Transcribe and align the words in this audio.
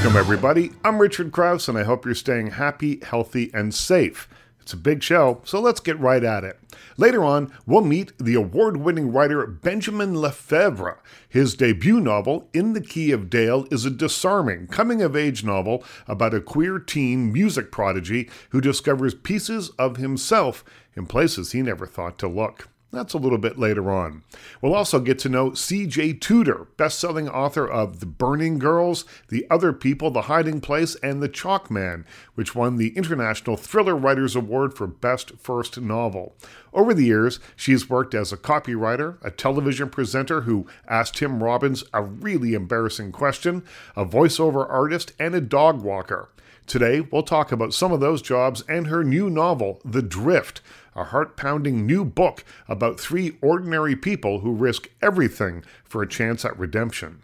Welcome, 0.00 0.18
everybody. 0.18 0.70
I'm 0.82 0.98
Richard 0.98 1.30
Crouse, 1.30 1.68
and 1.68 1.76
I 1.76 1.82
hope 1.82 2.06
you're 2.06 2.14
staying 2.14 2.52
happy, 2.52 3.00
healthy, 3.02 3.50
and 3.52 3.74
safe. 3.74 4.30
It's 4.58 4.72
a 4.72 4.78
big 4.78 5.02
show, 5.02 5.42
so 5.44 5.60
let's 5.60 5.78
get 5.78 6.00
right 6.00 6.24
at 6.24 6.42
it. 6.42 6.58
Later 6.96 7.22
on, 7.22 7.52
we'll 7.66 7.82
meet 7.82 8.16
the 8.16 8.32
award 8.32 8.78
winning 8.78 9.12
writer 9.12 9.46
Benjamin 9.46 10.14
Lefebvre. 10.14 11.02
His 11.28 11.54
debut 11.54 12.00
novel, 12.00 12.48
In 12.54 12.72
the 12.72 12.80
Key 12.80 13.12
of 13.12 13.28
Dale, 13.28 13.66
is 13.70 13.84
a 13.84 13.90
disarming 13.90 14.68
coming 14.68 15.02
of 15.02 15.14
age 15.14 15.44
novel 15.44 15.84
about 16.08 16.32
a 16.32 16.40
queer 16.40 16.78
teen 16.78 17.30
music 17.30 17.70
prodigy 17.70 18.30
who 18.52 18.62
discovers 18.62 19.14
pieces 19.14 19.68
of 19.78 19.98
himself 19.98 20.64
in 20.96 21.04
places 21.04 21.52
he 21.52 21.60
never 21.60 21.86
thought 21.86 22.16
to 22.20 22.26
look. 22.26 22.70
That's 22.92 23.14
a 23.14 23.18
little 23.18 23.38
bit 23.38 23.56
later 23.56 23.88
on. 23.88 24.24
We'll 24.60 24.74
also 24.74 24.98
get 24.98 25.18
to 25.20 25.28
know 25.28 25.54
C.J. 25.54 26.14
Tudor, 26.14 26.66
best-selling 26.76 27.28
author 27.28 27.64
of 27.64 28.00
The 28.00 28.06
Burning 28.06 28.58
Girls, 28.58 29.04
The 29.28 29.46
Other 29.48 29.72
People, 29.72 30.10
The 30.10 30.22
Hiding 30.22 30.60
Place, 30.60 30.96
and 30.96 31.22
The 31.22 31.28
Chalk 31.28 31.70
Man, 31.70 32.04
which 32.34 32.56
won 32.56 32.78
the 32.78 32.96
International 32.96 33.56
Thriller 33.56 33.94
Writers 33.94 34.34
Award 34.34 34.74
for 34.74 34.88
Best 34.88 35.38
First 35.38 35.80
Novel. 35.80 36.34
Over 36.72 36.92
the 36.92 37.04
years, 37.04 37.38
she's 37.54 37.88
worked 37.88 38.12
as 38.12 38.32
a 38.32 38.36
copywriter, 38.36 39.18
a 39.22 39.30
television 39.30 39.88
presenter 39.88 40.40
who 40.40 40.66
asked 40.88 41.16
Tim 41.16 41.44
Robbins 41.44 41.84
a 41.94 42.02
really 42.02 42.54
embarrassing 42.54 43.12
question, 43.12 43.62
a 43.94 44.04
voiceover 44.04 44.68
artist, 44.68 45.12
and 45.16 45.36
a 45.36 45.40
dog 45.40 45.82
walker. 45.82 46.28
Today, 46.66 47.00
we'll 47.00 47.22
talk 47.22 47.50
about 47.50 47.74
some 47.74 47.90
of 47.90 48.00
those 48.00 48.22
jobs 48.22 48.62
and 48.68 48.86
her 48.86 49.02
new 49.02 49.28
novel, 49.28 49.80
The 49.84 50.02
Drift, 50.02 50.60
a 50.94 51.04
heart 51.04 51.36
pounding 51.36 51.86
new 51.86 52.04
book 52.04 52.44
about 52.68 53.00
three 53.00 53.36
ordinary 53.40 53.96
people 53.96 54.40
who 54.40 54.52
risk 54.52 54.88
everything 55.02 55.64
for 55.84 56.02
a 56.02 56.08
chance 56.08 56.44
at 56.44 56.58
redemption. 56.58 57.22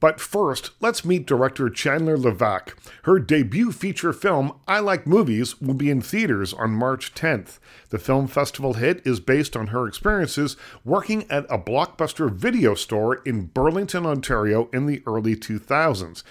But 0.00 0.20
first, 0.20 0.70
let's 0.80 1.04
meet 1.04 1.26
director 1.26 1.68
Chandler 1.68 2.16
Levac. 2.16 2.74
Her 3.02 3.18
debut 3.18 3.72
feature 3.72 4.12
film, 4.12 4.52
I 4.68 4.78
Like 4.78 5.08
Movies, 5.08 5.60
will 5.60 5.74
be 5.74 5.90
in 5.90 6.00
theaters 6.00 6.54
on 6.54 6.70
March 6.70 7.14
10th. 7.14 7.58
The 7.90 7.98
film 7.98 8.28
festival 8.28 8.74
hit 8.74 9.04
is 9.04 9.18
based 9.18 9.56
on 9.56 9.68
her 9.68 9.88
experiences 9.88 10.56
working 10.84 11.28
at 11.28 11.46
a 11.50 11.58
blockbuster 11.58 12.30
video 12.30 12.74
store 12.74 13.16
in 13.24 13.46
Burlington, 13.46 14.06
Ontario 14.06 14.68
in 14.72 14.86
the 14.86 15.02
early 15.04 15.34
2000s. 15.34 16.22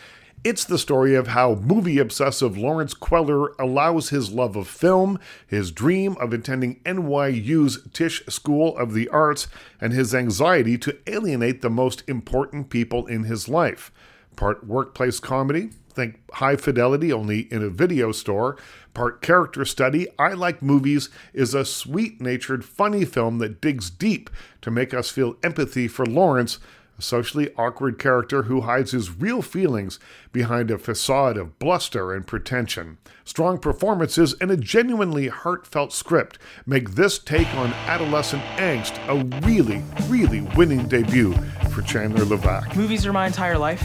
It's 0.43 0.63
the 0.63 0.77
story 0.77 1.16
of 1.16 1.30
how 1.30 1.55
movie 1.55 1.97
obsessive 1.97 2.57
Lawrence 2.57 2.93
Kweller 2.93 3.49
allows 3.59 4.09
his 4.09 4.31
love 4.31 4.55
of 4.55 4.67
film, 4.67 5.19
his 5.47 5.71
dream 5.71 6.16
of 6.19 6.31
attending 6.31 6.80
NYU's 6.81 7.80
Tisch 7.91 8.23
School 8.27 8.77
of 8.77 8.93
the 8.93 9.09
Arts, 9.09 9.47
and 9.81 9.93
his 9.93 10.13
anxiety 10.13 10.77
to 10.77 10.97
alienate 11.08 11.61
the 11.61 11.71
most 11.71 12.03
important 12.08 12.69
people 12.69 13.08
in 13.08 13.23
his 13.23 13.49
life. 13.49 13.91
Part 14.35 14.65
workplace 14.65 15.19
comedy, 15.19 15.71
think 15.89 16.19
high 16.33 16.55
fidelity 16.55 17.11
only 17.11 17.52
in 17.52 17.63
a 17.63 17.69
video 17.69 18.11
store, 18.11 18.58
part 18.93 19.23
character 19.23 19.65
study, 19.65 20.08
I 20.19 20.33
Like 20.33 20.61
Movies 20.61 21.09
is 21.33 21.55
a 21.55 21.65
sweet 21.65 22.21
natured, 22.21 22.63
funny 22.63 23.03
film 23.03 23.39
that 23.39 23.59
digs 23.59 23.89
deep 23.89 24.30
to 24.61 24.69
make 24.69 24.93
us 24.93 25.09
feel 25.09 25.35
empathy 25.43 25.88
for 25.88 26.05
Lawrence 26.05 26.59
a 26.97 27.01
socially 27.01 27.53
awkward 27.57 27.99
character 27.99 28.43
who 28.43 28.61
hides 28.61 28.91
his 28.91 29.11
real 29.11 29.41
feelings 29.41 29.99
behind 30.31 30.71
a 30.71 30.77
facade 30.77 31.37
of 31.37 31.59
bluster 31.59 32.13
and 32.13 32.25
pretension. 32.25 32.97
Strong 33.23 33.59
performances 33.59 34.35
and 34.41 34.49
a 34.49 34.57
genuinely 34.57 35.27
heartfelt 35.27 35.93
script 35.93 36.39
make 36.65 36.91
this 36.91 37.19
take 37.19 37.53
on 37.55 37.73
adolescent 37.85 38.43
angst 38.55 38.97
a 39.07 39.45
really, 39.45 39.83
really 40.07 40.41
winning 40.55 40.87
debut 40.87 41.33
for 41.71 41.81
Chandler 41.81 42.25
Levac. 42.25 42.75
Movies 42.75 43.05
are 43.05 43.13
my 43.13 43.27
entire 43.27 43.57
life. 43.57 43.83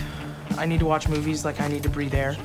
I 0.56 0.66
need 0.66 0.80
to 0.80 0.86
watch 0.86 1.08
movies 1.08 1.44
like 1.44 1.60
I 1.60 1.68
need 1.68 1.83
to 1.83 1.90
breathe 1.90 2.14
air. 2.14 2.36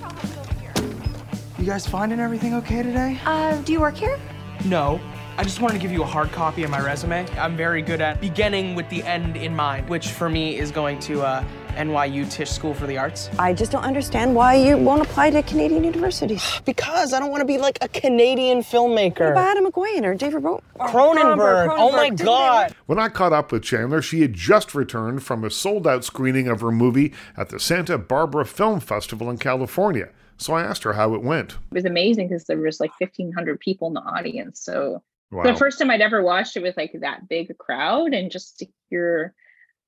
You 1.57 1.65
guys 1.65 1.87
finding 1.87 2.19
everything 2.19 2.53
okay 2.55 2.83
today? 2.83 3.19
Uh, 3.25 3.59
do 3.61 3.73
you 3.73 3.79
work 3.79 3.95
here? 3.95 4.19
No, 4.65 4.99
I 5.39 5.43
just 5.43 5.61
wanted 5.61 5.75
to 5.75 5.79
give 5.79 5.91
you 5.91 6.01
a 6.01 6.05
hard 6.05 6.31
copy 6.31 6.63
of 6.63 6.71
my 6.71 6.79
resume. 6.83 7.23
I'm 7.37 7.55
very 7.55 7.83
good 7.83 8.01
at 8.01 8.19
beginning 8.19 8.73
with 8.73 8.89
the 8.89 9.03
end 9.03 9.37
in 9.37 9.55
mind, 9.55 9.87
which 9.87 10.07
for 10.07 10.29
me 10.29 10.57
is 10.57 10.71
going 10.71 10.97
to 11.01 11.21
uh, 11.21 11.43
NYU 11.75 12.27
Tisch 12.31 12.49
School 12.49 12.73
for 12.73 12.87
the 12.87 12.97
Arts. 12.97 13.29
I 13.37 13.53
just 13.53 13.71
don't 13.71 13.83
understand 13.83 14.33
why 14.33 14.55
you 14.55 14.77
won't 14.77 15.03
apply 15.03 15.29
to 15.29 15.43
Canadian 15.43 15.83
universities. 15.83 16.43
Because 16.65 17.13
I 17.13 17.19
don't 17.19 17.29
want 17.29 17.41
to 17.41 17.45
be 17.45 17.59
like 17.59 17.77
a 17.81 17.87
Canadian 17.87 18.59
filmmaker. 18.59 19.19
What 19.19 19.31
about 19.33 19.57
Adam 19.57 19.71
McQueen 19.71 20.03
or 20.05 20.15
David 20.15 20.41
Bro- 20.41 20.63
Cronenberg. 20.79 21.75
Oh 21.77 21.91
my 21.91 22.05
Didn't 22.05 22.17
they 22.17 22.25
God. 22.25 22.75
When 22.87 22.97
I 22.97 23.07
caught 23.07 23.31
up 23.31 23.51
with 23.51 23.61
Chandler, 23.61 24.01
she 24.01 24.21
had 24.21 24.33
just 24.33 24.73
returned 24.73 25.21
from 25.21 25.43
a 25.43 25.51
sold 25.51 25.85
out 25.85 26.03
screening 26.03 26.47
of 26.47 26.61
her 26.61 26.71
movie 26.71 27.13
at 27.37 27.49
the 27.49 27.59
Santa 27.59 27.99
Barbara 27.99 28.45
Film 28.45 28.79
Festival 28.79 29.29
in 29.29 29.37
California. 29.37 30.09
So 30.37 30.53
I 30.55 30.63
asked 30.63 30.81
her 30.83 30.93
how 30.93 31.13
it 31.13 31.21
went. 31.21 31.51
it 31.53 31.57
was 31.75 31.85
amazing 31.85 32.27
because 32.29 32.45
there 32.45 32.57
was 32.57 32.79
like 32.79 32.91
1500 32.99 33.59
people 33.59 33.87
in 33.87 33.93
the 33.93 34.01
audience 34.01 34.59
so 34.59 35.01
Wow. 35.31 35.43
the 35.43 35.55
first 35.55 35.79
time 35.79 35.89
i'd 35.91 36.01
ever 36.01 36.21
watched 36.21 36.55
it 36.55 36.63
with 36.63 36.77
like 36.77 36.93
that 37.01 37.27
big 37.27 37.49
a 37.51 37.53
crowd 37.53 38.13
and 38.13 38.31
just 38.31 38.59
to 38.59 38.67
hear 38.89 39.33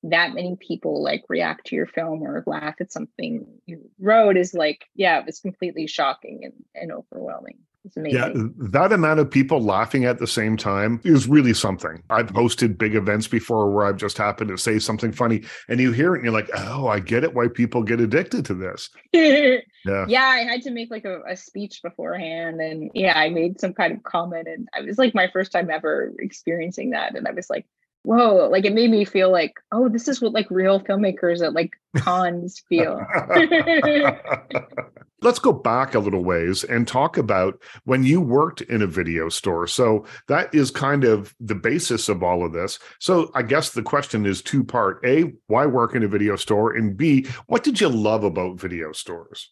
that 0.04 0.34
many 0.34 0.58
people 0.60 1.04
like 1.04 1.24
react 1.30 1.68
to 1.68 1.76
your 1.76 1.86
film 1.86 2.22
or 2.22 2.44
laugh 2.46 2.76
at 2.80 2.92
something 2.92 3.46
you 3.66 3.90
wrote 4.00 4.38
is 4.38 4.54
like 4.54 4.86
yeah 4.96 5.20
it 5.20 5.26
was 5.26 5.40
completely 5.40 5.88
shocking 5.88 6.42
and, 6.44 6.54
and 6.76 6.92
overwhelming 6.92 7.60
it's 7.86 7.98
amazing 7.98 8.54
Yeah, 8.60 8.68
that 8.70 8.92
amount 8.92 9.20
of 9.20 9.32
people 9.32 9.62
laughing 9.62 10.06
at 10.06 10.20
the 10.20 10.28
same 10.28 10.58
time 10.58 11.00
is 11.04 11.28
really 11.28 11.54
something. 11.54 12.04
I've 12.10 12.32
hosted 12.34 12.78
big 12.78 12.96
events 12.96 13.28
before 13.28 13.72
where 13.72 13.86
I've 13.86 13.98
just 13.98 14.18
happened 14.18 14.50
to 14.50 14.58
say 14.58 14.80
something 14.80 15.12
funny 15.12 15.44
and 15.70 15.80
you 15.80 15.92
hear 15.92 16.14
it 16.14 16.18
and 16.18 16.26
you're 16.26 16.34
like, 16.34 16.50
oh, 16.54 16.88
I 16.88 17.00
get 17.00 17.24
it 17.24 17.34
why 17.34 17.48
people 17.48 17.84
get 17.84 18.02
addicted 18.02 18.46
to 18.46 18.54
this. 18.54 18.90
Yeah. 19.86 20.06
yeah 20.08 20.26
i 20.26 20.40
had 20.40 20.62
to 20.64 20.72
make 20.72 20.92
like 20.92 21.06
a, 21.06 21.22
a 21.24 21.36
speech 21.36 21.82
beforehand 21.82 22.60
and 22.60 22.92
yeah 22.94 23.18
i 23.18 23.30
made 23.30 23.60
some 23.60 23.74
kind 23.74 23.94
of 23.94 24.04
comment 24.04 24.48
and 24.48 24.68
i 24.74 24.82
was 24.82 24.98
like 24.98 25.16
my 25.16 25.30
first 25.32 25.52
time 25.52 25.70
ever 25.70 26.14
experiencing 26.20 26.90
that 26.92 27.16
and 27.16 27.28
i 27.28 27.32
was 27.32 27.50
like 27.50 27.66
whoa 28.04 28.48
like 28.50 28.66
it 28.66 28.74
made 28.74 28.90
me 28.90 29.06
feel 29.06 29.32
like 29.32 29.54
oh 29.72 29.90
this 29.90 30.08
is 30.08 30.22
what 30.22 30.34
like 30.34 30.48
real 30.50 30.80
filmmakers 30.80 31.46
at 31.46 31.54
like 31.54 31.74
cons 31.98 32.62
feel 32.68 33.06
Let's 35.22 35.40
go 35.40 35.52
back 35.52 35.96
a 35.96 36.00
little 36.00 36.24
ways 36.24 36.64
and 36.64 36.88
talk 36.88 37.18
about 37.18 37.62
when 37.84 38.04
you 38.04 38.22
worked 38.22 38.62
in 38.62 38.82
a 38.82 38.88
video 38.88 39.28
store. 39.28 39.68
So 39.68 40.06
that 40.30 40.54
is 40.56 40.72
kind 40.72 41.04
of 41.04 41.36
the 41.42 41.56
basis 41.56 42.08
of 42.08 42.24
all 42.24 42.46
of 42.46 42.54
this. 42.54 42.80
So 43.00 43.30
I 43.36 43.42
guess 43.42 43.72
the 43.72 43.84
question 43.84 44.26
is 44.26 44.42
two 44.42 44.64
part. 44.64 45.06
A, 45.06 45.34
why 45.48 45.66
work 45.66 45.94
in 45.94 46.04
a 46.04 46.08
video 46.08 46.38
store? 46.38 46.74
And 46.74 46.96
B, 46.96 47.26
what 47.48 47.64
did 47.64 47.82
you 47.82 47.90
love 47.90 48.24
about 48.24 48.62
video 48.62 48.94
stores? 48.94 49.50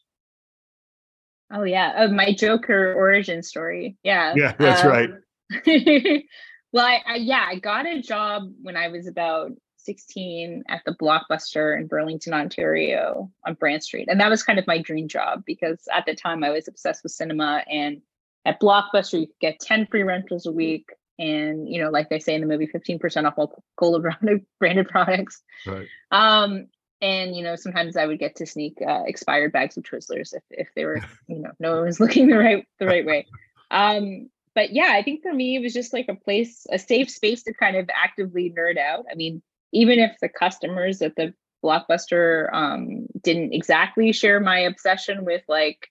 Oh 1.52 1.64
yeah. 1.64 1.94
Oh, 1.98 2.08
my 2.10 2.34
joker 2.34 2.94
origin 2.94 3.44
story. 3.44 3.98
Yeah. 4.04 4.34
Yeah, 4.36 4.54
that's 4.58 4.84
right. 4.84 5.10
right. 5.66 6.24
Well 6.74 6.86
I, 6.86 7.02
I 7.08 7.16
yeah 7.16 7.46
i 7.48 7.58
got 7.58 7.88
a 7.88 8.02
job 8.02 8.52
when 8.62 8.76
i 8.76 8.90
was 8.90 9.08
about 9.08 9.52
16 9.78 10.64
at 10.68 10.82
the 10.86 10.94
blockbuster 11.02 11.80
in 11.80 11.88
burlington 11.88 12.34
ontario 12.34 13.32
on 13.46 13.54
brant 13.54 13.84
street. 13.84 14.10
And 14.12 14.20
that 14.20 14.30
was 14.30 14.44
kind 14.44 14.60
of 14.60 14.68
my 14.68 14.82
dream 14.82 15.08
job 15.08 15.44
because 15.46 15.80
at 15.94 16.06
the 16.06 16.14
time 16.14 16.44
i 16.44 16.50
was 16.50 16.68
obsessed 16.68 17.04
with 17.04 17.14
cinema. 17.14 17.64
And 17.72 18.02
at 18.46 18.60
blockbuster 18.60 19.20
you 19.22 19.28
could 19.28 19.40
get 19.40 19.60
10 19.60 19.88
free 19.88 20.04
rentals 20.04 20.46
a 20.46 20.52
week. 20.52 20.90
And 21.18 21.68
you 21.68 21.82
know 21.82 21.90
like 21.90 22.10
they 22.10 22.20
say 22.20 22.36
in 22.36 22.42
the 22.42 22.48
movie 22.48 22.68
15% 22.68 23.26
off 23.26 23.34
all 23.38 23.64
cola 23.78 24.02
branded 24.60 24.90
products. 24.90 25.42
Right. 25.66 25.88
um 26.12 26.68
and 27.02 27.36
you 27.36 27.44
know 27.44 27.56
sometimes 27.56 27.96
i 27.96 28.06
would 28.06 28.20
get 28.20 28.36
to 28.36 28.46
sneak 28.46 28.78
uh, 28.86 29.04
expired 29.06 29.52
bags 29.52 29.78
of 29.78 29.84
twizzlers 29.84 30.34
if, 30.34 30.44
if 30.50 30.68
they 30.76 30.86
were 30.86 31.00
you 31.28 31.40
know 31.40 31.52
no 31.60 31.76
one 31.76 31.86
was 31.86 32.00
looking 32.00 32.28
the 32.28 32.38
right 32.38 32.66
the 32.80 32.86
right 32.86 33.06
way. 33.06 33.26
Um 33.72 34.30
but 34.56 34.72
yeah 34.72 34.94
i 34.94 35.04
think 35.04 35.22
for 35.22 35.34
me 35.34 35.56
it 35.56 35.62
was 35.62 35.74
just 35.74 35.94
like 35.94 36.08
a 36.10 36.16
place 36.16 36.66
a 36.72 36.80
safe 36.80 37.10
space 37.10 37.44
to 37.44 37.54
kind 37.54 37.76
of 37.76 37.90
actively 37.94 38.54
nerd 38.58 38.78
out. 38.78 39.06
I 39.12 39.16
mean 39.16 39.42
even 39.74 40.00
if 40.00 40.16
the 40.22 40.30
customers 40.30 41.02
at 41.02 41.16
the 41.16 41.34
blockbuster 41.64 42.54
um 42.54 43.08
didn't 43.22 43.54
exactly 43.54 44.12
share 44.12 44.40
my 44.40 44.60
obsession 44.60 45.26
with 45.26 45.42
like 45.48 45.90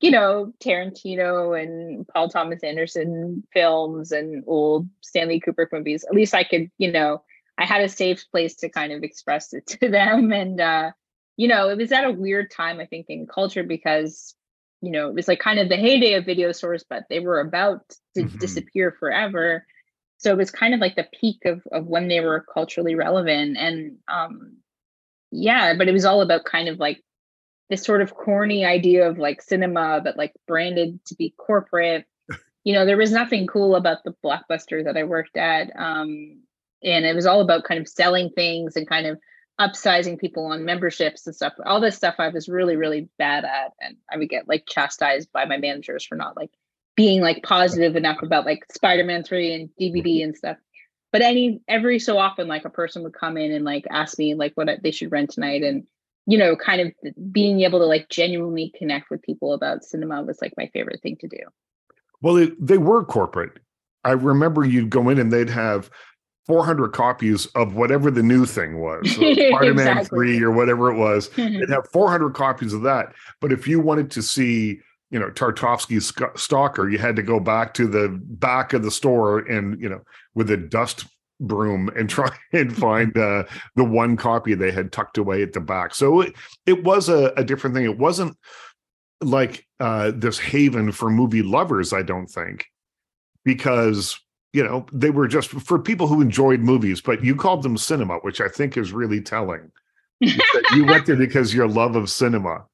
you 0.00 0.10
know 0.10 0.52
tarantino 0.62 1.58
and 1.60 2.06
paul 2.08 2.28
thomas 2.28 2.62
anderson 2.64 3.42
films 3.52 4.10
and 4.10 4.42
old 4.46 4.88
stanley 5.00 5.40
kubrick 5.40 5.72
movies 5.72 6.04
at 6.04 6.14
least 6.14 6.34
i 6.34 6.42
could 6.42 6.68
you 6.78 6.90
know 6.90 7.22
I 7.58 7.64
had 7.66 7.82
a 7.82 7.88
safe 7.88 8.24
place 8.30 8.56
to 8.56 8.68
kind 8.68 8.92
of 8.92 9.02
express 9.02 9.52
it 9.52 9.66
to 9.80 9.88
them. 9.90 10.32
And, 10.32 10.60
uh, 10.60 10.92
you 11.36 11.48
know, 11.48 11.68
it 11.68 11.78
was 11.78 11.92
at 11.92 12.04
a 12.04 12.12
weird 12.12 12.50
time, 12.50 12.80
I 12.80 12.86
think, 12.86 13.06
in 13.08 13.26
culture 13.26 13.64
because, 13.64 14.34
you 14.80 14.90
know, 14.90 15.08
it 15.08 15.14
was 15.14 15.28
like 15.28 15.40
kind 15.40 15.58
of 15.58 15.68
the 15.68 15.76
heyday 15.76 16.14
of 16.14 16.24
video 16.26 16.52
stores, 16.52 16.84
but 16.88 17.04
they 17.08 17.20
were 17.20 17.40
about 17.40 17.80
to 18.16 18.24
Mhm. 18.24 18.38
disappear 18.38 18.92
forever. 18.92 19.66
So 20.18 20.30
it 20.32 20.36
was 20.38 20.50
kind 20.50 20.74
of 20.74 20.80
like 20.80 20.96
the 20.96 21.08
peak 21.20 21.44
of, 21.44 21.62
of 21.72 21.86
when 21.86 22.08
they 22.08 22.20
were 22.20 22.46
culturally 22.52 22.94
relevant. 22.94 23.56
And 23.58 23.98
um, 24.08 24.58
yeah, 25.30 25.74
but 25.76 25.88
it 25.88 25.92
was 25.92 26.04
all 26.04 26.22
about 26.22 26.44
kind 26.44 26.68
of 26.68 26.78
like 26.78 27.02
this 27.70 27.82
sort 27.82 28.02
of 28.02 28.14
corny 28.14 28.64
idea 28.64 29.08
of 29.08 29.18
like 29.18 29.42
cinema, 29.42 30.00
but 30.02 30.16
like 30.16 30.32
branded 30.46 31.00
to 31.06 31.14
be 31.16 31.34
corporate. 31.36 32.06
You 32.66 32.72
know, 32.72 32.86
there 32.86 32.96
was 32.96 33.12
nothing 33.12 33.46
cool 33.46 33.76
about 33.76 34.04
the 34.04 34.14
blockbuster 34.24 34.84
that 34.84 34.96
I 34.96 35.04
worked 35.04 35.36
at. 35.36 35.70
Um, 35.76 36.44
and 36.84 37.04
it 37.04 37.14
was 37.14 37.26
all 37.26 37.40
about 37.40 37.64
kind 37.64 37.80
of 37.80 37.88
selling 37.88 38.30
things 38.30 38.76
and 38.76 38.88
kind 38.88 39.06
of 39.06 39.18
upsizing 39.60 40.18
people 40.18 40.46
on 40.46 40.64
memberships 40.64 41.26
and 41.26 41.34
stuff. 41.34 41.52
All 41.64 41.80
this 41.80 41.96
stuff 41.96 42.16
I 42.18 42.28
was 42.28 42.48
really, 42.48 42.76
really 42.76 43.08
bad 43.18 43.44
at. 43.44 43.72
And 43.80 43.96
I 44.12 44.16
would 44.16 44.28
get 44.28 44.48
like 44.48 44.64
chastised 44.66 45.30
by 45.32 45.44
my 45.44 45.56
managers 45.56 46.04
for 46.04 46.16
not 46.16 46.36
like 46.36 46.50
being 46.96 47.20
like 47.20 47.42
positive 47.42 47.96
enough 47.96 48.22
about 48.22 48.46
like 48.46 48.64
Spider-Man 48.72 49.24
3 49.24 49.54
and 49.54 49.68
DVD 49.80 50.04
mm-hmm. 50.04 50.24
and 50.24 50.36
stuff. 50.36 50.56
But 51.12 51.22
any 51.22 51.60
every 51.68 52.00
so 52.00 52.18
often, 52.18 52.48
like 52.48 52.64
a 52.64 52.70
person 52.70 53.04
would 53.04 53.14
come 53.14 53.36
in 53.36 53.52
and 53.52 53.64
like 53.64 53.84
ask 53.90 54.18
me 54.18 54.34
like 54.34 54.52
what 54.54 54.68
they 54.82 54.90
should 54.90 55.12
rent 55.12 55.30
tonight. 55.30 55.62
And 55.62 55.84
you 56.26 56.38
know, 56.38 56.56
kind 56.56 56.80
of 56.80 57.32
being 57.32 57.60
able 57.60 57.78
to 57.78 57.84
like 57.84 58.08
genuinely 58.08 58.72
connect 58.76 59.10
with 59.10 59.22
people 59.22 59.52
about 59.52 59.84
cinema 59.84 60.22
was 60.22 60.40
like 60.42 60.54
my 60.56 60.68
favorite 60.72 61.00
thing 61.02 61.16
to 61.20 61.28
do. 61.28 61.38
Well, 62.20 62.36
it, 62.38 62.66
they 62.66 62.78
were 62.78 63.04
corporate. 63.04 63.60
I 64.04 64.12
remember 64.12 64.64
you'd 64.64 64.90
go 64.90 65.08
in 65.08 65.18
and 65.18 65.32
they'd 65.32 65.50
have 65.50 65.90
400 66.46 66.92
copies 66.92 67.46
of 67.54 67.74
whatever 67.74 68.10
the 68.10 68.22
new 68.22 68.44
thing 68.44 68.78
was, 68.78 69.10
so 69.14 69.20
Spider-Man 69.20 69.98
exactly. 69.98 70.38
3 70.38 70.42
or 70.42 70.50
whatever 70.50 70.90
it 70.90 70.96
was. 70.96 71.28
they'd 71.30 71.70
have 71.70 71.88
400 71.92 72.34
copies 72.34 72.72
of 72.72 72.82
that. 72.82 73.14
But 73.40 73.52
if 73.52 73.66
you 73.66 73.80
wanted 73.80 74.10
to 74.12 74.22
see, 74.22 74.80
you 75.10 75.18
know, 75.18 75.30
Tarkovsky's 75.30 76.12
Stalker, 76.40 76.88
you 76.88 76.98
had 76.98 77.16
to 77.16 77.22
go 77.22 77.40
back 77.40 77.74
to 77.74 77.86
the 77.86 78.08
back 78.22 78.72
of 78.72 78.82
the 78.82 78.90
store 78.90 79.40
and, 79.40 79.80
you 79.80 79.88
know, 79.88 80.02
with 80.34 80.50
a 80.50 80.56
dust 80.56 81.06
broom 81.40 81.90
and 81.96 82.08
try 82.08 82.30
and 82.52 82.76
find 82.76 83.16
uh, 83.16 83.44
the 83.76 83.84
one 83.84 84.16
copy 84.16 84.54
they 84.54 84.70
had 84.70 84.92
tucked 84.92 85.18
away 85.18 85.42
at 85.42 85.52
the 85.52 85.60
back. 85.60 85.94
So 85.94 86.20
it, 86.20 86.34
it 86.66 86.84
was 86.84 87.08
a, 87.08 87.32
a 87.36 87.44
different 87.44 87.74
thing. 87.74 87.84
It 87.84 87.98
wasn't 87.98 88.36
like 89.20 89.66
uh, 89.80 90.12
this 90.14 90.38
haven 90.38 90.92
for 90.92 91.10
movie 91.10 91.42
lovers, 91.42 91.92
I 91.92 92.02
don't 92.02 92.26
think, 92.26 92.66
because 93.44 94.18
you 94.54 94.62
know 94.62 94.86
they 94.92 95.10
were 95.10 95.26
just 95.26 95.50
for 95.50 95.78
people 95.78 96.06
who 96.06 96.22
enjoyed 96.22 96.60
movies. 96.60 97.00
But 97.00 97.24
you 97.24 97.34
called 97.34 97.62
them 97.62 97.76
cinema, 97.76 98.18
which 98.18 98.40
I 98.40 98.48
think 98.48 98.76
is 98.76 98.92
really 98.92 99.20
telling. 99.20 99.70
you 100.20 100.86
went 100.86 101.06
there 101.06 101.16
because 101.16 101.52
your 101.52 101.68
love 101.68 101.96
of 101.96 102.08
cinema. 102.08 102.64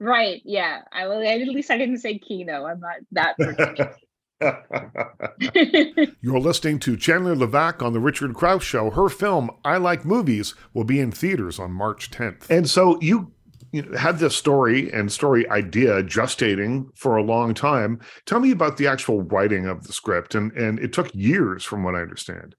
Right. 0.00 0.40
Yeah. 0.46 0.80
I 0.92 1.06
will. 1.06 1.22
At 1.22 1.46
least 1.46 1.70
I 1.70 1.76
didn't 1.76 1.98
say 1.98 2.18
Kino. 2.18 2.64
I'm 2.64 2.80
not 2.80 2.96
that. 3.12 3.36
Particular. 3.36 3.94
You're 6.22 6.40
listening 6.40 6.78
to 6.80 6.96
Chandler 6.96 7.36
Levac 7.36 7.82
on 7.82 7.92
The 7.92 8.00
Richard 8.00 8.34
Crouse 8.34 8.64
Show. 8.64 8.90
Her 8.90 9.10
film, 9.10 9.50
I 9.66 9.76
Like 9.76 10.06
Movies, 10.06 10.54
will 10.72 10.84
be 10.84 10.98
in 10.98 11.12
theaters 11.12 11.58
on 11.58 11.72
March 11.72 12.10
10th. 12.10 12.48
And 12.48 12.68
so 12.68 12.98
you, 13.02 13.32
you 13.72 13.82
know, 13.82 13.96
had 13.96 14.18
this 14.18 14.36
story 14.36 14.92
and 14.92 15.10
story 15.10 15.48
idea 15.48 16.02
gestating 16.02 16.86
for 16.96 17.16
a 17.16 17.22
long 17.22 17.54
time. 17.54 18.00
Tell 18.26 18.40
me 18.40 18.50
about 18.50 18.76
the 18.76 18.86
actual 18.86 19.22
writing 19.22 19.66
of 19.66 19.86
the 19.86 19.92
script. 19.92 20.34
And, 20.34 20.52
and 20.52 20.78
it 20.78 20.92
took 20.92 21.14
years, 21.14 21.64
from 21.64 21.82
what 21.82 21.94
I 21.94 22.00
understand. 22.00 22.54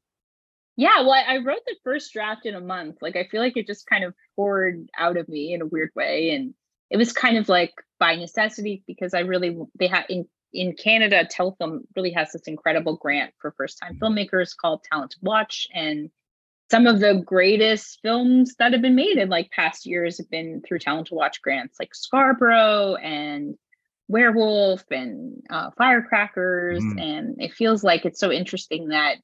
Yeah, 0.77 1.01
well, 1.01 1.11
I 1.11 1.37
wrote 1.37 1.59
the 1.65 1.75
first 1.83 2.13
draft 2.13 2.45
in 2.45 2.55
a 2.55 2.61
month. 2.61 2.97
Like, 3.01 3.15
I 3.15 3.27
feel 3.29 3.41
like 3.41 3.57
it 3.57 3.67
just 3.67 3.87
kind 3.87 4.03
of 4.03 4.13
poured 4.35 4.87
out 4.97 5.17
of 5.17 5.27
me 5.27 5.53
in 5.53 5.61
a 5.61 5.65
weird 5.65 5.91
way. 5.95 6.31
And 6.31 6.53
it 6.89 6.97
was 6.97 7.13
kind 7.13 7.37
of 7.37 7.49
like 7.49 7.73
by 7.99 8.15
necessity 8.15 8.83
because 8.87 9.13
I 9.13 9.19
really, 9.19 9.57
they 9.77 9.87
had 9.87 10.05
in 10.09 10.25
in 10.53 10.73
Canada, 10.73 11.25
Telefilm 11.25 11.79
really 11.95 12.11
has 12.11 12.31
this 12.31 12.43
incredible 12.43 12.97
grant 12.97 13.33
for 13.39 13.53
first 13.57 13.79
time 13.81 13.95
mm-hmm. 13.95 14.03
filmmakers 14.03 14.55
called 14.55 14.83
Talent 14.83 15.15
Watch. 15.21 15.67
And 15.73 16.09
some 16.71 16.87
of 16.87 17.01
the 17.01 17.21
greatest 17.25 17.99
films 18.01 18.55
that 18.55 18.71
have 18.71 18.81
been 18.81 18.95
made 18.95 19.17
in 19.17 19.27
like 19.27 19.51
past 19.51 19.85
years 19.85 20.17
have 20.17 20.29
been 20.29 20.61
through 20.65 20.79
Talent 20.79 21.07
to 21.07 21.15
Watch 21.15 21.41
grants 21.41 21.77
like 21.79 21.93
Scarborough 21.93 22.95
and 22.95 23.57
Werewolf 24.07 24.83
and 24.89 25.43
uh, 25.49 25.71
Firecrackers. 25.77 26.81
Mm. 26.81 27.01
And 27.01 27.41
it 27.41 27.53
feels 27.53 27.83
like 27.83 28.05
it's 28.05 28.21
so 28.21 28.31
interesting 28.31 28.87
that 28.87 29.17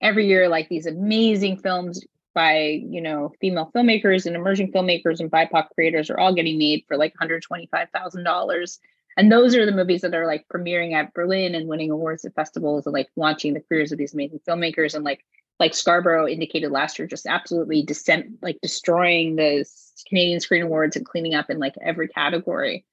every 0.00 0.28
year, 0.28 0.48
like 0.48 0.68
these 0.68 0.86
amazing 0.86 1.56
films 1.56 2.00
by 2.32 2.80
you 2.88 3.00
know 3.00 3.32
female 3.40 3.72
filmmakers 3.74 4.24
and 4.24 4.36
emerging 4.36 4.70
filmmakers 4.70 5.18
and 5.18 5.30
BIPOC 5.30 5.70
creators 5.74 6.10
are 6.10 6.18
all 6.18 6.34
getting 6.34 6.58
made 6.58 6.84
for 6.86 6.96
like 6.96 7.14
$125,000 7.20 8.78
and 9.16 9.30
those 9.30 9.54
are 9.54 9.64
the 9.64 9.72
movies 9.72 10.00
that 10.00 10.14
are 10.14 10.26
like 10.26 10.44
premiering 10.52 10.94
at 10.94 11.14
Berlin 11.14 11.54
and 11.54 11.68
winning 11.68 11.92
awards 11.92 12.24
at 12.24 12.34
festivals 12.34 12.86
and 12.86 12.92
like 12.92 13.08
launching 13.14 13.54
the 13.54 13.60
careers 13.60 13.92
of 13.92 13.98
these 13.98 14.14
amazing 14.14 14.40
filmmakers 14.48 14.94
and 14.94 15.04
like 15.04 15.24
like 15.60 15.74
Scarborough 15.74 16.28
indicated 16.28 16.70
last 16.70 16.98
year, 16.98 17.06
just 17.06 17.26
absolutely 17.26 17.82
descent 17.82 18.38
like 18.42 18.58
destroying 18.60 19.36
the 19.36 19.64
Canadian 20.08 20.40
Screen 20.40 20.62
Awards 20.62 20.96
and 20.96 21.06
cleaning 21.06 21.34
up 21.34 21.50
in 21.50 21.58
like 21.58 21.74
every 21.80 22.08
category. 22.08 22.84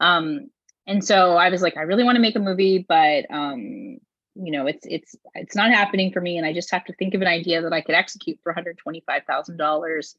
Um, 0.00 0.50
and 0.86 1.04
so 1.04 1.36
I 1.36 1.48
was 1.48 1.62
like, 1.62 1.76
I 1.76 1.82
really 1.82 2.04
want 2.04 2.16
to 2.16 2.22
make 2.22 2.36
a 2.36 2.40
movie, 2.40 2.84
but 2.86 3.24
um, 3.30 3.98
you 4.36 4.52
know, 4.52 4.66
it's 4.66 4.86
it's 4.86 5.16
it's 5.34 5.56
not 5.56 5.70
happening 5.70 6.12
for 6.12 6.20
me, 6.20 6.36
and 6.36 6.46
I 6.46 6.52
just 6.52 6.70
have 6.70 6.84
to 6.86 6.92
think 6.94 7.14
of 7.14 7.22
an 7.22 7.28
idea 7.28 7.62
that 7.62 7.72
I 7.72 7.80
could 7.80 7.94
execute 7.94 8.38
for 8.42 8.50
one 8.50 8.54
hundred 8.54 8.78
twenty 8.78 9.02
five 9.06 9.24
thousand 9.24 9.56
dollars 9.56 10.16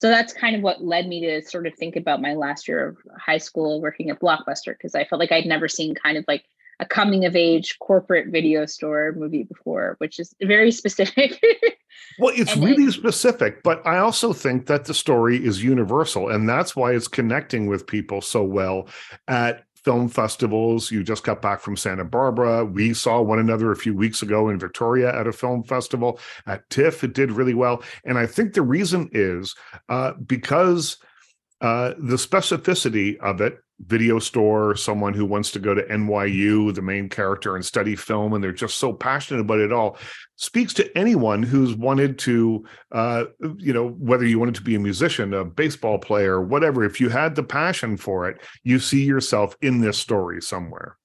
so 0.00 0.08
that's 0.08 0.32
kind 0.32 0.54
of 0.54 0.62
what 0.62 0.84
led 0.84 1.08
me 1.08 1.20
to 1.26 1.42
sort 1.42 1.66
of 1.66 1.74
think 1.74 1.96
about 1.96 2.22
my 2.22 2.34
last 2.34 2.68
year 2.68 2.88
of 2.88 2.98
high 3.18 3.38
school 3.38 3.80
working 3.80 4.10
at 4.10 4.20
Blockbuster 4.20 4.72
because 4.72 4.94
I 4.94 5.04
felt 5.04 5.18
like 5.18 5.32
I'd 5.32 5.46
never 5.46 5.66
seen 5.66 5.94
kind 5.94 6.16
of 6.16 6.24
like 6.28 6.44
a 6.80 6.86
coming 6.86 7.24
of 7.24 7.34
age 7.34 7.78
corporate 7.80 8.28
video 8.28 8.66
store 8.66 9.12
movie 9.16 9.42
before, 9.42 9.96
which 9.98 10.18
is 10.18 10.34
very 10.42 10.70
specific. 10.70 11.42
well, 12.18 12.32
it's 12.36 12.52
and 12.52 12.64
really 12.64 12.90
specific, 12.92 13.62
but 13.62 13.84
I 13.86 13.98
also 13.98 14.32
think 14.32 14.66
that 14.66 14.84
the 14.84 14.94
story 14.94 15.44
is 15.44 15.62
universal, 15.62 16.28
and 16.28 16.48
that's 16.48 16.76
why 16.76 16.92
it's 16.92 17.08
connecting 17.08 17.66
with 17.66 17.86
people 17.86 18.20
so 18.20 18.44
well 18.44 18.88
at 19.26 19.64
film 19.84 20.08
festivals. 20.08 20.90
You 20.90 21.02
just 21.02 21.24
got 21.24 21.40
back 21.40 21.60
from 21.60 21.76
Santa 21.76 22.04
Barbara. 22.04 22.64
We 22.64 22.94
saw 22.94 23.22
one 23.22 23.38
another 23.38 23.72
a 23.72 23.76
few 23.76 23.94
weeks 23.94 24.22
ago 24.22 24.48
in 24.48 24.58
Victoria 24.58 25.18
at 25.18 25.26
a 25.26 25.32
film 25.32 25.62
festival. 25.62 26.20
At 26.46 26.68
TIFF, 26.70 27.04
it 27.04 27.14
did 27.14 27.32
really 27.32 27.54
well. 27.54 27.82
And 28.04 28.18
I 28.18 28.26
think 28.26 28.52
the 28.52 28.62
reason 28.62 29.08
is 29.12 29.54
uh, 29.88 30.12
because 30.26 30.98
uh, 31.60 31.94
the 31.98 32.16
specificity 32.16 33.18
of 33.18 33.40
it 33.40 33.60
video 33.86 34.18
store, 34.18 34.74
someone 34.74 35.14
who 35.14 35.24
wants 35.24 35.52
to 35.52 35.58
go 35.58 35.74
to 35.74 35.82
NYU, 35.82 36.74
the 36.74 36.82
main 36.82 37.08
character, 37.08 37.54
and 37.54 37.64
study 37.64 37.94
film, 37.94 38.34
and 38.34 38.42
they're 38.42 38.52
just 38.52 38.78
so 38.78 38.92
passionate 38.92 39.40
about 39.40 39.60
it 39.60 39.72
all, 39.72 39.96
speaks 40.36 40.74
to 40.74 40.98
anyone 40.98 41.42
who's 41.42 41.74
wanted 41.74 42.18
to, 42.18 42.64
uh, 42.92 43.24
you 43.56 43.72
know, 43.72 43.88
whether 43.88 44.26
you 44.26 44.38
wanted 44.38 44.56
to 44.56 44.62
be 44.62 44.74
a 44.74 44.80
musician, 44.80 45.32
a 45.32 45.44
baseball 45.44 45.98
player, 45.98 46.40
whatever. 46.40 46.84
If 46.84 47.00
you 47.00 47.08
had 47.08 47.34
the 47.34 47.42
passion 47.42 47.96
for 47.96 48.28
it, 48.28 48.40
you 48.64 48.78
see 48.78 49.04
yourself 49.04 49.56
in 49.62 49.80
this 49.80 49.98
story 49.98 50.42
somewhere. 50.42 50.96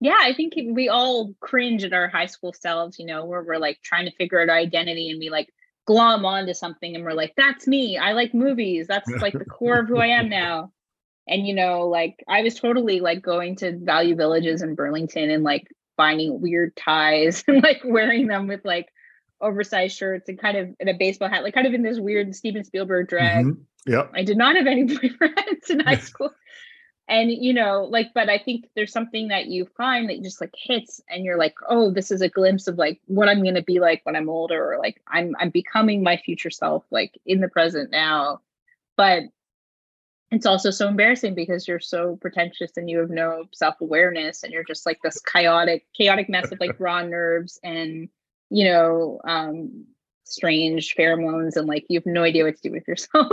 Yeah, 0.00 0.18
I 0.20 0.34
think 0.34 0.54
we 0.72 0.88
all 0.88 1.32
cringe 1.40 1.84
at 1.84 1.92
our 1.92 2.08
high 2.08 2.26
school 2.26 2.52
selves, 2.52 2.98
you 2.98 3.06
know, 3.06 3.24
where 3.24 3.42
we're 3.42 3.58
like 3.58 3.80
trying 3.82 4.04
to 4.04 4.16
figure 4.16 4.42
out 4.42 4.48
our 4.48 4.56
identity 4.56 5.10
and 5.10 5.18
we 5.18 5.30
like 5.30 5.48
glom 5.86 6.26
onto 6.26 6.54
something 6.54 6.94
and 6.94 7.04
we're 7.04 7.12
like, 7.12 7.32
that's 7.36 7.66
me. 7.66 7.96
I 7.96 8.12
like 8.12 8.34
movies. 8.34 8.86
That's 8.88 9.08
like 9.08 9.32
the 9.32 9.44
core 9.44 9.78
of 9.78 9.88
who 9.88 9.98
I 9.98 10.08
am 10.08 10.28
now 10.28 10.72
and 11.28 11.46
you 11.46 11.54
know 11.54 11.88
like 11.88 12.22
i 12.28 12.42
was 12.42 12.54
totally 12.54 13.00
like 13.00 13.22
going 13.22 13.56
to 13.56 13.76
value 13.78 14.14
villages 14.14 14.62
in 14.62 14.74
burlington 14.74 15.30
and 15.30 15.44
like 15.44 15.68
finding 15.96 16.40
weird 16.40 16.74
ties 16.76 17.44
and 17.48 17.62
like 17.62 17.80
wearing 17.84 18.26
them 18.26 18.46
with 18.46 18.64
like 18.64 18.88
oversized 19.40 19.96
shirts 19.96 20.28
and 20.28 20.40
kind 20.40 20.56
of 20.56 20.68
in 20.78 20.88
a 20.88 20.94
baseball 20.94 21.28
hat 21.28 21.42
like 21.42 21.54
kind 21.54 21.66
of 21.66 21.74
in 21.74 21.82
this 21.82 21.98
weird 21.98 22.34
steven 22.34 22.64
spielberg 22.64 23.08
drag. 23.08 23.44
Mm-hmm. 23.44 23.90
yeah 23.90 24.06
i 24.14 24.22
did 24.22 24.36
not 24.36 24.56
have 24.56 24.66
any 24.66 24.84
boyfriends 24.86 25.70
in 25.70 25.80
high 25.80 25.96
school. 25.96 26.30
And 27.08 27.30
you 27.30 27.52
know 27.52 27.88
like 27.90 28.14
but 28.14 28.30
i 28.30 28.38
think 28.38 28.66
there's 28.76 28.92
something 28.92 29.28
that 29.28 29.46
you 29.46 29.66
find 29.76 30.08
that 30.08 30.22
just 30.22 30.40
like 30.40 30.54
hits 30.56 31.00
and 31.10 31.24
you're 31.24 31.36
like 31.36 31.54
oh 31.68 31.90
this 31.90 32.12
is 32.12 32.22
a 32.22 32.28
glimpse 32.28 32.68
of 32.68 32.78
like 32.78 33.00
what 33.06 33.28
i'm 33.28 33.42
going 33.42 33.56
to 33.56 33.62
be 33.62 33.80
like 33.80 34.00
when 34.04 34.14
i'm 34.14 34.30
older 34.30 34.72
or 34.72 34.78
like 34.78 35.02
i'm 35.08 35.34
i'm 35.40 35.50
becoming 35.50 36.02
my 36.02 36.16
future 36.16 36.48
self 36.48 36.84
like 36.90 37.18
in 37.26 37.40
the 37.40 37.48
present 37.48 37.90
now. 37.90 38.40
But 38.96 39.24
it's 40.32 40.46
also 40.46 40.70
so 40.70 40.88
embarrassing 40.88 41.34
because 41.34 41.68
you're 41.68 41.78
so 41.78 42.16
pretentious 42.16 42.72
and 42.76 42.88
you 42.88 42.98
have 42.98 43.10
no 43.10 43.44
self-awareness 43.52 44.42
and 44.42 44.52
you're 44.52 44.64
just 44.64 44.86
like 44.86 44.98
this 45.04 45.20
chaotic 45.20 45.86
chaotic 45.94 46.28
mess 46.28 46.50
of 46.50 46.58
like 46.58 46.74
raw 46.78 47.02
nerves 47.02 47.60
and 47.62 48.08
you 48.50 48.64
know 48.64 49.20
um 49.26 49.84
strange 50.24 50.94
pheromones 50.98 51.56
and 51.56 51.68
like 51.68 51.84
you 51.88 51.98
have 51.98 52.06
no 52.06 52.22
idea 52.22 52.44
what 52.44 52.56
to 52.56 52.68
do 52.68 52.72
with 52.72 52.88
yourself 52.88 53.26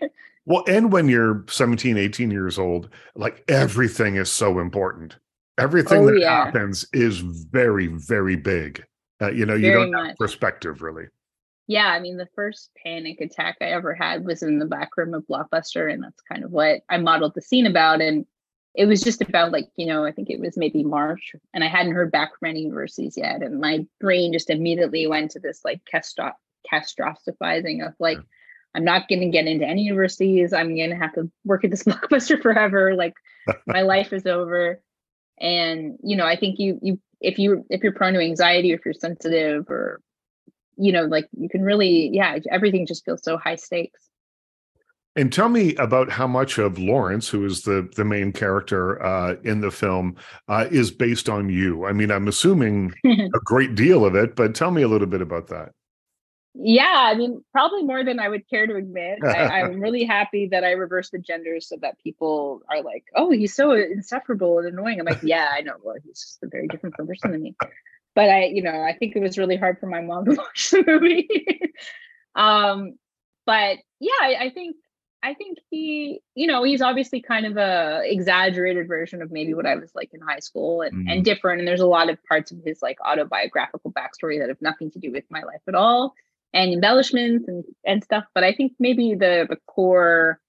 well 0.46 0.64
and 0.66 0.90
when 0.90 1.08
you're 1.08 1.44
17 1.48 1.98
18 1.98 2.30
years 2.30 2.58
old 2.58 2.88
like 3.14 3.44
everything 3.48 4.16
is 4.16 4.32
so 4.32 4.58
important 4.58 5.16
everything 5.58 6.04
oh, 6.04 6.06
that 6.06 6.18
yeah. 6.18 6.46
happens 6.46 6.86
is 6.94 7.18
very 7.18 7.88
very 7.88 8.36
big 8.36 8.82
uh, 9.20 9.30
you 9.30 9.44
know 9.44 9.54
you 9.54 9.72
very 9.72 9.74
don't 9.74 9.92
much. 9.92 10.08
have 10.08 10.16
perspective 10.16 10.80
really 10.80 11.06
yeah, 11.66 11.86
I 11.86 11.98
mean, 11.98 12.16
the 12.16 12.28
first 12.34 12.70
panic 12.82 13.20
attack 13.20 13.56
I 13.60 13.66
ever 13.66 13.94
had 13.94 14.24
was 14.24 14.42
in 14.42 14.58
the 14.58 14.66
back 14.66 14.96
room 14.96 15.14
of 15.14 15.26
Blockbuster, 15.26 15.92
and 15.92 16.02
that's 16.02 16.22
kind 16.22 16.44
of 16.44 16.52
what 16.52 16.82
I 16.88 16.98
modeled 16.98 17.34
the 17.34 17.42
scene 17.42 17.66
about. 17.66 18.00
And 18.00 18.24
it 18.74 18.86
was 18.86 19.00
just 19.02 19.20
about 19.20 19.52
like, 19.52 19.68
you 19.76 19.86
know, 19.86 20.04
I 20.04 20.12
think 20.12 20.30
it 20.30 20.38
was 20.38 20.56
maybe 20.56 20.84
March, 20.84 21.34
and 21.52 21.64
I 21.64 21.68
hadn't 21.68 21.94
heard 21.94 22.12
back 22.12 22.38
from 22.38 22.50
any 22.50 22.60
universities 22.60 23.16
yet, 23.16 23.42
and 23.42 23.60
my 23.60 23.84
brain 24.00 24.32
just 24.32 24.50
immediately 24.50 25.06
went 25.08 25.32
to 25.32 25.40
this 25.40 25.62
like 25.64 25.80
castro- 25.90 26.36
catastrophizing 26.72 27.86
of 27.86 27.94
like, 27.98 28.18
I'm 28.74 28.84
not 28.84 29.08
going 29.08 29.20
to 29.20 29.28
get 29.28 29.46
into 29.46 29.66
any 29.66 29.82
universities. 29.82 30.52
I'm 30.52 30.76
going 30.76 30.90
to 30.90 30.96
have 30.96 31.14
to 31.14 31.30
work 31.44 31.64
at 31.64 31.70
this 31.70 31.82
Blockbuster 31.84 32.40
forever. 32.40 32.94
Like, 32.94 33.14
my 33.66 33.82
life 33.82 34.12
is 34.12 34.26
over. 34.26 34.80
And 35.40 35.98
you 36.02 36.16
know, 36.16 36.26
I 36.26 36.36
think 36.36 36.60
you 36.60 36.78
you 36.80 37.00
if 37.20 37.38
you 37.38 37.66
if 37.70 37.82
you're 37.82 37.92
prone 37.92 38.12
to 38.12 38.20
anxiety, 38.20 38.72
or 38.72 38.76
if 38.76 38.84
you're 38.84 38.94
sensitive 38.94 39.68
or 39.68 40.00
you 40.76 40.92
know 40.92 41.02
like 41.04 41.26
you 41.38 41.48
can 41.48 41.62
really 41.62 42.10
yeah 42.12 42.38
everything 42.50 42.86
just 42.86 43.04
feels 43.04 43.22
so 43.22 43.36
high 43.36 43.56
stakes 43.56 44.00
And 45.16 45.32
tell 45.32 45.48
me 45.48 45.74
about 45.76 46.10
how 46.10 46.26
much 46.26 46.58
of 46.58 46.78
Lawrence, 46.78 47.26
who 47.30 47.44
is 47.46 47.62
the 47.62 47.88
the 47.96 48.04
main 48.04 48.32
character 48.32 49.02
uh, 49.02 49.36
in 49.44 49.62
the 49.62 49.70
film, 49.70 50.16
uh, 50.48 50.66
is 50.70 50.90
based 50.90 51.30
on 51.30 51.48
you. 51.48 51.86
I 51.86 51.92
mean, 51.92 52.10
I'm 52.10 52.28
assuming 52.28 52.92
a 53.06 53.40
great 53.42 53.74
deal 53.74 54.04
of 54.04 54.14
it, 54.14 54.36
but 54.36 54.54
tell 54.54 54.70
me 54.70 54.82
a 54.82 54.88
little 54.88 55.06
bit 55.06 55.22
about 55.22 55.48
that. 55.48 55.72
Yeah, 56.58 57.10
I 57.12 57.14
mean, 57.14 57.44
probably 57.52 57.82
more 57.82 58.02
than 58.04 58.18
I 58.18 58.28
would 58.28 58.48
care 58.48 58.66
to 58.66 58.76
admit. 58.76 59.18
I, 59.24 59.60
I'm 59.60 59.80
really 59.80 60.04
happy 60.04 60.48
that 60.48 60.64
I 60.64 60.72
reversed 60.72 61.12
the 61.12 61.18
genders 61.18 61.68
so 61.68 61.76
that 61.82 61.98
people 62.02 62.62
are 62.70 62.82
like, 62.82 63.04
"Oh, 63.14 63.30
he's 63.30 63.54
so 63.54 63.72
insufferable 63.72 64.58
and 64.58 64.68
annoying." 64.68 65.00
I'm 65.00 65.06
like, 65.06 65.22
"Yeah, 65.22 65.50
I 65.52 65.62
know. 65.62 65.74
Well, 65.82 65.96
he's 66.04 66.20
just 66.20 66.42
a 66.42 66.48
very 66.48 66.68
different 66.68 66.94
person 66.94 67.32
than 67.32 67.42
me." 67.42 67.56
But 68.16 68.28
I, 68.30 68.46
you 68.46 68.62
know, 68.62 68.80
I 68.82 68.96
think 68.98 69.14
it 69.14 69.20
was 69.20 69.38
really 69.38 69.56
hard 69.56 69.78
for 69.78 69.86
my 69.86 70.00
mom 70.00 70.24
to 70.24 70.32
watch 70.36 70.70
the 70.72 70.82
movie. 70.84 71.28
um, 72.34 72.94
but 73.46 73.78
yeah, 74.00 74.10
I, 74.20 74.36
I 74.46 74.50
think 74.50 74.74
I 75.22 75.34
think 75.34 75.58
he, 75.70 76.20
you 76.34 76.46
know, 76.46 76.62
he's 76.64 76.82
obviously 76.82 77.20
kind 77.20 77.46
of 77.46 77.56
a 77.56 78.02
exaggerated 78.04 78.86
version 78.88 79.22
of 79.22 79.30
maybe 79.32 79.54
what 79.54 79.66
I 79.66 79.74
was 79.76 79.90
like 79.94 80.10
in 80.12 80.20
high 80.20 80.38
school 80.40 80.82
and, 80.82 81.06
Mhm. 81.06 81.12
and 81.12 81.24
different. 81.24 81.58
And 81.60 81.68
there's 81.68 81.80
a 81.80 81.86
lot 81.86 82.10
of 82.10 82.18
parts 82.24 82.52
of 82.52 82.58
his 82.64 82.80
like 82.82 82.98
autobiographical 83.04 83.92
backstory 83.92 84.38
that 84.40 84.48
have 84.48 84.60
nothing 84.62 84.90
to 84.92 84.98
do 84.98 85.10
with 85.12 85.24
my 85.30 85.42
life 85.42 85.62
at 85.68 85.74
all 85.74 86.14
and 86.52 86.72
embellishments 86.72 87.48
and, 87.48 87.64
and 87.84 88.02
stuff. 88.04 88.24
But 88.34 88.44
I 88.44 88.52
think 88.52 88.72
maybe 88.78 89.14
the 89.14 89.46
the 89.48 89.58
core 89.66 90.40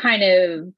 kind 0.00 0.22
of 0.22 0.72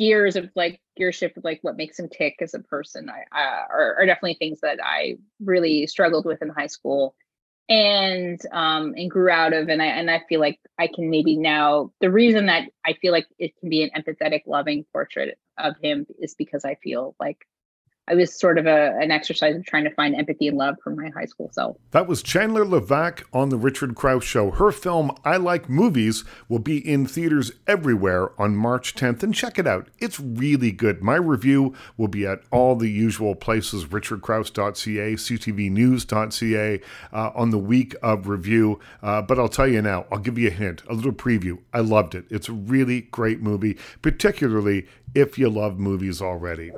gears 0.00 0.34
of 0.34 0.48
like 0.56 0.80
gear 0.96 1.12
shift 1.12 1.36
of 1.36 1.44
like 1.44 1.58
what 1.60 1.76
makes 1.76 1.98
him 1.98 2.08
tick 2.08 2.36
as 2.40 2.54
a 2.54 2.58
person 2.58 3.10
I, 3.10 3.38
uh, 3.38 3.64
are, 3.70 3.96
are 3.98 4.06
definitely 4.06 4.38
things 4.38 4.60
that 4.62 4.78
I 4.82 5.18
really 5.44 5.86
struggled 5.86 6.24
with 6.24 6.40
in 6.40 6.48
high 6.48 6.68
school. 6.68 7.14
And 7.68 8.40
um 8.50 8.94
and 8.96 9.08
grew 9.08 9.30
out 9.30 9.52
of 9.52 9.68
and 9.68 9.80
I 9.80 9.86
and 9.86 10.10
I 10.10 10.22
feel 10.28 10.40
like 10.40 10.58
I 10.76 10.88
can 10.88 11.08
maybe 11.08 11.36
now 11.36 11.92
the 12.00 12.10
reason 12.10 12.46
that 12.46 12.64
I 12.84 12.94
feel 12.94 13.12
like 13.12 13.26
it 13.38 13.52
can 13.60 13.68
be 13.68 13.84
an 13.84 13.90
empathetic 13.96 14.42
loving 14.46 14.84
portrait 14.92 15.38
of 15.56 15.76
him 15.80 16.06
is 16.18 16.34
because 16.34 16.64
I 16.64 16.76
feel 16.82 17.14
like 17.20 17.46
I 18.10 18.14
was 18.14 18.34
sort 18.34 18.58
of 18.58 18.66
a 18.66 18.96
an 19.00 19.12
exercise 19.12 19.54
of 19.54 19.64
trying 19.64 19.84
to 19.84 19.90
find 19.90 20.16
empathy 20.16 20.48
and 20.48 20.58
love 20.58 20.76
for 20.82 20.90
my 20.90 21.10
high 21.10 21.26
school 21.26 21.48
self. 21.52 21.76
That 21.92 22.08
was 22.08 22.22
Chandler 22.22 22.64
Levac 22.64 23.22
on 23.32 23.50
The 23.50 23.56
Richard 23.56 23.94
Crouse 23.94 24.24
Show. 24.24 24.50
Her 24.50 24.72
film, 24.72 25.12
I 25.24 25.36
Like 25.36 25.68
Movies, 25.68 26.24
will 26.48 26.58
be 26.58 26.78
in 26.78 27.06
theaters 27.06 27.52
everywhere 27.68 28.32
on 28.40 28.56
March 28.56 28.96
10th. 28.96 29.22
And 29.22 29.32
check 29.32 29.58
it 29.58 29.66
out. 29.66 29.88
It's 30.00 30.18
really 30.18 30.72
good. 30.72 31.02
My 31.02 31.14
review 31.14 31.74
will 31.96 32.08
be 32.08 32.26
at 32.26 32.42
all 32.50 32.74
the 32.74 32.90
usual 32.90 33.36
places 33.36 33.86
richardcrouse.ca, 33.86 35.14
ctvnews.ca 35.14 36.80
uh, 37.12 37.30
on 37.34 37.50
the 37.50 37.58
week 37.58 37.94
of 38.02 38.26
review. 38.26 38.80
Uh, 39.02 39.22
but 39.22 39.38
I'll 39.38 39.48
tell 39.48 39.68
you 39.68 39.82
now, 39.82 40.06
I'll 40.10 40.18
give 40.18 40.36
you 40.36 40.48
a 40.48 40.52
hint, 40.52 40.82
a 40.88 40.94
little 40.94 41.12
preview. 41.12 41.58
I 41.72 41.80
loved 41.80 42.16
it. 42.16 42.24
It's 42.28 42.48
a 42.48 42.52
really 42.52 43.02
great 43.02 43.40
movie, 43.40 43.78
particularly 44.02 44.88
if 45.14 45.38
you 45.38 45.48
love 45.48 45.78
movies 45.78 46.22
already. 46.22 46.72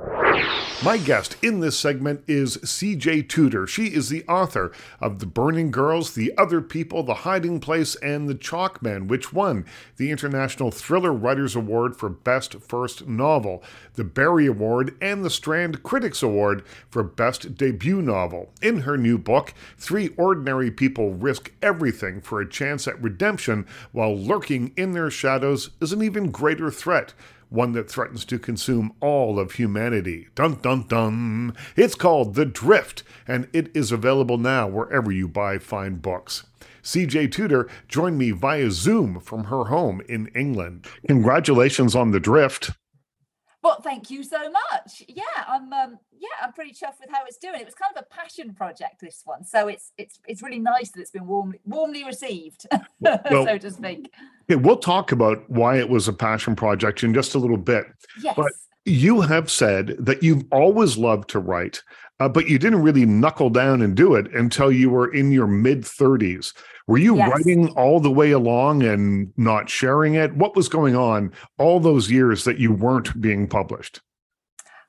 My 0.83 0.97
guest 0.97 1.37
in 1.41 1.61
this 1.61 1.77
segment 1.77 2.23
is 2.27 2.57
CJ 2.57 3.29
Tudor. 3.29 3.67
She 3.67 3.85
is 3.85 4.09
the 4.09 4.25
author 4.27 4.73
of 4.99 5.19
The 5.19 5.25
Burning 5.25 5.71
Girls, 5.71 6.13
The 6.13 6.33
Other 6.37 6.59
People, 6.59 7.03
The 7.03 7.13
Hiding 7.13 7.61
Place, 7.61 7.95
and 7.95 8.27
The 8.27 8.35
Chalk 8.35 8.81
Man, 8.81 9.07
which 9.07 9.31
won 9.31 9.65
the 9.95 10.11
International 10.11 10.71
Thriller 10.71 11.13
Writers 11.13 11.55
Award 11.55 11.95
for 11.95 12.09
Best 12.09 12.55
First 12.55 13.07
Novel, 13.07 13.63
the 13.93 14.03
Barry 14.03 14.47
Award, 14.47 14.97
and 14.99 15.23
the 15.23 15.29
Strand 15.29 15.83
Critics 15.83 16.21
Award 16.21 16.65
for 16.89 17.03
Best 17.03 17.55
Debut 17.55 18.01
Novel. 18.01 18.51
In 18.61 18.81
her 18.81 18.97
new 18.97 19.17
book, 19.17 19.53
three 19.77 20.09
ordinary 20.17 20.69
people 20.69 21.13
risk 21.13 21.53
everything 21.61 22.19
for 22.19 22.41
a 22.41 22.49
chance 22.49 22.89
at 22.89 23.01
redemption 23.01 23.65
while 23.93 24.17
lurking 24.17 24.73
in 24.75 24.91
their 24.91 25.09
shadows 25.09 25.69
is 25.79 25.93
an 25.93 26.03
even 26.03 26.29
greater 26.29 26.69
threat 26.69 27.13
one 27.53 27.73
that 27.73 27.89
threatens 27.89 28.25
to 28.25 28.39
consume 28.39 28.93
all 28.99 29.39
of 29.39 29.53
humanity. 29.53 30.27
Dun 30.35 30.55
dun 30.55 30.87
dun. 30.87 31.55
It's 31.75 31.95
called 31.95 32.33
The 32.33 32.45
Drift, 32.45 33.03
and 33.27 33.47
it 33.53 33.69
is 33.75 33.91
available 33.91 34.37
now 34.37 34.67
wherever 34.67 35.11
you 35.11 35.27
buy 35.27 35.59
fine 35.59 35.97
books. 35.97 36.43
CJ 36.81 37.31
Tudor 37.31 37.69
joined 37.87 38.17
me 38.17 38.31
via 38.31 38.71
Zoom 38.71 39.19
from 39.19 39.45
her 39.45 39.65
home 39.65 40.01
in 40.09 40.27
England. 40.35 40.85
Congratulations 41.07 41.95
on 41.95 42.11
The 42.11 42.19
Drift. 42.19 42.71
Well, 43.63 43.79
thank 43.81 44.11
you 44.11 44.23
so 44.23 44.51
much. 44.51 45.03
Yeah, 45.07 45.23
I'm 45.47 45.71
um 45.71 45.97
yeah, 46.11 46.27
I'm 46.41 46.51
pretty 46.51 46.71
chuffed 46.71 46.99
with 46.99 47.09
how 47.09 47.23
it's 47.25 47.37
doing. 47.37 47.61
It 47.61 47.65
was 47.65 47.73
kind 47.75 47.95
of 47.95 48.03
a 48.03 48.13
passion 48.13 48.53
project 48.53 48.99
this 49.01 49.21
one. 49.23 49.45
So 49.45 49.69
it's 49.69 49.93
it's 49.97 50.19
it's 50.27 50.43
really 50.43 50.59
nice 50.59 50.91
that 50.91 50.99
it's 51.01 51.11
been 51.11 51.25
warmly 51.25 51.59
warmly 51.65 52.03
received, 52.03 52.67
Well- 52.99 53.45
so 53.45 53.57
to 53.57 53.71
speak. 53.71 54.11
Okay, 54.51 54.57
we'll 54.61 54.77
talk 54.77 55.13
about 55.13 55.49
why 55.49 55.77
it 55.77 55.87
was 55.87 56.09
a 56.09 56.13
passion 56.13 56.55
project 56.55 57.03
in 57.03 57.13
just 57.13 57.35
a 57.35 57.39
little 57.39 57.57
bit. 57.57 57.85
Yes. 58.21 58.35
But 58.35 58.51
you 58.85 59.21
have 59.21 59.49
said 59.49 59.95
that 59.99 60.21
you've 60.21 60.43
always 60.51 60.97
loved 60.97 61.29
to 61.29 61.39
write, 61.39 61.81
uh, 62.23 62.29
but 62.29 62.47
you 62.47 62.57
didn't 62.57 62.81
really 62.81 63.05
knuckle 63.05 63.49
down 63.49 63.81
and 63.81 63.95
do 63.97 64.15
it 64.15 64.33
until 64.33 64.71
you 64.71 64.89
were 64.89 65.13
in 65.13 65.29
your 65.29 65.45
mid 65.47 65.81
30s. 65.81 66.53
Were 66.87 66.97
you 66.97 67.17
Yes. 67.17 67.29
writing 67.29 67.67
all 67.71 67.99
the 67.99 68.11
way 68.11 68.31
along 68.31 68.83
and 68.83 69.33
not 69.35 69.69
sharing 69.69 70.13
it? 70.13 70.33
What 70.33 70.55
was 70.55 70.69
going 70.69 70.95
on 70.95 71.33
all 71.57 71.81
those 71.81 72.09
years 72.09 72.45
that 72.45 72.59
you 72.59 72.71
weren't 72.71 73.19
being 73.19 73.45
published? 73.45 73.99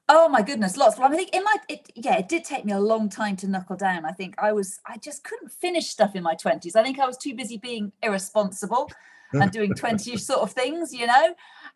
Oh 0.08 0.28
my 0.28 0.42
goodness, 0.42 0.76
lots. 0.76 0.96
Well, 0.96 1.12
I 1.12 1.16
think 1.16 1.34
in 1.34 1.42
my 1.42 1.56
it, 1.68 1.90
yeah, 1.96 2.18
it 2.18 2.28
did 2.28 2.44
take 2.44 2.64
me 2.64 2.72
a 2.72 2.78
long 2.78 3.08
time 3.08 3.36
to 3.36 3.48
knuckle 3.48 3.76
down. 3.76 4.04
I 4.04 4.12
think 4.12 4.34
I 4.38 4.52
was 4.52 4.78
I 4.86 4.98
just 4.98 5.24
couldn't 5.24 5.50
finish 5.50 5.86
stuff 5.88 6.14
in 6.14 6.22
my 6.22 6.34
twenties. 6.34 6.76
I 6.76 6.82
think 6.84 7.00
I 7.00 7.06
was 7.06 7.16
too 7.16 7.34
busy 7.34 7.56
being 7.56 7.90
irresponsible 8.02 8.90
and 9.32 9.50
doing 9.50 9.74
20 9.74 10.16
sort 10.18 10.40
of 10.40 10.52
things, 10.52 10.92
you 10.92 11.06
know. 11.06 11.34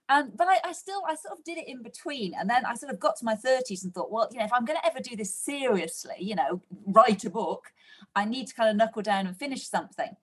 And 0.09 0.37
but 0.37 0.49
I, 0.49 0.59
I 0.65 0.73
still 0.73 1.03
I 1.07 1.15
sort 1.15 1.39
of 1.39 1.45
did 1.45 1.59
it 1.59 1.69
in 1.69 1.83
between. 1.83 2.35
And 2.39 2.49
then 2.49 2.65
I 2.65 2.75
sort 2.75 2.93
of 2.93 2.99
got 2.99 3.17
to 3.17 3.25
my 3.25 3.35
30s 3.35 3.85
and 3.85 3.93
thought, 3.93 4.11
well, 4.11 4.29
you 4.33 4.39
know, 4.39 4.45
if 4.45 4.53
I'm 4.53 4.65
gonna 4.65 4.81
ever 4.85 5.01
do 5.01 5.17
this 5.17 5.35
seriously, 5.35 6.17
you 6.19 6.35
know, 6.35 6.63
write 6.87 7.25
a 7.25 7.31
book, 7.31 7.67
I 8.15 8.25
need 8.25 8.49
to 8.49 8.55
kind 8.55 8.71
of 8.71 8.77
knuckle 8.77 9.03
down 9.03 9.27
and 9.27 9.37
finish 9.37 9.69
something. 9.69 10.17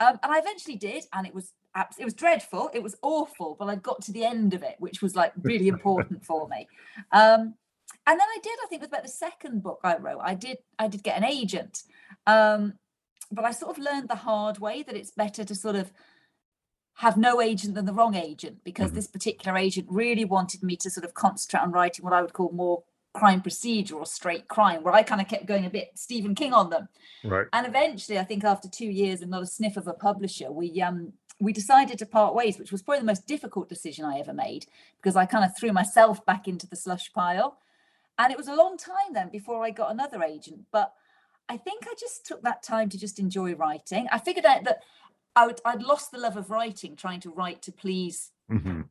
Um, 0.00 0.18
and 0.22 0.32
I 0.32 0.38
eventually 0.38 0.76
did, 0.76 1.04
and 1.12 1.26
it 1.26 1.34
was 1.34 1.52
abs- 1.74 1.98
it 1.98 2.04
was 2.04 2.14
dreadful, 2.14 2.70
it 2.74 2.82
was 2.82 2.96
awful, 3.02 3.56
but 3.58 3.68
I 3.68 3.76
got 3.76 4.02
to 4.02 4.12
the 4.12 4.24
end 4.24 4.52
of 4.54 4.62
it, 4.62 4.76
which 4.78 5.00
was 5.00 5.14
like 5.14 5.32
really 5.42 5.68
important 5.68 6.24
for 6.26 6.48
me. 6.48 6.68
Um, 7.12 7.54
and 8.06 8.18
then 8.18 8.28
I 8.28 8.38
did, 8.42 8.58
I 8.64 8.66
think, 8.68 8.82
with 8.82 8.90
about 8.90 9.04
the 9.04 9.08
second 9.08 9.62
book 9.62 9.80
I 9.84 9.96
wrote, 9.96 10.20
I 10.22 10.34
did 10.34 10.58
I 10.78 10.88
did 10.88 11.02
get 11.02 11.16
an 11.16 11.24
agent, 11.24 11.82
um, 12.26 12.74
but 13.30 13.44
I 13.44 13.52
sort 13.52 13.76
of 13.76 13.84
learned 13.84 14.08
the 14.08 14.16
hard 14.16 14.58
way 14.58 14.82
that 14.82 14.96
it's 14.96 15.12
better 15.12 15.44
to 15.44 15.54
sort 15.54 15.76
of 15.76 15.92
have 16.96 17.16
no 17.16 17.40
agent 17.40 17.74
than 17.74 17.86
the 17.86 17.92
wrong 17.92 18.14
agent 18.14 18.62
because 18.64 18.90
Mhm. 18.90 18.94
this 18.94 19.06
particular 19.06 19.56
agent 19.56 19.86
really 19.90 20.24
wanted 20.24 20.62
me 20.62 20.76
to 20.76 20.90
sort 20.90 21.04
of 21.04 21.14
concentrate 21.14 21.60
on 21.60 21.72
writing 21.72 22.04
what 22.04 22.12
I 22.12 22.20
would 22.20 22.32
call 22.32 22.50
more 22.52 22.84
crime 23.14 23.42
procedure 23.42 23.96
or 23.96 24.06
straight 24.06 24.48
crime, 24.48 24.82
where 24.82 24.94
I 24.94 25.02
kind 25.02 25.20
of 25.20 25.28
kept 25.28 25.46
going 25.46 25.66
a 25.66 25.70
bit 25.70 25.98
Stephen 25.98 26.34
King 26.34 26.52
on 26.54 26.70
them. 26.70 26.88
Right. 27.24 27.46
And 27.52 27.66
eventually, 27.66 28.18
I 28.18 28.24
think 28.24 28.44
after 28.44 28.68
two 28.68 28.86
years 28.90 29.20
and 29.20 29.30
not 29.30 29.42
a 29.42 29.46
sniff 29.46 29.76
of 29.76 29.86
a 29.86 29.92
publisher, 29.92 30.50
we 30.50 30.80
um 30.80 31.14
we 31.40 31.52
decided 31.52 31.98
to 31.98 32.06
part 32.06 32.34
ways, 32.34 32.58
which 32.58 32.70
was 32.70 32.82
probably 32.82 33.00
the 33.00 33.06
most 33.06 33.26
difficult 33.26 33.68
decision 33.68 34.04
I 34.04 34.18
ever 34.20 34.32
made 34.32 34.66
because 34.96 35.16
I 35.16 35.26
kind 35.26 35.44
of 35.44 35.56
threw 35.56 35.72
myself 35.72 36.24
back 36.24 36.46
into 36.46 36.68
the 36.68 36.76
slush 36.76 37.12
pile. 37.12 37.58
And 38.18 38.30
it 38.30 38.38
was 38.38 38.46
a 38.46 38.54
long 38.54 38.76
time 38.76 39.12
then 39.12 39.28
before 39.28 39.64
I 39.64 39.70
got 39.70 39.90
another 39.90 40.22
agent. 40.22 40.66
But 40.70 40.94
I 41.48 41.56
think 41.56 41.86
I 41.88 41.94
just 41.98 42.24
took 42.24 42.42
that 42.42 42.62
time 42.62 42.88
to 42.90 42.98
just 42.98 43.18
enjoy 43.18 43.54
writing. 43.54 44.06
I 44.12 44.18
figured 44.18 44.46
out 44.46 44.62
that 44.64 44.84
I 45.34 45.46
would, 45.46 45.60
I'd 45.64 45.82
lost 45.82 46.10
the 46.12 46.18
love 46.18 46.36
of 46.36 46.50
writing, 46.50 46.96
trying 46.96 47.20
to 47.20 47.30
write 47.30 47.62
to 47.62 47.72
please 47.72 48.30
Mhm. 48.50 48.86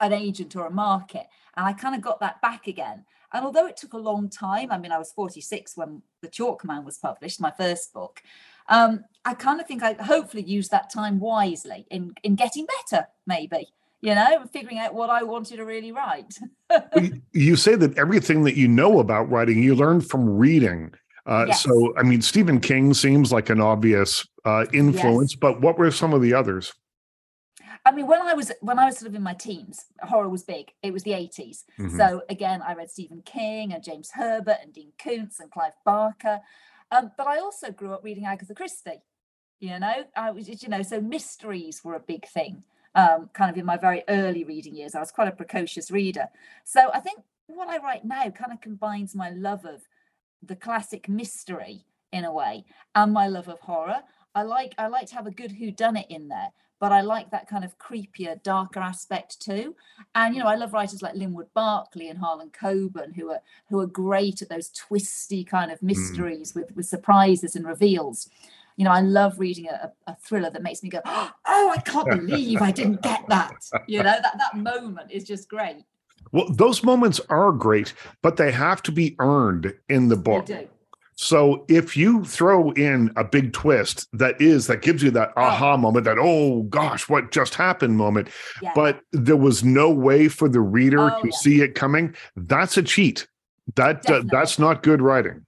an 0.00 0.12
agent 0.12 0.54
or 0.56 0.66
a 0.66 0.70
market. 0.70 1.26
And 1.56 1.64
I 1.66 1.72
kind 1.72 1.94
of 1.94 2.02
got 2.02 2.20
that 2.20 2.40
back 2.42 2.66
again. 2.66 3.04
And 3.32 3.44
although 3.44 3.66
it 3.66 3.76
took 3.76 3.94
a 3.94 3.98
long 3.98 4.28
time, 4.28 4.70
I 4.70 4.78
mean, 4.78 4.92
I 4.92 4.98
was 4.98 5.10
46 5.12 5.76
when 5.76 6.02
The 6.22 6.28
Chalk 6.28 6.64
Man 6.64 6.84
was 6.84 6.98
published, 6.98 7.40
my 7.40 7.50
first 7.50 7.92
book. 7.92 8.22
Um, 8.68 9.04
I 9.24 9.34
kind 9.34 9.60
of 9.60 9.66
think 9.66 9.82
I 9.82 9.94
hopefully 9.94 10.42
used 10.42 10.70
that 10.70 10.90
time 10.92 11.18
wisely 11.18 11.86
in, 11.90 12.14
in 12.22 12.34
getting 12.34 12.66
better, 12.90 13.06
maybe, 13.26 13.68
you 14.00 14.14
know, 14.14 14.44
figuring 14.52 14.78
out 14.78 14.92
what 14.94 15.08
I 15.10 15.22
wanted 15.22 15.56
to 15.56 15.64
really 15.64 15.92
write. 15.92 16.38
You- 16.96 17.22
You 17.32 17.56
say 17.56 17.74
that 17.76 17.96
everything 17.96 18.44
that 18.44 18.56
you 18.56 18.68
know 18.68 18.98
about 19.00 19.30
writing, 19.30 19.62
you 19.62 19.74
learned 19.74 20.08
from 20.08 20.28
reading. 20.28 20.92
Uh, 21.26 21.46
Yes. 21.48 21.62
So, 21.62 21.96
I 21.96 22.02
mean, 22.02 22.22
Stephen 22.22 22.60
King 22.60 22.92
seems 22.94 23.32
like 23.32 23.50
an 23.50 23.60
obvious 23.60 24.26
uh, 24.46 24.64
influence, 24.72 25.34
but 25.34 25.60
what 25.60 25.76
were 25.76 25.90
some 25.90 26.14
of 26.14 26.22
the 26.22 26.32
others? 26.32 26.72
I 27.84 27.92
mean, 27.92 28.06
when 28.06 28.22
I 28.22 28.34
was 28.34 28.50
when 28.60 28.78
I 28.78 28.86
was 28.86 28.98
sort 28.98 29.08
of 29.10 29.14
in 29.14 29.22
my 29.22 29.34
teens, 29.34 29.86
horror 30.02 30.28
was 30.28 30.42
big. 30.42 30.72
It 30.82 30.92
was 30.92 31.02
the 31.02 31.12
80s. 31.12 31.64
Mhm. 31.78 31.96
So 31.96 32.22
again, 32.28 32.62
I 32.62 32.74
read 32.74 32.90
Stephen 32.90 33.22
King 33.22 33.72
and 33.72 33.82
James 33.82 34.10
Herbert 34.12 34.58
and 34.62 34.72
Dean 34.72 34.92
Koontz 34.98 35.40
and 35.40 35.50
Clive 35.50 35.76
Barker. 35.84 36.40
Um, 36.90 37.12
but 37.16 37.26
I 37.26 37.38
also 37.38 37.70
grew 37.70 37.92
up 37.92 38.02
reading 38.02 38.24
Agatha 38.24 38.54
Christie. 38.54 39.02
You 39.60 39.78
know, 39.78 40.04
I 40.16 40.30
was, 40.32 40.62
you 40.62 40.68
know, 40.68 40.82
so 40.82 41.00
mysteries 41.00 41.82
were 41.84 41.94
a 41.94 42.00
big 42.00 42.26
thing. 42.26 42.64
Um, 42.94 43.30
kind 43.32 43.50
of 43.50 43.56
in 43.56 43.64
my 43.66 43.76
very 43.76 44.02
early 44.08 44.44
reading 44.44 44.74
years, 44.74 44.94
I 44.94 45.00
was 45.00 45.12
quite 45.12 45.28
a 45.28 45.32
precocious 45.32 45.90
reader. 45.90 46.28
So 46.64 46.90
I 46.92 47.00
think 47.00 47.20
what 47.46 47.68
I 47.68 47.78
write 47.78 48.04
now 48.04 48.30
kind 48.30 48.52
of 48.52 48.60
combines 48.60 49.14
my 49.14 49.30
love 49.30 49.64
of 49.64 49.82
the 50.42 50.56
classic 50.56 51.08
mystery 51.08 51.84
in 52.12 52.24
a 52.24 52.32
way 52.32 52.64
and 52.94 53.12
my 53.12 53.26
love 53.28 53.48
of 53.48 53.60
horror. 53.60 54.02
I 54.36 54.42
like 54.42 54.74
I 54.76 54.86
like 54.88 55.06
to 55.08 55.14
have 55.14 55.26
a 55.26 55.30
good 55.30 55.50
whodunit 55.50 56.06
in 56.10 56.28
there, 56.28 56.50
but 56.78 56.92
I 56.92 57.00
like 57.00 57.30
that 57.30 57.48
kind 57.48 57.64
of 57.64 57.78
creepier, 57.78 58.40
darker 58.42 58.80
aspect 58.80 59.40
too. 59.40 59.74
And 60.14 60.36
you 60.36 60.42
know, 60.42 60.48
I 60.48 60.56
love 60.56 60.74
writers 60.74 61.00
like 61.00 61.14
Linwood 61.14 61.48
Barclay 61.54 62.08
and 62.08 62.18
Harlan 62.18 62.50
Coben, 62.50 63.14
who 63.16 63.30
are 63.30 63.40
who 63.70 63.80
are 63.80 63.86
great 63.86 64.42
at 64.42 64.50
those 64.50 64.68
twisty 64.68 65.42
kind 65.42 65.72
of 65.72 65.82
mysteries 65.82 66.52
mm. 66.52 66.56
with 66.56 66.76
with 66.76 66.84
surprises 66.84 67.56
and 67.56 67.66
reveals. 67.66 68.28
You 68.76 68.84
know, 68.84 68.90
I 68.90 69.00
love 69.00 69.38
reading 69.38 69.68
a, 69.68 69.90
a 70.06 70.14
thriller 70.16 70.50
that 70.50 70.62
makes 70.62 70.82
me 70.82 70.90
go, 70.90 71.00
"Oh, 71.06 71.74
I 71.74 71.80
can't 71.80 72.10
believe 72.10 72.60
I 72.60 72.72
didn't 72.72 73.00
get 73.00 73.26
that." 73.28 73.56
You 73.88 74.02
know, 74.02 74.04
that 74.04 74.36
that 74.36 74.54
moment 74.54 75.10
is 75.10 75.24
just 75.24 75.48
great. 75.48 75.84
Well, 76.32 76.52
those 76.52 76.82
moments 76.82 77.20
are 77.30 77.52
great, 77.52 77.94
but 78.20 78.36
they 78.36 78.52
have 78.52 78.82
to 78.82 78.92
be 78.92 79.16
earned 79.18 79.72
in 79.88 80.08
the 80.08 80.16
book. 80.16 80.46
So 81.16 81.64
if 81.68 81.96
you 81.96 82.24
throw 82.24 82.70
in 82.72 83.10
a 83.16 83.24
big 83.24 83.54
twist 83.54 84.06
that 84.12 84.38
is 84.40 84.66
that 84.66 84.82
gives 84.82 85.02
you 85.02 85.10
that 85.12 85.32
oh. 85.36 85.42
aha 85.42 85.76
moment, 85.76 86.04
that 86.04 86.18
oh 86.18 86.64
gosh, 86.64 87.08
what 87.08 87.32
just 87.32 87.54
happened 87.54 87.96
moment, 87.96 88.28
yeah. 88.62 88.72
but 88.74 89.00
there 89.12 89.36
was 89.36 89.64
no 89.64 89.90
way 89.90 90.28
for 90.28 90.48
the 90.48 90.60
reader 90.60 91.10
oh, 91.10 91.22
to 91.22 91.28
yeah. 91.28 91.36
see 91.36 91.62
it 91.62 91.74
coming, 91.74 92.14
that's 92.36 92.76
a 92.76 92.82
cheat. 92.82 93.26
That 93.74 94.08
uh, 94.08 94.22
that's 94.26 94.58
not 94.58 94.82
good 94.82 95.00
writing. 95.00 95.46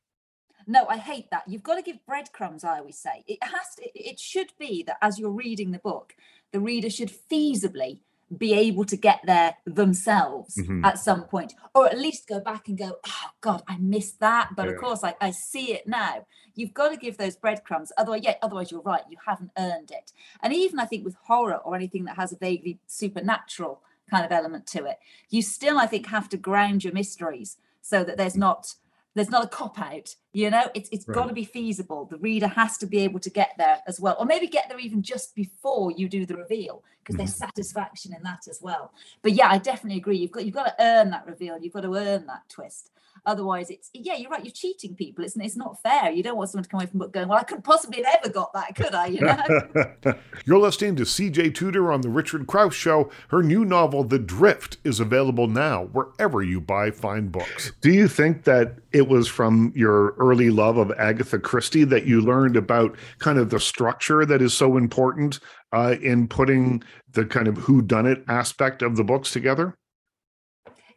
No, 0.66 0.86
I 0.86 0.96
hate 0.96 1.30
that. 1.30 1.44
You've 1.46 1.62
got 1.62 1.76
to 1.76 1.82
give 1.82 2.04
breadcrumbs. 2.06 2.64
I 2.64 2.78
always 2.78 2.98
say 2.98 3.22
it 3.26 3.38
has. 3.42 3.74
To, 3.76 3.88
it 3.94 4.18
should 4.18 4.52
be 4.58 4.82
that 4.84 4.96
as 5.02 5.18
you're 5.18 5.30
reading 5.30 5.70
the 5.70 5.78
book, 5.78 6.14
the 6.52 6.60
reader 6.60 6.90
should 6.90 7.12
feasibly 7.30 8.00
be 8.36 8.52
able 8.52 8.84
to 8.84 8.96
get 8.96 9.20
there 9.24 9.56
themselves 9.64 10.56
mm-hmm. 10.56 10.84
at 10.84 10.98
some 10.98 11.24
point, 11.24 11.54
or 11.74 11.86
at 11.86 11.98
least 11.98 12.28
go 12.28 12.40
back 12.40 12.68
and 12.68 12.76
go, 12.76 12.98
oh 13.06 13.30
God, 13.40 13.62
I 13.66 13.78
missed 13.78 14.20
that. 14.20 14.50
But 14.54 14.66
yeah. 14.66 14.72
of 14.72 14.80
course, 14.80 15.02
I, 15.02 15.14
I 15.20 15.30
see 15.30 15.72
it 15.72 15.86
now. 15.86 16.26
You've 16.54 16.74
got 16.74 16.90
to 16.90 16.96
give 16.96 17.16
those 17.16 17.36
breadcrumbs. 17.36 17.92
Otherwise, 17.96 18.22
yeah, 18.24 18.34
otherwise 18.42 18.70
you're 18.70 18.82
right, 18.82 19.02
you 19.08 19.16
haven't 19.26 19.52
earned 19.56 19.90
it. 19.90 20.12
And 20.42 20.52
even 20.52 20.78
I 20.78 20.84
think 20.84 21.04
with 21.04 21.16
horror 21.24 21.56
or 21.64 21.74
anything 21.74 22.04
that 22.04 22.16
has 22.16 22.32
a 22.32 22.36
vaguely 22.36 22.78
supernatural 22.86 23.80
kind 24.10 24.24
of 24.24 24.32
element 24.32 24.66
to 24.68 24.84
it, 24.84 24.98
you 25.30 25.40
still, 25.40 25.78
I 25.78 25.86
think, 25.86 26.06
have 26.08 26.28
to 26.30 26.36
ground 26.36 26.84
your 26.84 26.92
mysteries 26.92 27.56
so 27.80 28.04
that 28.04 28.16
there's 28.16 28.36
not 28.36 28.74
there's 29.14 29.30
not 29.30 29.44
a 29.44 29.48
cop 29.48 29.80
out 29.80 30.14
you 30.38 30.50
know 30.50 30.70
it's 30.74 30.88
it's 30.92 31.06
right. 31.08 31.14
got 31.14 31.26
to 31.26 31.34
be 31.34 31.44
feasible 31.44 32.04
the 32.04 32.16
reader 32.18 32.46
has 32.46 32.78
to 32.78 32.86
be 32.86 32.98
able 32.98 33.18
to 33.18 33.30
get 33.30 33.50
there 33.58 33.78
as 33.86 34.00
well 34.00 34.16
or 34.20 34.24
maybe 34.24 34.46
get 34.46 34.68
there 34.68 34.78
even 34.78 35.02
just 35.02 35.34
before 35.34 35.90
you 35.90 36.08
do 36.08 36.24
the 36.24 36.36
reveal 36.36 36.82
because 37.02 37.14
mm-hmm. 37.14 37.24
there's 37.24 37.34
satisfaction 37.34 38.14
in 38.14 38.22
that 38.22 38.46
as 38.48 38.60
well 38.62 38.92
but 39.22 39.32
yeah 39.32 39.48
i 39.50 39.58
definitely 39.58 39.98
agree 39.98 40.16
you've 40.16 40.30
got 40.30 40.44
you've 40.44 40.54
got 40.54 40.64
to 40.64 40.74
earn 40.84 41.10
that 41.10 41.26
reveal 41.26 41.58
you've 41.58 41.72
got 41.72 41.80
to 41.80 41.94
earn 41.94 42.24
that 42.26 42.48
twist 42.48 42.90
Otherwise, 43.26 43.70
it's 43.70 43.90
yeah, 43.92 44.14
you're 44.14 44.30
right. 44.30 44.44
You're 44.44 44.52
cheating 44.52 44.94
people. 44.94 45.24
It's 45.24 45.36
it's 45.36 45.56
not 45.56 45.80
fair. 45.82 46.10
You 46.10 46.22
don't 46.22 46.36
want 46.36 46.50
someone 46.50 46.64
to 46.64 46.68
come 46.70 46.80
away 46.80 46.86
from 46.86 46.98
book 46.98 47.12
going, 47.12 47.28
well, 47.28 47.38
I 47.38 47.42
couldn't 47.42 47.62
possibly 47.62 48.02
have 48.02 48.20
ever 48.22 48.32
got 48.32 48.52
that, 48.52 48.74
could 48.74 48.94
I? 48.94 49.06
You 49.06 49.20
know. 49.20 50.14
you're 50.44 50.58
listening 50.58 50.96
to 50.96 51.06
C.J. 51.06 51.50
Tudor 51.50 51.92
on 51.92 52.00
the 52.00 52.08
Richard 52.08 52.46
Crouse 52.46 52.74
Show. 52.74 53.10
Her 53.28 53.42
new 53.42 53.64
novel, 53.64 54.04
The 54.04 54.18
Drift, 54.18 54.78
is 54.84 55.00
available 55.00 55.46
now 55.46 55.84
wherever 55.92 56.42
you 56.42 56.60
buy 56.60 56.90
fine 56.90 57.28
books. 57.28 57.72
Do 57.80 57.92
you 57.92 58.08
think 58.08 58.44
that 58.44 58.76
it 58.92 59.08
was 59.08 59.28
from 59.28 59.72
your 59.74 60.14
early 60.28 60.50
love 60.50 60.76
of 60.76 60.92
Agatha 60.92 61.38
Christie 61.38 61.84
that 61.84 62.06
you 62.06 62.20
learned 62.20 62.56
about 62.56 62.96
kind 63.18 63.38
of 63.38 63.50
the 63.50 63.60
structure 63.60 64.24
that 64.26 64.42
is 64.42 64.54
so 64.54 64.76
important 64.76 65.40
uh, 65.72 65.96
in 66.02 66.28
putting 66.28 66.82
the 67.12 67.24
kind 67.24 67.48
of 67.48 67.56
who 67.56 67.82
done 67.82 68.06
it 68.06 68.24
aspect 68.28 68.82
of 68.82 68.96
the 68.96 69.04
books 69.04 69.32
together? 69.32 69.74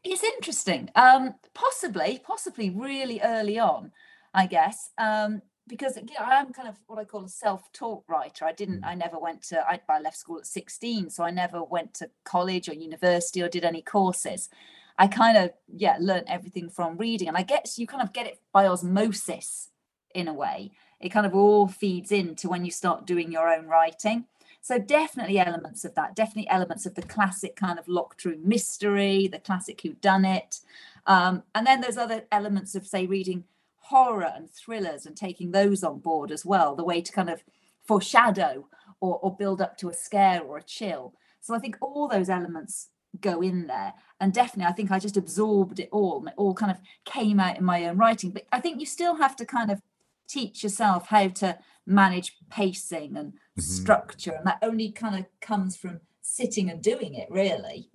It's 0.03 0.23
interesting. 0.23 0.89
Um, 0.95 1.35
possibly, 1.53 2.21
possibly 2.25 2.69
really 2.69 3.21
early 3.21 3.59
on, 3.59 3.91
I 4.33 4.47
guess. 4.47 4.89
Um, 4.97 5.41
because 5.67 5.95
you 5.95 6.03
know, 6.03 6.25
I'm 6.25 6.51
kind 6.51 6.67
of 6.67 6.77
what 6.87 6.99
I 6.99 7.05
call 7.05 7.23
a 7.23 7.29
self-taught 7.29 8.03
writer. 8.07 8.45
I 8.45 8.51
didn't. 8.51 8.83
I 8.83 8.95
never 8.95 9.19
went 9.19 9.43
to, 9.43 9.65
I, 9.65 9.79
I 9.87 9.99
left 9.99 10.17
school 10.17 10.39
at 10.39 10.47
16, 10.47 11.09
so 11.11 11.23
I 11.23 11.31
never 11.31 11.63
went 11.63 11.93
to 11.95 12.09
college 12.25 12.67
or 12.67 12.73
university 12.73 13.41
or 13.41 13.47
did 13.47 13.63
any 13.63 13.81
courses. 13.81 14.49
I 14.97 15.07
kind 15.07 15.37
of, 15.37 15.51
yeah, 15.67 15.97
learned 15.99 16.25
everything 16.27 16.69
from 16.69 16.97
reading. 16.97 17.27
And 17.27 17.37
I 17.37 17.43
guess 17.43 17.77
you 17.77 17.87
kind 17.87 18.03
of 18.03 18.13
get 18.13 18.27
it 18.27 18.39
by 18.51 18.67
osmosis 18.67 19.69
in 20.13 20.27
a 20.27 20.33
way. 20.33 20.71
It 20.99 21.09
kind 21.09 21.25
of 21.25 21.35
all 21.35 21.67
feeds 21.67 22.11
into 22.11 22.49
when 22.49 22.65
you 22.65 22.71
start 22.71 23.07
doing 23.07 23.31
your 23.31 23.49
own 23.49 23.67
writing. 23.67 24.25
So 24.61 24.77
definitely 24.77 25.39
elements 25.39 25.83
of 25.85 25.95
that, 25.95 26.15
definitely 26.15 26.49
elements 26.49 26.85
of 26.85 26.93
the 26.93 27.01
classic 27.01 27.55
kind 27.55 27.79
of 27.79 27.87
locked 27.87 28.25
room 28.25 28.47
mystery, 28.47 29.27
the 29.27 29.39
classic 29.39 29.81
who 29.81 29.93
done 29.93 30.23
it. 30.23 30.59
Um, 31.07 31.43
and 31.55 31.65
then 31.65 31.81
there's 31.81 31.97
other 31.97 32.25
elements 32.31 32.75
of 32.75 32.85
say 32.85 33.07
reading 33.07 33.45
horror 33.77 34.31
and 34.35 34.49
thrillers 34.49 35.07
and 35.07 35.17
taking 35.17 35.51
those 35.51 35.83
on 35.83 35.99
board 35.99 36.31
as 36.31 36.45
well, 36.45 36.75
the 36.75 36.83
way 36.83 37.01
to 37.01 37.11
kind 37.11 37.29
of 37.29 37.43
foreshadow 37.87 38.67
or, 38.99 39.17
or 39.17 39.35
build 39.35 39.61
up 39.61 39.77
to 39.77 39.89
a 39.89 39.93
scare 39.93 40.41
or 40.43 40.57
a 40.57 40.63
chill. 40.63 41.15
So 41.39 41.55
I 41.55 41.59
think 41.59 41.77
all 41.81 42.07
those 42.07 42.29
elements 42.29 42.89
go 43.19 43.41
in 43.41 43.67
there 43.67 43.93
and 44.21 44.31
definitely 44.31 44.69
i 44.69 44.73
think 44.73 44.91
i 44.91 44.99
just 44.99 45.17
absorbed 45.17 45.79
it 45.79 45.89
all 45.91 46.25
it 46.25 46.33
all 46.37 46.53
kind 46.53 46.71
of 46.71 46.77
came 47.03 47.39
out 47.39 47.57
in 47.57 47.65
my 47.65 47.85
own 47.85 47.97
writing 47.97 48.29
but 48.29 48.45
i 48.53 48.59
think 48.59 48.79
you 48.79 48.85
still 48.85 49.15
have 49.15 49.35
to 49.35 49.45
kind 49.45 49.69
of 49.69 49.81
teach 50.29 50.63
yourself 50.63 51.07
how 51.07 51.27
to 51.27 51.57
manage 51.85 52.37
pacing 52.49 53.17
and 53.17 53.33
mm-hmm. 53.33 53.61
structure 53.61 54.31
and 54.31 54.47
that 54.47 54.59
only 54.61 54.89
kind 54.89 55.19
of 55.19 55.25
comes 55.41 55.75
from 55.75 55.99
sitting 56.21 56.69
and 56.69 56.81
doing 56.81 57.15
it 57.15 57.29
really 57.29 57.89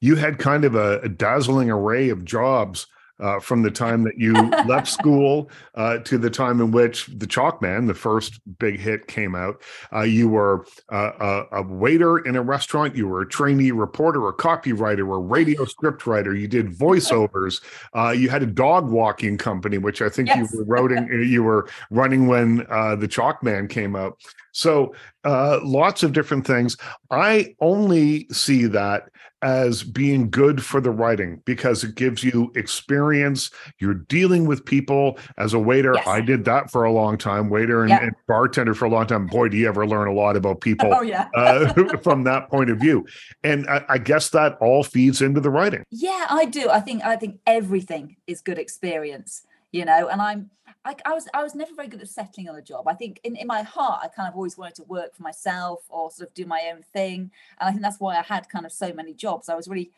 you 0.00 0.16
had 0.16 0.38
kind 0.38 0.64
of 0.64 0.74
a, 0.74 1.00
a 1.00 1.08
dazzling 1.08 1.70
array 1.70 2.10
of 2.10 2.24
jobs 2.24 2.86
uh, 3.20 3.38
from 3.40 3.62
the 3.62 3.70
time 3.70 4.02
that 4.02 4.18
you 4.18 4.32
left 4.66 4.88
school 4.88 5.50
uh, 5.74 5.98
to 5.98 6.18
the 6.18 6.30
time 6.30 6.60
in 6.60 6.70
which 6.70 7.06
the 7.06 7.26
Chalk 7.26 7.62
Man, 7.62 7.86
the 7.86 7.94
first 7.94 8.40
big 8.58 8.78
hit, 8.78 9.06
came 9.06 9.34
out. 9.34 9.62
Uh, 9.92 10.02
you 10.02 10.28
were 10.28 10.66
uh, 10.92 11.12
a, 11.52 11.58
a, 11.58 11.62
waiter 11.62 12.18
in 12.18 12.36
a 12.36 12.42
restaurant. 12.42 12.96
You 12.96 13.08
were 13.08 13.22
a 13.22 13.28
trainee 13.28 13.70
reporter, 13.70 14.28
a 14.28 14.34
copywriter, 14.34 15.00
a 15.00 15.18
radio 15.18 15.64
script 15.64 16.06
writer. 16.06 16.34
You 16.34 16.48
did 16.48 16.68
voiceovers. 16.68 17.62
Uh, 17.94 18.10
you 18.10 18.28
had 18.28 18.42
a 18.42 18.46
dog 18.46 18.88
walking 18.88 19.38
company, 19.38 19.78
which 19.78 20.02
I 20.02 20.08
think 20.08 20.28
yes. 20.28 20.52
you 20.52 20.58
were 20.58 20.64
writing, 20.64 21.08
you 21.28 21.42
were 21.42 21.68
running 21.90 22.26
when 22.26 22.66
uh, 22.68 22.96
the 22.96 23.08
Chalkman 23.08 23.68
came 23.68 23.94
out. 23.96 24.18
So 24.52 24.94
lots 25.24 26.02
of 26.02 26.12
different 26.12 26.46
things. 26.46 26.76
I 27.10 27.56
only 27.60 28.28
see 28.30 28.66
that 28.66 29.08
as 29.44 29.82
being 29.82 30.30
good 30.30 30.64
for 30.64 30.80
the 30.80 30.90
writing 30.90 31.42
because 31.44 31.84
it 31.84 31.94
gives 31.94 32.24
you 32.24 32.50
experience. 32.56 33.50
You're 33.78 33.94
dealing 33.94 34.46
with 34.46 34.64
people 34.64 35.18
as 35.36 35.52
a 35.52 35.58
waiter. 35.58 35.92
Yes. 35.94 36.06
I 36.06 36.22
did 36.22 36.46
that 36.46 36.70
for 36.70 36.84
a 36.84 36.90
long 36.90 37.18
time, 37.18 37.50
waiter 37.50 37.82
and, 37.82 37.92
and, 37.92 38.12
bartender 38.26 38.72
for 38.74 38.86
a 38.86 38.88
long 38.88 39.06
time. 39.06 39.26
Boy, 39.26 39.48
do 39.50 39.58
you 39.58 39.68
ever 39.68 39.86
learn 39.86 40.08
a 40.08 40.14
lot 40.14 40.36
about 40.36 40.62
people 40.62 40.92
oh, 40.92 41.02
yeah. 41.02 41.28
uh, 41.34 41.72
from 42.02 42.24
that 42.24 42.48
point 42.48 42.70
of 42.70 42.78
view. 42.78 43.06
And 43.42 43.68
I, 43.68 43.84
I 43.90 43.98
guess 43.98 44.30
that 44.30 44.56
all 44.62 44.82
feeds 44.82 45.20
into 45.20 45.40
the 45.40 45.50
writing. 45.50 45.84
Yeah, 45.90 46.26
I 46.30 46.46
do. 46.46 46.70
I 46.70 46.80
think 46.80 47.04
I 47.04 47.16
think 47.16 47.40
everything 47.46 48.16
is 48.26 48.40
good 48.40 48.58
experience 48.58 49.42
you 49.74 49.84
know 49.84 50.08
and 50.08 50.22
i'm 50.22 50.50
I, 50.86 50.94
I, 51.04 51.14
was 51.14 51.26
i 51.34 51.42
was 51.42 51.54
never 51.54 51.74
very 51.74 51.88
good 51.88 52.02
at 52.02 52.08
settling 52.08 52.48
on 52.48 52.56
a 52.56 52.62
job. 52.62 52.86
I 52.86 52.94
think 52.94 53.18
in, 53.24 53.36
in 53.36 53.46
my 53.46 53.62
heart 53.62 54.00
i 54.04 54.08
kind 54.08 54.28
of 54.28 54.34
always 54.36 54.56
wanted 54.56 54.76
to 54.76 54.84
work 54.84 55.14
for 55.16 55.22
myself 55.22 55.82
or 55.88 56.10
sort 56.10 56.28
of 56.28 56.34
do 56.34 56.46
my 56.46 56.70
own 56.72 56.82
thing. 56.82 57.30
And 57.58 57.68
i 57.68 57.70
think 57.70 57.82
that's 57.82 58.00
why 58.00 58.16
i 58.16 58.22
had 58.22 58.48
kind 58.48 58.64
of 58.64 58.72
so 58.72 58.92
many 58.92 59.14
jobs. 59.14 59.48
I 59.48 59.54
was 59.54 59.68
really 59.68 59.90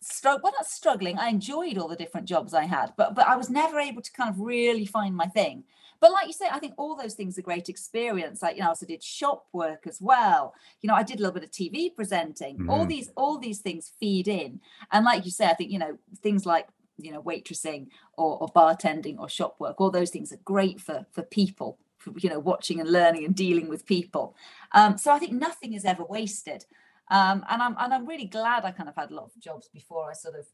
struggle 0.00 0.40
well 0.44 0.52
not 0.52 0.66
struggling 0.66 1.18
i 1.18 1.28
enjoyed 1.28 1.78
all 1.78 1.88
the 1.88 1.96
different 1.96 2.28
jobs 2.28 2.52
i 2.52 2.64
had 2.64 2.92
but 2.94 3.14
but 3.14 3.26
i 3.26 3.36
was 3.36 3.48
never 3.48 3.78
able 3.80 4.02
to 4.02 4.12
kind 4.12 4.28
of 4.28 4.38
really 4.38 4.84
find 4.84 5.16
my 5.16 5.26
thing. 5.26 5.64
But 5.98 6.12
like 6.12 6.26
you 6.26 6.34
say 6.34 6.46
i 6.52 6.58
think 6.58 6.74
all 6.76 6.94
those 6.94 7.14
things 7.14 7.38
are 7.38 7.42
great 7.50 7.68
experience. 7.70 8.42
Like 8.42 8.56
you 8.56 8.60
know 8.60 8.66
i 8.66 8.74
also 8.74 8.86
did 8.86 9.02
shop 9.02 9.46
work 9.52 9.86
as 9.86 9.98
well. 10.00 10.54
You 10.82 10.88
know 10.88 10.94
i 10.94 11.02
did 11.02 11.18
a 11.18 11.22
little 11.22 11.38
bit 11.38 11.44
of 11.44 11.50
tv 11.50 11.94
presenting. 11.94 12.54
Mm-hmm. 12.56 12.70
all 12.70 12.84
these 12.84 13.10
all 13.16 13.38
these 13.38 13.60
things 13.60 13.92
feed 13.98 14.28
in. 14.28 14.60
And 14.92 15.04
like 15.06 15.24
you 15.24 15.30
say 15.30 15.46
i 15.46 15.54
think 15.54 15.70
you 15.70 15.78
know 15.78 15.96
things 16.22 16.44
like 16.44 16.68
you 16.98 17.12
know 17.12 17.22
waitressing 17.22 17.88
or, 18.16 18.38
or 18.38 18.48
bartending 18.48 19.18
or 19.18 19.28
shop 19.28 19.56
work 19.58 19.80
all 19.80 19.90
those 19.90 20.10
things 20.10 20.32
are 20.32 20.38
great 20.44 20.80
for 20.80 21.06
for 21.12 21.22
people 21.22 21.78
for, 21.98 22.12
you 22.18 22.28
know 22.28 22.38
watching 22.38 22.80
and 22.80 22.90
learning 22.90 23.24
and 23.24 23.34
dealing 23.34 23.68
with 23.68 23.86
people. 23.86 24.36
Um, 24.72 24.98
so 24.98 25.12
i 25.12 25.18
think 25.18 25.32
nothing 25.32 25.72
is 25.72 25.84
ever 25.84 26.04
wasted. 26.04 26.66
Um, 27.10 27.44
and 27.50 27.60
i'm 27.62 27.76
and 27.78 27.92
i'm 27.92 28.06
really 28.06 28.24
glad 28.24 28.64
i 28.64 28.70
kind 28.70 28.88
of 28.88 28.94
had 28.96 29.10
a 29.10 29.14
lot 29.14 29.26
of 29.26 29.38
jobs 29.38 29.68
before 29.68 30.10
i 30.10 30.14
sort 30.14 30.36
of 30.36 30.46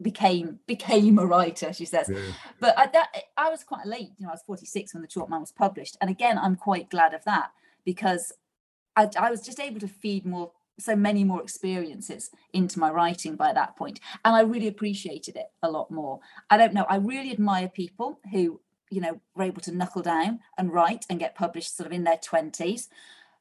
became 0.00 0.60
became 0.66 1.18
a 1.18 1.26
writer 1.26 1.72
she 1.72 1.84
says. 1.84 2.08
Yeah. 2.08 2.20
but 2.60 2.78
I, 2.78 2.86
that, 2.86 3.08
I 3.36 3.50
was 3.50 3.64
quite 3.64 3.86
late 3.86 4.10
you 4.16 4.24
know 4.24 4.28
i 4.28 4.32
was 4.32 4.42
46 4.46 4.94
when 4.94 5.02
the 5.02 5.10
short 5.10 5.28
Chalkman 5.28 5.40
was 5.40 5.52
published. 5.52 5.96
And 6.00 6.08
again 6.08 6.38
i'm 6.38 6.56
quite 6.56 6.90
glad 6.90 7.12
of 7.12 7.24
that 7.24 7.50
because 7.84 8.32
I, 8.94 9.08
I 9.18 9.30
was 9.30 9.40
just 9.42 9.58
able 9.58 9.80
to 9.80 9.88
feed 9.88 10.24
more 10.24 10.52
so 10.80 10.96
many 10.96 11.24
more 11.24 11.42
experiences 11.42 12.30
into 12.52 12.78
my 12.78 12.90
writing 12.90 13.36
by 13.36 13.52
that 13.52 13.76
point 13.76 14.00
and 14.24 14.34
i 14.34 14.40
really 14.40 14.68
appreciated 14.68 15.36
it 15.36 15.46
a 15.62 15.70
lot 15.70 15.90
more. 15.90 16.20
I 16.48 16.56
don't 16.56 16.74
know 16.74 16.86
i 16.88 16.96
really 16.96 17.32
admire 17.32 17.68
people 17.68 18.20
who 18.32 18.60
you 18.90 19.00
know 19.00 19.20
were 19.34 19.44
able 19.44 19.62
to 19.62 19.72
knuckle 19.72 20.02
down 20.02 20.40
and 20.58 20.72
write 20.72 21.06
and 21.08 21.18
get 21.18 21.34
published 21.34 21.76
sort 21.76 21.86
of 21.86 21.92
in 21.92 22.04
their 22.04 22.16
20s 22.16 22.88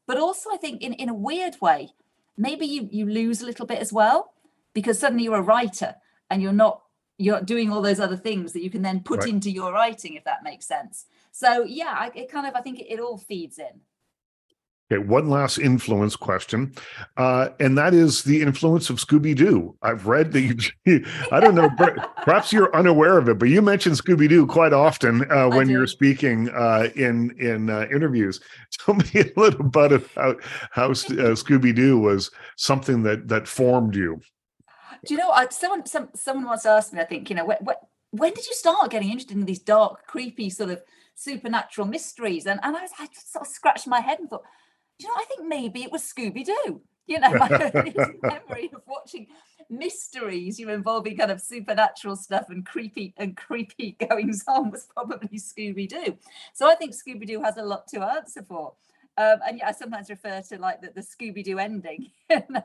but 0.06 0.18
also 0.18 0.50
i 0.52 0.58
think 0.58 0.82
in, 0.82 0.94
in 0.94 1.10
a 1.10 1.14
weird 1.14 1.56
way 1.62 1.90
maybe 2.38 2.66
you 2.66 2.88
you 2.92 3.06
lose 3.06 3.42
a 3.42 3.46
little 3.46 3.66
bit 3.66 3.80
as 3.80 3.92
well 3.92 4.34
because 4.74 5.00
suddenly 5.00 5.26
you're 5.26 5.36
a 5.36 5.42
writer 5.42 5.96
and 6.30 6.42
you're 6.42 6.54
not 6.54 6.82
you're 7.18 7.42
doing 7.42 7.72
all 7.72 7.82
those 7.82 8.00
other 8.00 8.16
things 8.16 8.54
that 8.54 8.64
you 8.64 8.70
can 8.70 8.82
then 8.82 9.02
put 9.02 9.20
right. 9.20 9.30
into 9.30 9.52
your 9.52 9.74
writing 9.74 10.14
if 10.14 10.24
that 10.24 10.42
makes 10.42 10.66
sense. 10.66 11.06
So 11.32 11.66
yeah 11.66 11.94
I, 11.98 12.12
it 12.16 12.32
kind 12.32 12.48
of 12.48 12.56
i 12.56 12.62
think 12.62 12.80
it, 12.80 12.88
it 12.90 13.00
all 13.00 13.18
feeds 13.18 13.60
in 13.60 13.82
Okay, 14.92 15.04
one 15.04 15.30
last 15.30 15.60
influence 15.60 16.16
question, 16.16 16.74
uh, 17.16 17.50
and 17.60 17.78
that 17.78 17.94
is 17.94 18.24
the 18.24 18.42
influence 18.42 18.90
of 18.90 18.98
Scooby 18.98 19.36
Doo. 19.36 19.76
I've 19.84 20.08
read 20.08 20.32
that 20.32 20.42
you, 20.42 21.06
I 21.32 21.40
don't 21.40 21.54
know, 21.54 21.70
perhaps 22.24 22.52
you're 22.52 22.76
unaware 22.76 23.20
of 23.20 23.30
it, 23.30 23.38
but 23.38 23.50
you 23.50 23.62
mention 23.62 23.94
Scooby 23.94 24.28
Doo 24.28 24.48
quite 24.48 24.74
often 24.74 25.30
uh, 25.32 25.48
when 25.50 25.70
you're 25.70 25.86
speaking 25.86 26.50
uh, 26.50 26.90
in 26.96 27.30
in 27.40 27.70
uh, 27.70 27.86
interviews. 27.94 28.40
Tell 28.80 28.96
me 28.96 29.06
a 29.14 29.40
little 29.40 29.66
bit 29.66 29.92
about 29.92 30.42
how 30.72 30.90
uh, 30.90 31.36
Scooby 31.36 31.76
Doo 31.76 32.00
was 32.00 32.32
something 32.56 33.04
that 33.04 33.28
that 33.28 33.48
formed 33.48 33.96
you. 33.96 34.20
Do 35.06 35.14
you 35.14 35.20
know? 35.20 35.30
I, 35.30 35.48
someone 35.50 35.86
some, 35.86 36.10
someone 36.16 36.48
once 36.48 36.66
asked 36.66 36.94
me. 36.94 37.00
I 37.00 37.06
think 37.06 37.30
you 37.30 37.36
know 37.36 37.46
what, 37.46 37.62
what 37.62 37.78
when 38.10 38.34
did 38.34 38.48
you 38.48 38.54
start 38.54 38.90
getting 38.90 39.10
interested 39.10 39.38
in 39.38 39.46
these 39.46 39.60
dark, 39.60 40.08
creepy 40.08 40.50
sort 40.50 40.72
of 40.72 40.82
supernatural 41.14 41.88
mysteries? 41.88 42.48
And 42.48 42.60
and 42.64 42.76
I 42.76 42.82
was 42.82 42.92
I 42.98 43.08
sort 43.14 43.46
of 43.46 43.52
scratched 43.52 43.88
my 43.88 44.02
head 44.02 44.20
and 44.20 44.28
thought 44.28 44.46
you 45.00 45.08
know, 45.08 45.14
I 45.18 45.26
think 45.26 45.48
maybe 45.48 45.84
it 45.84 45.92
was 45.92 46.04
Scooby 46.04 46.46
Doo. 46.46 46.82
You 47.08 47.20
know, 47.20 47.32
my 47.34 47.50
earliest 47.50 48.12
memory 48.22 48.70
of 48.74 48.82
watching 48.88 49.28
mysteries, 49.70 50.60
you 50.60 50.66
know, 50.66 50.74
involving 50.74 51.18
kind 51.18 51.32
of 51.32 51.42
supernatural 51.42 52.16
stuff 52.16 52.46
and 52.50 52.66
creepy 52.66 53.14
and 53.18 53.36
creepy 53.38 53.98
goings 54.10 54.44
on 54.48 54.72
was 54.72 54.88
probably 54.94 55.40
Scooby 55.40 55.88
Doo. 55.88 56.18
So 56.54 56.70
I 56.70 56.76
think 56.76 56.94
Scooby 56.94 57.26
Doo 57.26 57.42
has 57.42 57.58
a 57.58 57.64
lot 57.64 57.88
to 57.88 58.04
answer 58.04 58.44
for. 58.44 58.74
Um, 59.18 59.40
and 59.46 59.58
yeah, 59.58 59.68
I 59.68 59.72
sometimes 59.74 60.10
refer 60.10 60.42
to 60.42 60.58
like 60.60 60.82
the, 60.82 60.92
the 60.96 61.02
Scooby 61.02 61.44
Doo 61.44 61.60
ending. 61.60 62.12
no, 62.30 62.62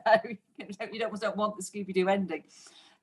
you 0.57 0.99
don't, 0.99 1.19
don't 1.19 1.37
want 1.37 1.55
the 1.57 1.63
Scooby 1.63 1.93
Doo 1.93 2.07
ending. 2.07 2.43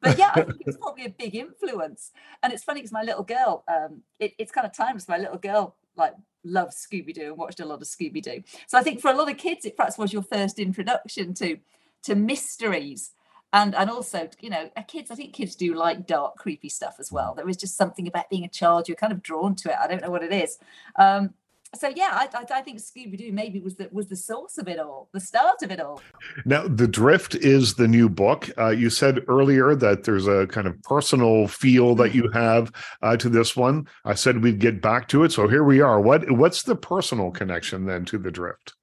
But 0.00 0.18
yeah, 0.18 0.32
I 0.34 0.42
think 0.42 0.62
it's 0.66 0.78
probably 0.78 1.04
a 1.04 1.10
big 1.10 1.36
influence. 1.36 2.10
And 2.42 2.52
it's 2.52 2.64
funny 2.64 2.80
because 2.80 2.92
my 2.92 3.02
little 3.02 3.22
girl, 3.22 3.62
um, 3.68 4.02
it, 4.18 4.32
it's 4.38 4.50
kind 4.50 4.66
of 4.66 4.72
times 4.72 5.06
my 5.06 5.16
little 5.16 5.38
girl 5.38 5.76
like 5.96 6.14
loved 6.44 6.72
Scooby 6.72 7.14
Doo 7.14 7.28
and 7.28 7.36
watched 7.36 7.60
a 7.60 7.64
lot 7.64 7.82
of 7.82 7.88
Scooby 7.88 8.22
Doo. 8.22 8.42
So 8.66 8.78
I 8.78 8.82
think 8.82 9.00
for 9.00 9.10
a 9.10 9.16
lot 9.16 9.30
of 9.30 9.36
kids, 9.36 9.64
it 9.64 9.76
perhaps 9.76 9.98
was 9.98 10.12
your 10.12 10.22
first 10.22 10.58
introduction 10.58 11.34
to 11.34 11.58
to 12.04 12.14
mysteries. 12.14 13.12
And, 13.54 13.74
and 13.74 13.90
also, 13.90 14.30
you 14.40 14.48
know, 14.48 14.70
kids, 14.88 15.10
I 15.10 15.14
think 15.14 15.34
kids 15.34 15.54
do 15.54 15.74
like 15.74 16.06
dark, 16.06 16.36
creepy 16.36 16.70
stuff 16.70 16.96
as 16.98 17.12
well. 17.12 17.34
There 17.34 17.48
is 17.50 17.58
just 17.58 17.76
something 17.76 18.08
about 18.08 18.30
being 18.30 18.44
a 18.44 18.48
child, 18.48 18.88
you're 18.88 18.96
kind 18.96 19.12
of 19.12 19.22
drawn 19.22 19.54
to 19.56 19.68
it. 19.68 19.76
I 19.78 19.86
don't 19.86 20.00
know 20.00 20.10
what 20.10 20.22
it 20.22 20.32
is. 20.32 20.58
Um, 20.98 21.34
so 21.74 21.88
yeah, 21.88 22.10
I, 22.12 22.28
I, 22.34 22.58
I 22.58 22.62
think 22.62 22.78
Scooby 22.78 23.16
Doo 23.16 23.32
maybe 23.32 23.60
was 23.60 23.76
the 23.76 23.88
was 23.92 24.08
the 24.08 24.16
source 24.16 24.58
of 24.58 24.68
it 24.68 24.78
all, 24.78 25.08
the 25.12 25.20
start 25.20 25.62
of 25.62 25.70
it 25.70 25.80
all. 25.80 26.02
Now, 26.44 26.66
The 26.68 26.86
Drift 26.86 27.34
is 27.34 27.74
the 27.74 27.88
new 27.88 28.08
book. 28.08 28.50
Uh, 28.58 28.70
you 28.70 28.90
said 28.90 29.20
earlier 29.28 29.74
that 29.76 30.04
there's 30.04 30.26
a 30.26 30.46
kind 30.48 30.66
of 30.66 30.80
personal 30.82 31.48
feel 31.48 31.94
that 31.96 32.14
you 32.14 32.30
have 32.32 32.72
uh, 33.00 33.16
to 33.16 33.28
this 33.28 33.56
one. 33.56 33.88
I 34.04 34.14
said 34.14 34.42
we'd 34.42 34.58
get 34.58 34.82
back 34.82 35.08
to 35.08 35.24
it, 35.24 35.32
so 35.32 35.48
here 35.48 35.64
we 35.64 35.80
are. 35.80 36.00
What 36.00 36.30
what's 36.30 36.62
the 36.62 36.76
personal 36.76 37.30
connection 37.30 37.86
then 37.86 38.04
to 38.06 38.18
The 38.18 38.30
Drift? 38.30 38.74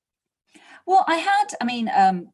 Well, 0.86 1.06
I 1.08 1.18
had, 1.18 1.46
I 1.62 1.66
mean, 1.66 1.90
um, 1.96 2.30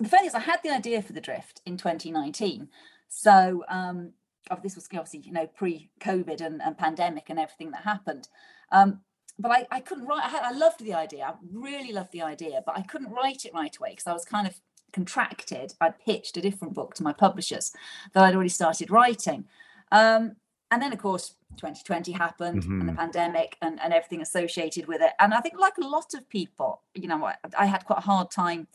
the 0.00 0.08
funny 0.08 0.26
is, 0.26 0.34
I 0.34 0.40
had 0.40 0.60
the 0.62 0.70
idea 0.70 1.02
for 1.02 1.12
The 1.12 1.20
Drift 1.20 1.60
in 1.66 1.76
2019. 1.76 2.68
So 3.08 3.64
um, 3.68 4.12
oh, 4.50 4.58
this 4.62 4.74
was 4.74 4.88
obviously 4.92 5.20
you 5.20 5.32
know 5.32 5.46
pre-COVID 5.46 6.40
and, 6.40 6.62
and 6.62 6.78
pandemic 6.78 7.28
and 7.28 7.38
everything 7.38 7.70
that 7.72 7.82
happened. 7.82 8.28
Um, 8.72 9.00
but 9.38 9.50
I, 9.50 9.66
I 9.70 9.80
couldn't 9.80 10.06
write. 10.06 10.24
I, 10.24 10.28
had, 10.28 10.42
I 10.42 10.52
loved 10.52 10.84
the 10.84 10.94
idea. 10.94 11.24
I 11.24 11.34
really 11.52 11.92
loved 11.92 12.12
the 12.12 12.22
idea, 12.22 12.62
but 12.64 12.76
I 12.76 12.82
couldn't 12.82 13.10
write 13.10 13.44
it 13.44 13.52
right 13.54 13.76
away 13.76 13.90
because 13.90 14.06
I 14.06 14.12
was 14.12 14.24
kind 14.24 14.46
of 14.46 14.54
contracted. 14.92 15.74
I'd 15.80 15.98
pitched 15.98 16.36
a 16.36 16.40
different 16.40 16.74
book 16.74 16.94
to 16.94 17.02
my 17.02 17.12
publishers 17.12 17.72
that 18.12 18.24
I'd 18.24 18.34
already 18.34 18.50
started 18.50 18.90
writing. 18.90 19.46
Um, 19.90 20.36
and 20.70 20.82
then, 20.82 20.92
of 20.92 20.98
course, 20.98 21.34
2020 21.56 22.12
happened 22.12 22.62
mm-hmm. 22.62 22.80
and 22.80 22.88
the 22.88 22.92
mm-hmm. 22.92 23.00
pandemic 23.00 23.56
and, 23.60 23.80
and 23.80 23.92
everything 23.92 24.20
associated 24.20 24.86
with 24.86 25.00
it. 25.00 25.12
And 25.18 25.34
I 25.34 25.40
think, 25.40 25.58
like 25.58 25.78
a 25.78 25.86
lot 25.86 26.14
of 26.14 26.28
people, 26.28 26.82
you 26.94 27.08
know, 27.08 27.24
I, 27.24 27.34
I 27.58 27.66
had 27.66 27.84
quite 27.84 27.98
a 27.98 28.02
hard 28.02 28.30
time 28.30 28.68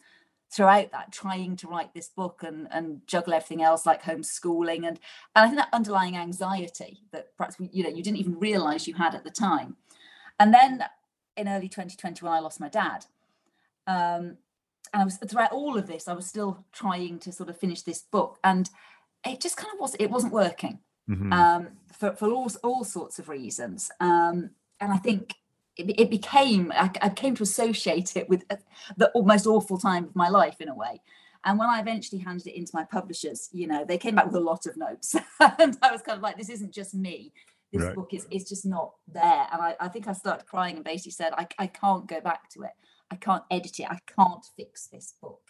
throughout 0.52 0.92
that 0.92 1.12
trying 1.12 1.56
to 1.56 1.68
write 1.68 1.94
this 1.94 2.10
book 2.10 2.42
and, 2.44 2.68
and 2.72 3.02
juggle 3.06 3.34
everything 3.34 3.62
else 3.62 3.86
like 3.86 4.02
homeschooling 4.02 4.88
and, 4.88 5.00
and 5.36 5.46
I 5.46 5.46
think 5.46 5.58
that 5.58 5.70
underlying 5.72 6.18
anxiety 6.18 7.02
that 7.12 7.36
perhaps 7.38 7.58
you 7.72 7.84
know 7.84 7.90
you 7.90 8.02
didn't 8.02 8.18
even 8.18 8.40
realize 8.40 8.88
you 8.88 8.96
had 8.96 9.14
at 9.14 9.24
the 9.24 9.30
time 9.30 9.76
and 10.40 10.54
then 10.54 10.86
in 11.38 11.48
early 11.48 11.68
2020, 11.68 12.24
when 12.24 12.34
I 12.34 12.40
lost 12.40 12.60
my 12.60 12.70
dad, 12.70 13.06
um, 13.88 14.38
and 14.94 15.02
I 15.02 15.04
was 15.04 15.18
throughout 15.18 15.52
all 15.52 15.78
of 15.78 15.88
this, 15.88 16.08
I 16.08 16.14
was 16.14 16.26
still 16.26 16.66
trying 16.72 17.20
to 17.20 17.32
sort 17.32 17.50
of 17.50 17.58
finish 17.58 17.82
this 17.82 18.02
book, 18.02 18.40
and 18.44 18.70
it 19.26 19.42
just 19.42 19.58
kind 19.58 19.74
of 19.74 19.80
was 19.80 19.96
it 19.96 20.10
wasn't 20.10 20.34
working 20.34 20.80
mm-hmm. 21.10 21.32
um, 21.34 21.68
for 21.92 22.14
for 22.14 22.32
all 22.32 22.50
all 22.64 22.84
sorts 22.84 23.20
of 23.20 23.30
reasons. 23.30 23.92
Um, 24.00 24.52
and 24.80 24.94
I 24.94 24.98
think 24.98 25.36
it, 25.76 26.00
it 26.00 26.10
became 26.10 26.72
I, 26.76 26.90
I, 27.02 27.10
came 27.10 27.36
to 27.36 27.44
associate 27.44 28.16
it 28.16 28.30
with 28.30 28.46
the 28.98 29.12
most 29.16 29.46
awful 29.46 29.78
time 29.78 30.06
of 30.06 30.16
my 30.16 30.30
life 30.30 30.62
in 30.62 30.70
a 30.70 30.76
way. 30.76 31.02
And 31.46 31.58
when 31.58 31.70
I 31.70 31.80
eventually 31.80 32.22
handed 32.22 32.48
it 32.48 32.58
into 32.58 32.72
my 32.74 32.84
publishers, 32.84 33.50
you 33.54 33.66
know, 33.68 33.86
they 33.86 33.98
came 33.98 34.16
back 34.16 34.26
with 34.26 34.36
a 34.36 34.42
lot 34.42 34.66
of 34.66 34.76
notes, 34.76 35.16
and 35.40 35.78
I 35.82 35.92
was 35.92 36.02
kind 36.02 36.18
of 36.18 36.24
like, 36.24 36.38
this 36.38 36.50
isn't 36.50 36.74
just 36.74 36.94
me 36.94 37.32
this 37.72 37.84
right. 37.84 37.96
book 37.96 38.14
is, 38.14 38.26
is 38.32 38.48
just 38.48 38.66
not 38.66 38.94
there. 39.08 39.48
And 39.52 39.62
I, 39.62 39.76
I 39.80 39.88
think 39.90 40.08
I 40.08 40.14
started 40.14 40.46
crying 40.46 40.76
and 40.76 40.84
basically 40.84 41.12
said, 41.12 41.34
I, 41.38 41.48
I 41.58 41.68
can't 41.68 42.08
go 42.08 42.20
back 42.20 42.50
to 42.52 42.64
it. 42.64 42.72
I 43.12 43.16
can't 43.16 43.44
edit 43.52 43.80
it. 43.80 43.88
I 43.90 44.00
can't 44.16 44.46
fix 44.58 44.88
this 44.88 45.14
book. 45.22 45.42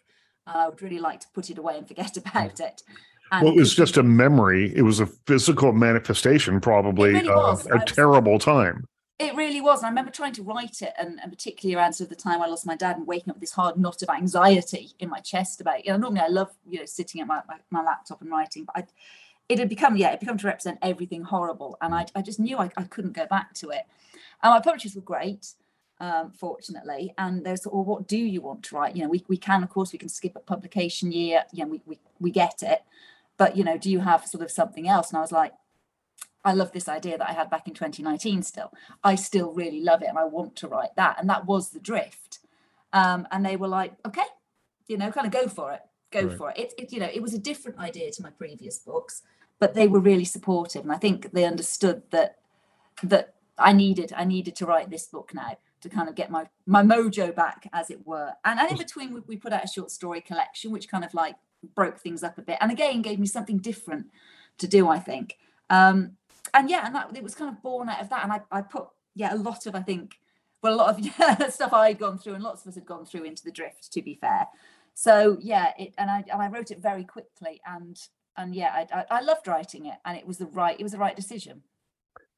Uh, 0.47 0.57
I 0.57 0.69
would 0.69 0.81
really 0.81 0.99
like 0.99 1.19
to 1.21 1.27
put 1.33 1.49
it 1.49 1.57
away 1.57 1.77
and 1.77 1.87
forget 1.87 2.17
about 2.25 2.59
it. 2.59 2.83
And 3.31 3.45
well, 3.45 3.53
it 3.53 3.59
was 3.59 3.75
just 3.75 3.97
a 3.97 4.03
memory. 4.03 4.75
It 4.75 4.81
was 4.81 4.99
a 4.99 5.05
physical 5.05 5.71
manifestation, 5.71 6.59
probably 6.59 7.13
really 7.13 7.29
uh, 7.29 7.55
a 7.71 7.85
terrible 7.85 8.39
time. 8.39 8.85
It 9.19 9.35
really 9.35 9.61
was. 9.61 9.79
And 9.79 9.87
I 9.87 9.89
remember 9.89 10.11
trying 10.11 10.33
to 10.33 10.43
write 10.43 10.81
it, 10.81 10.93
and, 10.97 11.19
and 11.21 11.31
particularly 11.31 11.75
around 11.75 11.93
sort 11.93 12.09
of 12.09 12.17
the 12.17 12.23
time 12.23 12.41
I 12.41 12.47
lost 12.47 12.65
my 12.65 12.75
dad 12.75 12.97
and 12.97 13.05
waking 13.05 13.29
up 13.29 13.35
with 13.35 13.41
this 13.41 13.51
hard 13.51 13.77
knot 13.77 14.01
of 14.01 14.09
anxiety 14.09 14.91
in 14.97 15.09
my 15.09 15.19
chest 15.19 15.61
about. 15.61 15.85
You 15.85 15.91
know, 15.91 15.97
normally 15.97 16.21
I 16.21 16.27
love, 16.27 16.49
you 16.67 16.79
know, 16.79 16.85
sitting 16.85 17.21
at 17.21 17.27
my, 17.27 17.41
my, 17.47 17.57
my 17.69 17.83
laptop 17.83 18.21
and 18.21 18.31
writing, 18.31 18.65
but 18.65 18.77
I 18.77 18.87
it 19.49 19.57
had 19.57 19.67
become 19.67 19.97
yeah 19.97 20.07
it 20.07 20.11
had 20.11 20.19
become 20.21 20.37
to 20.37 20.47
represent 20.47 20.77
everything 20.81 21.23
horrible 21.23 21.77
and 21.81 21.93
i, 21.93 22.05
I 22.15 22.21
just 22.21 22.39
knew 22.39 22.57
I, 22.57 22.71
I 22.77 22.83
couldn't 22.83 23.13
go 23.13 23.25
back 23.25 23.53
to 23.55 23.71
it. 23.71 23.83
And 24.41 24.53
my 24.53 24.61
publishers 24.61 24.95
were 24.95 25.01
great 25.01 25.53
um, 25.99 26.31
fortunately 26.31 27.13
and 27.17 27.45
there's 27.45 27.67
well 27.69 27.83
what 27.83 28.07
do 28.07 28.17
you 28.17 28.39
want 28.41 28.63
to 28.63 28.75
write? 28.75 28.95
You 28.95 29.03
know 29.03 29.09
we, 29.09 29.25
we 29.27 29.35
can 29.35 29.63
of 29.63 29.69
course 29.69 29.91
we 29.91 29.99
can 29.99 30.07
skip 30.07 30.35
a 30.35 30.39
publication 30.39 31.11
year 31.11 31.43
you 31.51 31.65
know 31.65 31.71
we, 31.71 31.81
we 31.85 31.99
we 32.19 32.31
get 32.31 32.63
it 32.63 32.83
but 33.37 33.57
you 33.57 33.63
know 33.63 33.77
do 33.77 33.91
you 33.91 33.99
have 33.99 34.25
sort 34.25 34.43
of 34.43 34.51
something 34.51 34.87
else? 34.87 35.09
And 35.09 35.17
i 35.17 35.21
was 35.21 35.31
like 35.33 35.53
i 36.45 36.53
love 36.53 36.71
this 36.71 36.87
idea 36.87 37.17
that 37.17 37.29
i 37.29 37.33
had 37.33 37.49
back 37.49 37.67
in 37.67 37.73
2019 37.73 38.43
still. 38.43 38.71
I 39.03 39.15
still 39.15 39.51
really 39.51 39.81
love 39.81 40.01
it 40.01 40.07
and 40.07 40.17
i 40.17 40.23
want 40.23 40.55
to 40.57 40.67
write 40.69 40.95
that 40.95 41.19
and 41.19 41.29
that 41.29 41.45
was 41.45 41.71
the 41.71 41.79
drift. 41.79 42.39
Um, 42.93 43.27
and 43.31 43.45
they 43.45 43.57
were 43.57 43.67
like 43.67 43.93
okay 44.05 44.29
you 44.87 44.97
know 44.97 45.11
kind 45.11 45.27
of 45.27 45.33
go 45.33 45.47
for 45.47 45.73
it 45.73 45.81
go 46.11 46.23
right. 46.23 46.37
for 46.37 46.49
it. 46.51 46.57
it 46.57 46.73
it 46.77 46.93
you 46.93 46.99
know 46.99 47.09
it 47.13 47.21
was 47.21 47.33
a 47.33 47.37
different 47.37 47.77
idea 47.77 48.09
to 48.11 48.23
my 48.23 48.29
previous 48.31 48.79
books 48.79 49.21
but 49.59 49.73
they 49.73 49.87
were 49.87 49.99
really 49.99 50.25
supportive 50.25 50.83
and 50.83 50.91
i 50.91 50.97
think 50.97 51.31
they 51.31 51.45
understood 51.45 52.01
that 52.11 52.37
that 53.03 53.35
i 53.57 53.71
needed 53.71 54.11
i 54.15 54.23
needed 54.23 54.55
to 54.55 54.65
write 54.65 54.89
this 54.89 55.05
book 55.07 55.31
now 55.33 55.57
to 55.81 55.89
kind 55.89 56.09
of 56.09 56.15
get 56.15 56.29
my 56.29 56.47
my 56.65 56.83
mojo 56.83 57.33
back 57.33 57.69
as 57.73 57.89
it 57.89 58.05
were. 58.05 58.33
And, 58.45 58.59
and 58.59 58.71
in 58.71 58.77
between 58.77 59.13
we, 59.13 59.21
we 59.21 59.37
put 59.37 59.53
out 59.53 59.63
a 59.63 59.67
short 59.67 59.91
story 59.91 60.21
collection 60.21 60.71
which 60.71 60.89
kind 60.89 61.03
of 61.03 61.13
like 61.13 61.35
broke 61.75 61.99
things 61.99 62.23
up 62.23 62.37
a 62.37 62.41
bit 62.41 62.57
and 62.61 62.71
again 62.71 63.01
gave 63.01 63.19
me 63.19 63.27
something 63.27 63.57
different 63.57 64.07
to 64.57 64.67
do 64.67 64.87
i 64.87 64.99
think. 64.99 65.37
Um 65.69 66.13
and 66.53 66.69
yeah 66.69 66.85
and 66.85 66.95
that 66.95 67.15
it 67.15 67.23
was 67.23 67.35
kind 67.35 67.55
of 67.55 67.61
born 67.61 67.89
out 67.89 68.01
of 68.01 68.09
that 68.09 68.23
and 68.23 68.33
i, 68.33 68.41
I 68.51 68.61
put 68.61 68.87
yeah 69.15 69.33
a 69.33 69.37
lot 69.37 69.65
of 69.65 69.75
i 69.75 69.81
think 69.81 70.15
well 70.63 70.73
a 70.73 70.75
lot 70.75 70.99
of 70.99 71.53
stuff 71.53 71.73
i'd 71.73 71.99
gone 71.99 72.17
through 72.17 72.33
and 72.33 72.43
lots 72.43 72.61
of 72.63 72.69
us 72.69 72.75
had 72.75 72.85
gone 72.85 73.05
through 73.05 73.23
into 73.23 73.43
the 73.43 73.51
drift 73.51 73.91
to 73.93 74.01
be 74.01 74.15
fair. 74.15 74.47
So 74.93 75.37
yeah 75.39 75.71
it 75.77 75.93
and 75.97 76.09
i 76.09 76.23
and 76.31 76.41
i 76.41 76.47
wrote 76.47 76.71
it 76.71 76.81
very 76.81 77.03
quickly 77.03 77.61
and 77.65 77.99
and 78.39 78.55
yeah, 78.55 78.71
I, 78.73 78.99
I, 78.99 79.05
I 79.17 79.21
loved 79.21 79.47
writing 79.47 79.85
it, 79.85 79.97
and 80.05 80.17
it 80.17 80.25
was 80.25 80.37
the 80.37 80.47
right 80.47 80.79
it 80.79 80.83
was 80.83 80.93
the 80.93 80.97
right 80.97 81.15
decision. 81.15 81.61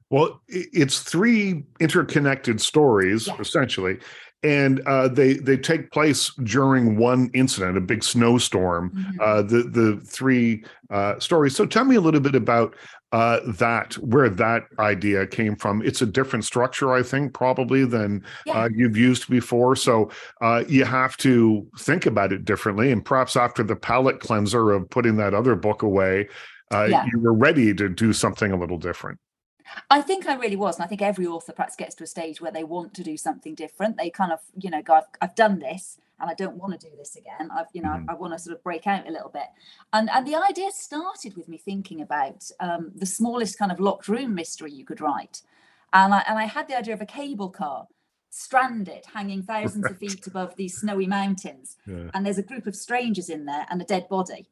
Well, 0.09 0.41
it's 0.49 0.99
three 0.99 1.63
interconnected 1.79 2.59
stories 2.59 3.27
yeah. 3.27 3.37
essentially, 3.39 3.99
and 4.43 4.82
uh, 4.82 5.08
they 5.08 5.34
they 5.34 5.58
take 5.58 5.91
place 5.91 6.32
during 6.43 6.97
one 6.97 7.30
incident, 7.34 7.77
a 7.77 7.82
big 7.82 8.04
snowstorm. 8.04 8.91
Mm-hmm. 8.91 9.19
Uh, 9.21 9.41
the 9.43 9.63
the 9.63 10.01
three 10.06 10.63
uh, 10.89 11.19
stories. 11.19 11.56
So 11.56 11.65
tell 11.65 11.86
me 11.86 11.95
a 11.95 12.01
little 12.01 12.19
bit 12.19 12.36
about 12.36 12.75
uh, 13.12 13.39
that 13.45 13.93
where 13.95 14.30
that 14.30 14.63
idea 14.80 15.27
came 15.27 15.56
from. 15.56 15.82
It's 15.82 16.01
a 16.01 16.06
different 16.06 16.45
structure, 16.45 16.93
I 16.93 17.04
think, 17.04 17.34
probably 17.34 17.86
than 17.86 18.23
yeah. 18.45 18.54
uh, 18.54 18.69
you've 18.73 18.97
used 18.97 19.30
before. 19.30 19.75
So 19.75 20.10
uh, 20.41 20.63
you 20.67 20.86
have 20.86 21.17
to 21.17 21.67
think 21.77 22.06
about 22.06 22.32
it 22.32 22.45
differently. 22.45 22.91
And 22.91 23.04
perhaps 23.04 23.36
after 23.36 23.63
the 23.63 23.75
palate 23.75 24.21
cleanser 24.21 24.71
of 24.71 24.89
putting 24.89 25.17
that 25.17 25.34
other 25.34 25.56
book 25.56 25.84
away, 25.84 26.30
uh, 26.73 26.86
yeah. 26.86 27.06
you 27.12 27.19
were 27.19 27.34
ready 27.34 27.73
to 27.73 27.89
do 27.89 28.13
something 28.13 28.51
a 28.51 28.58
little 28.58 28.77
different. 28.77 29.19
I 29.89 30.02
think 30.02 30.28
I 30.28 30.36
really 30.36 30.56
was, 30.56 30.76
and 30.76 30.86
I 30.86 30.88
think 30.88 31.02
every 31.02 31.26
author 31.26 31.54
perhaps 31.54 31.76
gets 31.76 31.95
to 31.95 32.04
a 32.04 32.08
stage 32.08 32.41
where 32.41 32.52
they 32.52 32.63
want 32.63 32.93
to 32.95 33.04
do 33.04 33.17
something 33.17 33.56
different. 33.56 33.97
They 33.97 34.10
kind 34.10 34.32
of, 34.32 34.39
you 34.60 34.69
know, 34.69 34.82
go, 34.82 34.95
I've, 34.95 35.04
I've 35.21 35.36
done 35.36 35.60
this, 35.60 35.97
and 36.19 36.30
I 36.30 36.34
don't 36.34 36.58
want 36.58 36.80
to 36.80 36.89
do 36.89 36.95
this 36.97 37.15
again. 37.15 37.50
I've, 37.52 37.67
you 37.74 37.82
know, 37.82 37.89
mm. 37.89 38.06
I, 38.08 38.13
I 38.13 38.15
want 38.15 38.34
to 38.34 38.39
sort 38.39 38.56
of 38.56 38.63
break 38.63 38.88
out 38.88 39.08
a 39.08 39.12
little 39.12 39.30
bit. 39.30 39.47
And 39.93 40.10
and 40.10 40.28
the 40.28 40.36
idea 40.36 40.71
started 40.71 41.36
with 41.36 41.47
me 41.47 41.58
thinking 41.58 42.02
about 42.02 42.50
um, 42.60 42.91
the 42.95 43.06
smallest 43.06 43.58
kind 43.58 43.71
of 43.71 43.80
locked 43.80 44.08
room 44.08 44.36
mystery 44.36 44.71
you 44.71 44.86
could 44.86 45.02
write, 45.02 45.41
and 45.93 46.13
I 46.13 46.24
and 46.28 46.38
I 46.38 46.45
had 46.45 46.67
the 46.67 46.78
idea 46.78 46.93
of 46.93 47.02
a 47.02 47.06
cable 47.06 47.50
car 47.50 47.88
stranded, 48.32 49.06
hanging 49.13 49.43
thousands 49.43 49.86
of 49.86 49.97
feet 50.00 50.26
above 50.26 50.56
these 50.56 50.78
snowy 50.78 51.06
mountains. 51.06 51.78
Yeah. 51.86 52.10
And 52.13 52.26
there's 52.26 52.38
a 52.38 52.43
group 52.43 52.65
of 52.65 52.76
strangers 52.76 53.30
in 53.30 53.45
there 53.45 53.65
and 53.69 53.82
a 53.82 53.86
dead 53.86 54.10
body. 54.10 54.47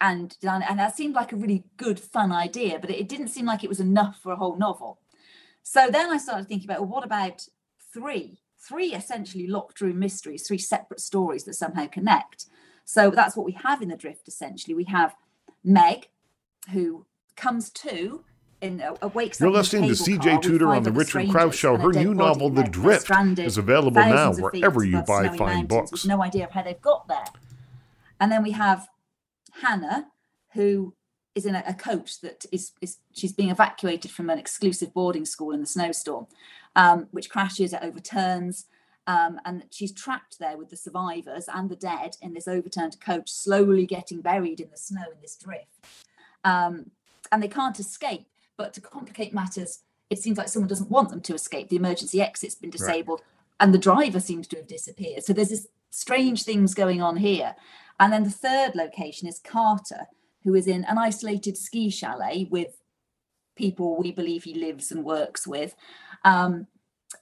And, 0.00 0.36
and 0.42 0.78
that 0.78 0.96
seemed 0.96 1.14
like 1.14 1.32
a 1.32 1.36
really 1.36 1.64
good, 1.76 1.98
fun 1.98 2.32
idea, 2.32 2.78
but 2.78 2.90
it 2.90 3.08
didn't 3.08 3.28
seem 3.28 3.46
like 3.46 3.64
it 3.64 3.68
was 3.68 3.80
enough 3.80 4.20
for 4.22 4.32
a 4.32 4.36
whole 4.36 4.56
novel. 4.56 5.00
So 5.62 5.88
then 5.90 6.10
I 6.10 6.18
started 6.18 6.48
thinking 6.48 6.70
about, 6.70 6.80
well, 6.80 6.90
what 6.90 7.04
about 7.04 7.46
three? 7.92 8.40
Three 8.58 8.94
essentially 8.94 9.46
locked 9.46 9.80
room 9.80 9.98
mysteries, 9.98 10.46
three 10.46 10.58
separate 10.58 11.00
stories 11.00 11.44
that 11.44 11.54
somehow 11.54 11.86
connect. 11.86 12.46
So 12.84 13.10
that's 13.10 13.36
what 13.36 13.46
we 13.46 13.52
have 13.52 13.82
in 13.82 13.88
the 13.88 13.96
drift. 13.96 14.28
Essentially, 14.28 14.74
we 14.74 14.84
have 14.84 15.14
Meg, 15.62 16.08
who 16.72 17.06
comes 17.36 17.70
to 17.70 18.24
in 18.60 18.80
uh, 18.80 18.96
You're 19.14 19.50
listening 19.50 19.88
to 19.88 19.94
CJ 19.94 20.42
Tudor 20.42 20.68
on 20.68 20.82
the 20.82 20.90
Richard 20.90 21.30
Crouse 21.30 21.54
Show. 21.54 21.76
Her 21.76 21.92
new 21.92 22.14
novel, 22.14 22.50
The 22.50 22.64
Drift, 22.64 23.10
is 23.38 23.58
available 23.58 23.92
now 23.92 24.10
thousands 24.10 24.44
of 24.44 24.52
feet 24.52 24.62
wherever 24.62 24.84
you 24.84 25.02
buy 25.02 25.28
fine 25.36 25.66
books. 25.66 26.04
No 26.04 26.22
idea 26.22 26.44
of 26.44 26.50
how 26.50 26.62
they've 26.62 26.80
got 26.80 27.06
there. 27.08 27.24
And 28.20 28.32
then 28.32 28.42
we 28.42 28.50
have 28.52 28.88
Hannah, 29.60 30.08
who 30.52 30.94
is 31.34 31.46
in 31.46 31.54
a, 31.54 31.62
a 31.66 31.74
coach 31.74 32.20
that 32.20 32.44
is, 32.50 32.72
is 32.80 32.98
she's 33.12 33.32
being 33.32 33.50
evacuated 33.50 34.10
from 34.10 34.30
an 34.30 34.38
exclusive 34.38 34.92
boarding 34.92 35.24
school 35.24 35.52
in 35.52 35.60
the 35.60 35.66
snowstorm, 35.66 36.26
um, 36.76 37.06
which 37.10 37.30
crashes, 37.30 37.72
it 37.72 37.80
overturns. 37.82 38.66
Um, 39.06 39.40
and 39.46 39.64
she's 39.70 39.92
trapped 39.92 40.38
there 40.38 40.58
with 40.58 40.68
the 40.68 40.76
survivors 40.76 41.48
and 41.52 41.70
the 41.70 41.76
dead 41.76 42.16
in 42.20 42.34
this 42.34 42.46
overturned 42.46 43.00
coach, 43.00 43.30
slowly 43.30 43.86
getting 43.86 44.20
buried 44.20 44.60
in 44.60 44.70
the 44.70 44.76
snow 44.76 45.04
in 45.10 45.20
this 45.22 45.36
drift. 45.36 45.86
Um, 46.44 46.90
and 47.32 47.42
they 47.42 47.48
can't 47.48 47.78
escape. 47.80 48.26
But 48.58 48.74
to 48.74 48.80
complicate 48.80 49.32
matters, 49.32 49.80
it 50.10 50.18
seems 50.18 50.36
like 50.36 50.48
someone 50.48 50.68
doesn't 50.68 50.90
want 50.90 51.10
them 51.10 51.20
to 51.22 51.34
escape. 51.34 51.68
The 51.68 51.76
emergency 51.76 52.20
exit's 52.20 52.54
been 52.54 52.70
disabled, 52.70 53.22
and 53.60 53.72
the 53.72 53.78
driver 53.78 54.20
seems 54.20 54.46
to 54.48 54.56
have 54.56 54.66
disappeared. 54.66 55.24
So 55.24 55.32
there's 55.32 55.50
this 55.50 55.68
strange 55.90 56.42
things 56.42 56.74
going 56.74 57.02
on 57.02 57.16
here. 57.16 57.54
And 58.00 58.12
then 58.12 58.24
the 58.24 58.30
third 58.30 58.74
location 58.74 59.28
is 59.28 59.40
Carter, 59.40 60.06
who 60.44 60.54
is 60.54 60.66
in 60.66 60.84
an 60.84 60.98
isolated 60.98 61.56
ski 61.56 61.90
chalet 61.90 62.46
with 62.50 62.80
people 63.56 63.98
we 63.98 64.12
believe 64.12 64.44
he 64.44 64.54
lives 64.54 64.92
and 64.92 65.04
works 65.04 65.46
with. 65.46 65.74
Um, 66.24 66.68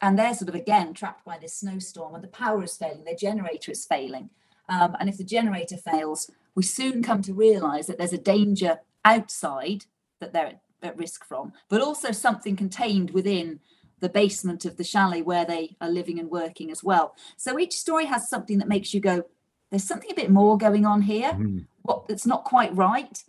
and 0.01 0.19
they're 0.19 0.35
sort 0.35 0.49
of 0.49 0.55
again 0.55 0.93
trapped 0.95 1.25
by 1.25 1.39
this 1.39 1.55
snowstorm, 1.55 2.15
and 2.15 2.23
the 2.23 2.29
power 2.29 2.63
is 2.63 2.77
failing, 2.77 3.05
their 3.05 3.15
generator 3.15 3.73
is 3.73 3.87
failing. 3.87 4.31
Um, 4.69 4.97
and 4.99 5.09
if 5.09 5.17
the 5.17 5.25
generator 5.25 5.77
fails, 5.77 6.31
we 6.55 6.63
soon 6.63 7.03
come 7.03 7.23
to 7.23 7.33
realize 7.33 7.87
that 7.87 7.99
there's 7.99 8.13
a 8.13 8.19
danger 8.19 8.81
outside 9.05 9.85
that 10.21 10.33
they're 10.33 10.47
at, 10.47 10.61
at 10.83 10.99
risk 10.99 11.25
from, 11.25 11.53
but 11.69 11.81
also 11.81 12.11
something 12.11 12.57
contained 12.57 13.11
within 13.11 13.61
the 14.01 14.09
basement 14.09 14.65
of 14.65 14.77
the 14.77 14.85
chalet 14.85 15.23
where 15.23 15.45
they 15.45 15.77
are 15.81 15.89
living 15.89 16.19
and 16.19 16.31
working 16.31 16.71
as 16.71 16.85
well. 16.85 17.15
So 17.37 17.59
each 17.59 17.75
story 17.75 18.07
has 18.07 18.29
something 18.29 18.59
that 18.59 18.69
makes 18.69 18.93
you 18.93 19.01
go, 19.01 19.25
there's 19.71 19.85
something 19.85 20.11
a 20.11 20.15
bit 20.15 20.31
more 20.31 20.59
going 20.59 20.85
on 20.85 21.03
here. 21.03 21.33
Mhm. 21.33 21.67
What 21.83 22.07
that's 22.09 22.27
not 22.27 22.45
quite 22.45 22.75
right. 22.77 23.23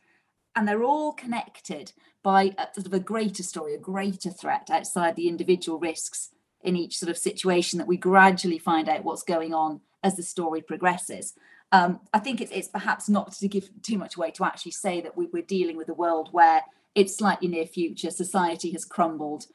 And 0.55 0.67
they're 0.67 0.83
all 0.83 1.13
connected 1.13 1.93
by 2.23 2.55
a, 2.57 2.67
sort 2.73 2.87
of 2.87 2.93
a 2.93 2.99
greater 2.99 3.43
story, 3.43 3.73
a 3.75 3.79
greater 3.79 4.29
threat 4.29 4.69
outside 4.69 5.15
the 5.15 5.29
individual 5.29 5.79
risks 5.79 6.29
in 6.61 6.75
each 6.75 6.97
sort 6.97 7.09
of 7.09 7.17
situation 7.17 7.77
that 7.77 7.87
we 7.87 7.97
gradually 7.97 8.59
find 8.59 8.89
out 8.89 9.03
what's 9.03 9.23
going 9.23 9.53
on 9.53 9.81
as 10.03 10.15
the 10.15 10.23
story 10.23 10.61
progresses. 10.61 11.33
Um, 11.71 11.99
I 12.13 12.19
think 12.19 12.41
it's, 12.41 12.51
it's 12.51 12.67
perhaps 12.67 13.07
not 13.07 13.33
to 13.33 13.47
give 13.47 13.69
too 13.81 13.97
much 13.97 14.15
away 14.15 14.31
to 14.31 14.45
actually 14.45 14.71
say 14.71 15.01
that 15.01 15.15
we, 15.15 15.27
we're 15.27 15.43
dealing 15.43 15.77
with 15.77 15.89
a 15.89 15.93
world 15.93 16.29
where 16.31 16.63
it's 16.95 17.15
slightly 17.15 17.47
near 17.47 17.65
future, 17.65 18.09
society 18.09 18.71
has 18.71 18.83
crumbled 18.83 19.45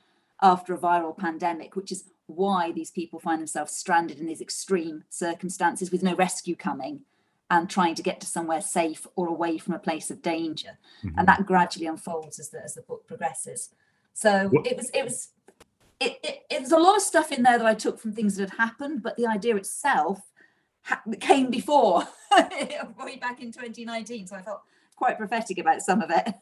after 0.42 0.74
a 0.74 0.78
viral 0.78 1.16
pandemic, 1.16 1.76
which 1.76 1.92
is 1.92 2.05
why 2.26 2.72
these 2.72 2.90
people 2.90 3.20
find 3.20 3.40
themselves 3.40 3.72
stranded 3.72 4.18
in 4.18 4.26
these 4.26 4.40
extreme 4.40 5.05
circumstances 5.09 5.90
with 5.90 6.02
no 6.02 6.14
rescue 6.14 6.57
coming 6.57 7.00
and 7.50 7.68
trying 7.68 7.94
to 7.94 8.02
get 8.02 8.20
to 8.20 8.26
somewhere 8.26 8.61
safe 8.61 9.07
or 9.14 9.28
away 9.28 9.59
from 9.59 9.74
a 9.74 9.78
place 9.78 10.11
of 10.11 10.22
danger. 10.22 10.78
And 11.02 11.12
mm-hmm. 11.12 11.24
that 11.26 11.46
gradually 11.46 11.87
unfolds 11.87 12.38
as 12.38 12.48
the, 12.48 12.62
as 12.62 12.74
the 12.74 12.83
book 12.83 13.07
progresses. 13.07 13.70
So 14.14 14.48
What- 14.48 14.66
it 14.66 14.76
was, 14.76 14.90
it 14.90 15.05
was, 15.05 15.28
it, 16.00 16.18
it, 16.22 16.42
it 16.50 16.61
was 16.62 16.72
a 16.72 16.78
lot 16.78 16.96
of 16.96 17.02
stuff 17.02 17.31
in 17.31 17.42
there 17.42 17.59
that 17.59 17.66
I 17.66 17.74
took 17.74 18.00
from 18.00 18.12
things 18.12 18.37
that 18.37 18.50
had 18.50 18.59
happened, 18.59 19.02
but 19.02 19.16
the 19.16 19.26
idea 19.26 19.55
itself 19.57 20.20
ha- 20.83 21.02
came 21.20 21.50
before, 21.50 22.09
way 22.98 23.16
back 23.20 23.40
in 23.40 23.52
2019. 23.52 24.26
So 24.26 24.37
I 24.37 24.42
felt 24.42 24.62
quite 24.96 25.18
prophetic 25.18 25.59
about 25.59 25.83
some 25.83 26.00
of 26.00 26.11
it. 26.11 26.35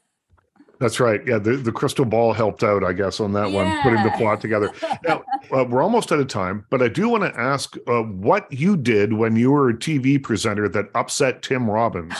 That's 0.80 0.98
right. 0.98 1.20
Yeah, 1.26 1.38
the, 1.38 1.56
the 1.56 1.72
crystal 1.72 2.06
ball 2.06 2.32
helped 2.32 2.64
out, 2.64 2.82
I 2.82 2.94
guess, 2.94 3.20
on 3.20 3.34
that 3.34 3.52
one, 3.52 3.70
putting 3.82 4.02
the 4.02 4.12
plot 4.16 4.40
together. 4.40 4.72
Now, 5.06 5.22
uh, 5.52 5.64
we're 5.64 5.82
almost 5.82 6.10
out 6.10 6.20
of 6.20 6.28
time, 6.28 6.64
but 6.70 6.80
I 6.80 6.88
do 6.88 7.10
want 7.10 7.22
to 7.22 7.38
ask 7.38 7.76
uh, 7.86 8.02
what 8.02 8.50
you 8.50 8.78
did 8.78 9.12
when 9.12 9.36
you 9.36 9.50
were 9.50 9.68
a 9.68 9.74
TV 9.74 10.20
presenter 10.20 10.70
that 10.70 10.86
upset 10.94 11.42
Tim 11.42 11.70
Robbins. 11.70 12.14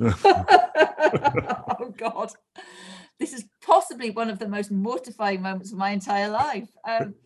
oh 0.00 1.92
God, 1.96 2.30
this 3.18 3.32
is 3.32 3.46
possibly 3.66 4.10
one 4.10 4.30
of 4.30 4.38
the 4.38 4.48
most 4.48 4.70
mortifying 4.70 5.42
moments 5.42 5.72
of 5.72 5.78
my 5.78 5.90
entire 5.90 6.28
life. 6.28 6.68
Um, 6.86 7.16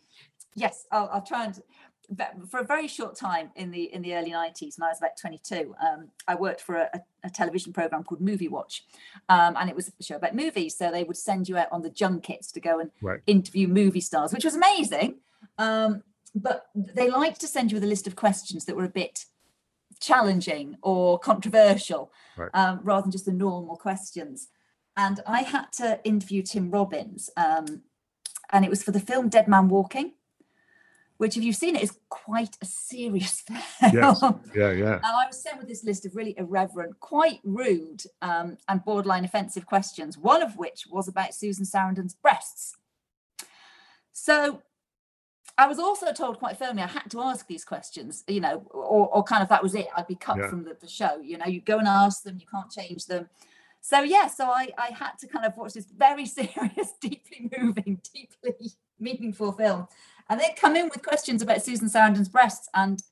yes, 0.54 0.86
I'll, 0.90 1.10
I'll 1.12 1.22
try 1.22 1.44
and. 1.44 1.62
But 2.10 2.34
For 2.48 2.60
a 2.60 2.64
very 2.64 2.88
short 2.88 3.16
time 3.16 3.50
in 3.56 3.70
the 3.70 3.84
in 3.92 4.02
the 4.02 4.14
early 4.14 4.30
nineties, 4.30 4.76
when 4.78 4.86
I 4.86 4.90
was 4.90 4.98
about 4.98 5.16
twenty 5.16 5.38
two, 5.38 5.74
um, 5.80 6.08
I 6.28 6.34
worked 6.34 6.60
for 6.60 6.76
a, 6.76 6.90
a, 6.94 7.00
a 7.24 7.30
television 7.30 7.72
program 7.72 8.04
called 8.04 8.20
Movie 8.20 8.48
Watch, 8.48 8.84
um, 9.28 9.56
and 9.58 9.68
it 9.68 9.76
was 9.76 9.92
a 9.98 10.02
show 10.02 10.16
about 10.16 10.34
movies. 10.34 10.76
So 10.76 10.90
they 10.90 11.04
would 11.04 11.16
send 11.16 11.48
you 11.48 11.56
out 11.56 11.68
on 11.72 11.82
the 11.82 11.90
junkets 11.90 12.52
to 12.52 12.60
go 12.60 12.78
and 12.80 12.90
Right. 13.02 13.20
interview 13.26 13.68
movie 13.68 14.00
stars, 14.00 14.32
which 14.32 14.44
was 14.44 14.54
amazing. 14.54 15.16
Um, 15.58 16.02
but 16.34 16.66
they 16.74 17.08
liked 17.10 17.40
to 17.40 17.46
send 17.48 17.70
you 17.70 17.76
with 17.76 17.84
a 17.84 17.88
list 17.88 18.06
of 18.06 18.14
questions 18.14 18.64
that 18.66 18.76
were 18.76 18.84
a 18.84 18.88
bit 18.88 19.24
challenging 20.00 20.76
or 20.82 21.18
controversial 21.18 22.12
Right. 22.36 22.50
um, 22.54 22.80
rather 22.82 23.02
than 23.02 23.10
just 23.12 23.24
the 23.24 23.32
normal 23.32 23.76
questions. 23.76 24.48
And 24.96 25.20
I 25.26 25.42
had 25.42 25.72
to 25.74 26.00
interview 26.04 26.42
Tim 26.42 26.70
Robbins, 26.70 27.30
um, 27.36 27.82
and 28.50 28.64
it 28.64 28.70
was 28.70 28.82
for 28.82 28.92
the 28.92 29.00
film 29.00 29.28
Dead 29.28 29.48
Man 29.48 29.68
Walking, 29.68 30.12
which, 31.18 31.36
if 31.36 31.42
you've 31.42 31.56
seen 31.56 31.76
it, 31.76 31.82
is 31.82 31.98
quite 32.08 32.56
a 32.60 32.66
serious 32.66 33.40
film. 33.80 33.92
Yes. 33.94 34.22
Yeah, 34.54 34.70
yeah. 34.72 34.94
And 34.94 35.04
I 35.04 35.26
was 35.26 35.40
sent 35.42 35.58
with 35.58 35.68
this 35.68 35.84
list 35.84 36.04
of 36.06 36.14
really 36.14 36.34
irreverent, 36.38 36.98
quite 37.00 37.40
rude, 37.44 38.02
um, 38.22 38.58
and 38.68 38.84
borderline 38.84 39.24
offensive 39.24 39.66
questions, 39.66 40.18
one 40.18 40.42
of 40.42 40.56
which 40.56 40.86
was 40.90 41.08
about 41.08 41.34
Susan 41.34 41.64
Sarandon's 41.64 42.14
breasts. 42.14 42.74
So 44.12 44.62
I 45.58 45.66
was 45.66 45.78
also 45.78 46.12
told 46.12 46.38
quite 46.38 46.58
firmly 46.58 46.82
I 46.82 46.86
had 46.86 47.10
to 47.10 47.20
ask 47.20 47.46
these 47.46 47.64
questions, 47.64 48.24
you 48.28 48.40
know, 48.40 48.66
or, 48.70 49.08
or 49.08 49.22
kind 49.22 49.42
of 49.42 49.48
that 49.48 49.62
was 49.62 49.74
it. 49.74 49.88
I'd 49.96 50.06
be 50.06 50.14
cut 50.16 50.38
Yeah. 50.38 50.48
from 50.48 50.64
the, 50.64 50.76
the 50.80 50.88
show, 50.88 51.20
you 51.20 51.38
know, 51.38 51.46
you 51.46 51.60
go 51.60 51.78
and 51.78 51.88
ask 51.88 52.22
them, 52.22 52.36
you 52.38 52.46
can't 52.50 52.70
change 52.70 53.06
them. 53.06 53.28
So, 53.80 54.00
yeah, 54.00 54.26
so 54.26 54.46
I, 54.46 54.68
I 54.76 54.88
had 54.88 55.12
to 55.20 55.28
kind 55.28 55.46
of 55.46 55.56
watch 55.56 55.74
this 55.74 55.86
very 55.86 56.26
serious, 56.38 56.92
deeply 57.00 57.50
moving, 57.56 58.00
deeply 58.12 58.72
meaningful 58.98 59.52
film 59.52 59.86
and 60.28 60.40
then 60.40 60.50
come 60.56 60.76
in 60.76 60.88
with 60.88 61.04
questions 61.04 61.42
about 61.42 61.62
Susan 61.62 61.88
Sarandon's 61.88 62.28
breasts 62.28 62.68
and 62.74 63.02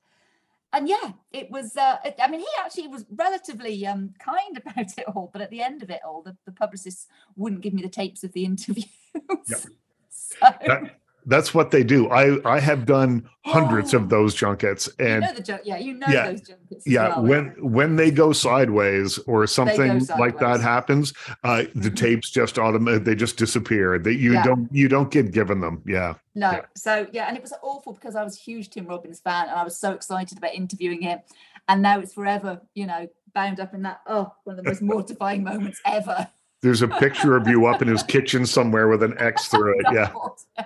and 0.74 0.88
yeah, 0.88 1.12
it 1.32 1.52
was. 1.52 1.76
Uh, 1.76 1.98
I 2.20 2.28
mean, 2.28 2.40
he 2.40 2.46
actually 2.58 2.88
was 2.88 3.06
relatively 3.14 3.86
um, 3.86 4.12
kind 4.18 4.56
about 4.66 4.98
it 4.98 5.04
all, 5.06 5.30
but 5.32 5.40
at 5.40 5.50
the 5.50 5.62
end 5.62 5.82
of 5.84 5.90
it 5.90 6.00
all, 6.04 6.20
the, 6.20 6.36
the 6.46 6.52
publicists 6.52 7.06
wouldn't 7.36 7.62
give 7.62 7.72
me 7.72 7.82
the 7.82 7.88
tapes 7.88 8.24
of 8.24 8.32
the 8.32 8.44
interviews. 8.44 8.86
so, 10.10 10.36
That- 10.40 10.98
That's 11.26 11.54
what 11.54 11.70
they 11.70 11.82
do. 11.84 12.08
I 12.10 12.38
I 12.44 12.60
have 12.60 12.84
done 12.86 13.28
hundreds 13.46 13.94
Oh. 13.94 13.98
of 13.98 14.08
those 14.08 14.34
junkets, 14.34 14.88
you 14.98 15.04
and 15.06 15.22
know 15.24 15.32
the 15.32 15.42
junk, 15.42 15.62
yeah, 15.64 15.78
you 15.78 15.94
know 15.94 16.06
Yeah, 16.08 16.30
those 16.30 16.40
junkets. 16.42 16.84
yeah, 16.86 17.08
well. 17.18 17.22
when 17.22 17.44
when 17.60 17.96
they 17.96 18.10
go 18.10 18.32
sideways 18.32 19.18
or 19.26 19.46
something 19.46 20.04
like 20.18 20.38
that 20.40 20.60
happens, 20.60 21.12
uh, 21.44 21.64
the 21.74 21.90
Mhm. 21.90 21.96
tapes 21.96 22.30
just 22.30 22.58
automatic 22.58 23.04
they 23.04 23.14
just 23.14 23.36
disappear. 23.38 23.98
That 23.98 24.14
you 24.14 24.32
Yeah. 24.34 24.44
don't 24.44 24.68
you 24.72 24.88
don't 24.88 25.10
get 25.10 25.30
given 25.32 25.60
them. 25.60 25.82
Yeah, 25.86 26.14
No, 26.34 26.50
Yeah. 26.52 26.60
so 26.76 27.06
yeah, 27.12 27.26
and 27.28 27.36
it 27.36 27.42
was 27.42 27.52
awful 27.62 27.92
because 27.94 28.16
I 28.16 28.24
was 28.24 28.36
a 28.36 28.40
huge 28.40 28.70
Tim 28.70 28.86
Robbins 28.86 29.20
fan 29.20 29.48
and 29.48 29.58
I 29.58 29.64
was 29.64 29.78
so 29.78 29.92
excited 29.92 30.36
about 30.38 30.54
interviewing 30.54 31.02
him, 31.02 31.20
and 31.68 31.80
now 31.82 32.00
it's 32.00 32.12
forever, 32.12 32.60
you 32.74 32.86
know, 32.86 33.08
bound 33.34 33.60
up 33.60 33.72
in 33.74 33.82
that. 33.82 34.00
Oh, 34.06 34.32
one 34.44 34.58
of 34.58 34.64
the 34.64 34.70
most 34.70 34.82
mortifying 34.94 35.42
moments 35.44 35.80
ever. 35.86 36.28
There's 36.64 36.80
a 36.80 36.88
picture 36.88 37.36
of 37.36 37.46
you 37.46 37.66
up 37.66 37.82
in 37.82 37.88
his 37.88 38.02
kitchen 38.02 38.46
somewhere 38.46 38.88
with 38.88 39.02
an 39.02 39.14
X 39.18 39.48
through 39.48 39.78
it. 39.78 39.86
Yeah. 39.92 40.10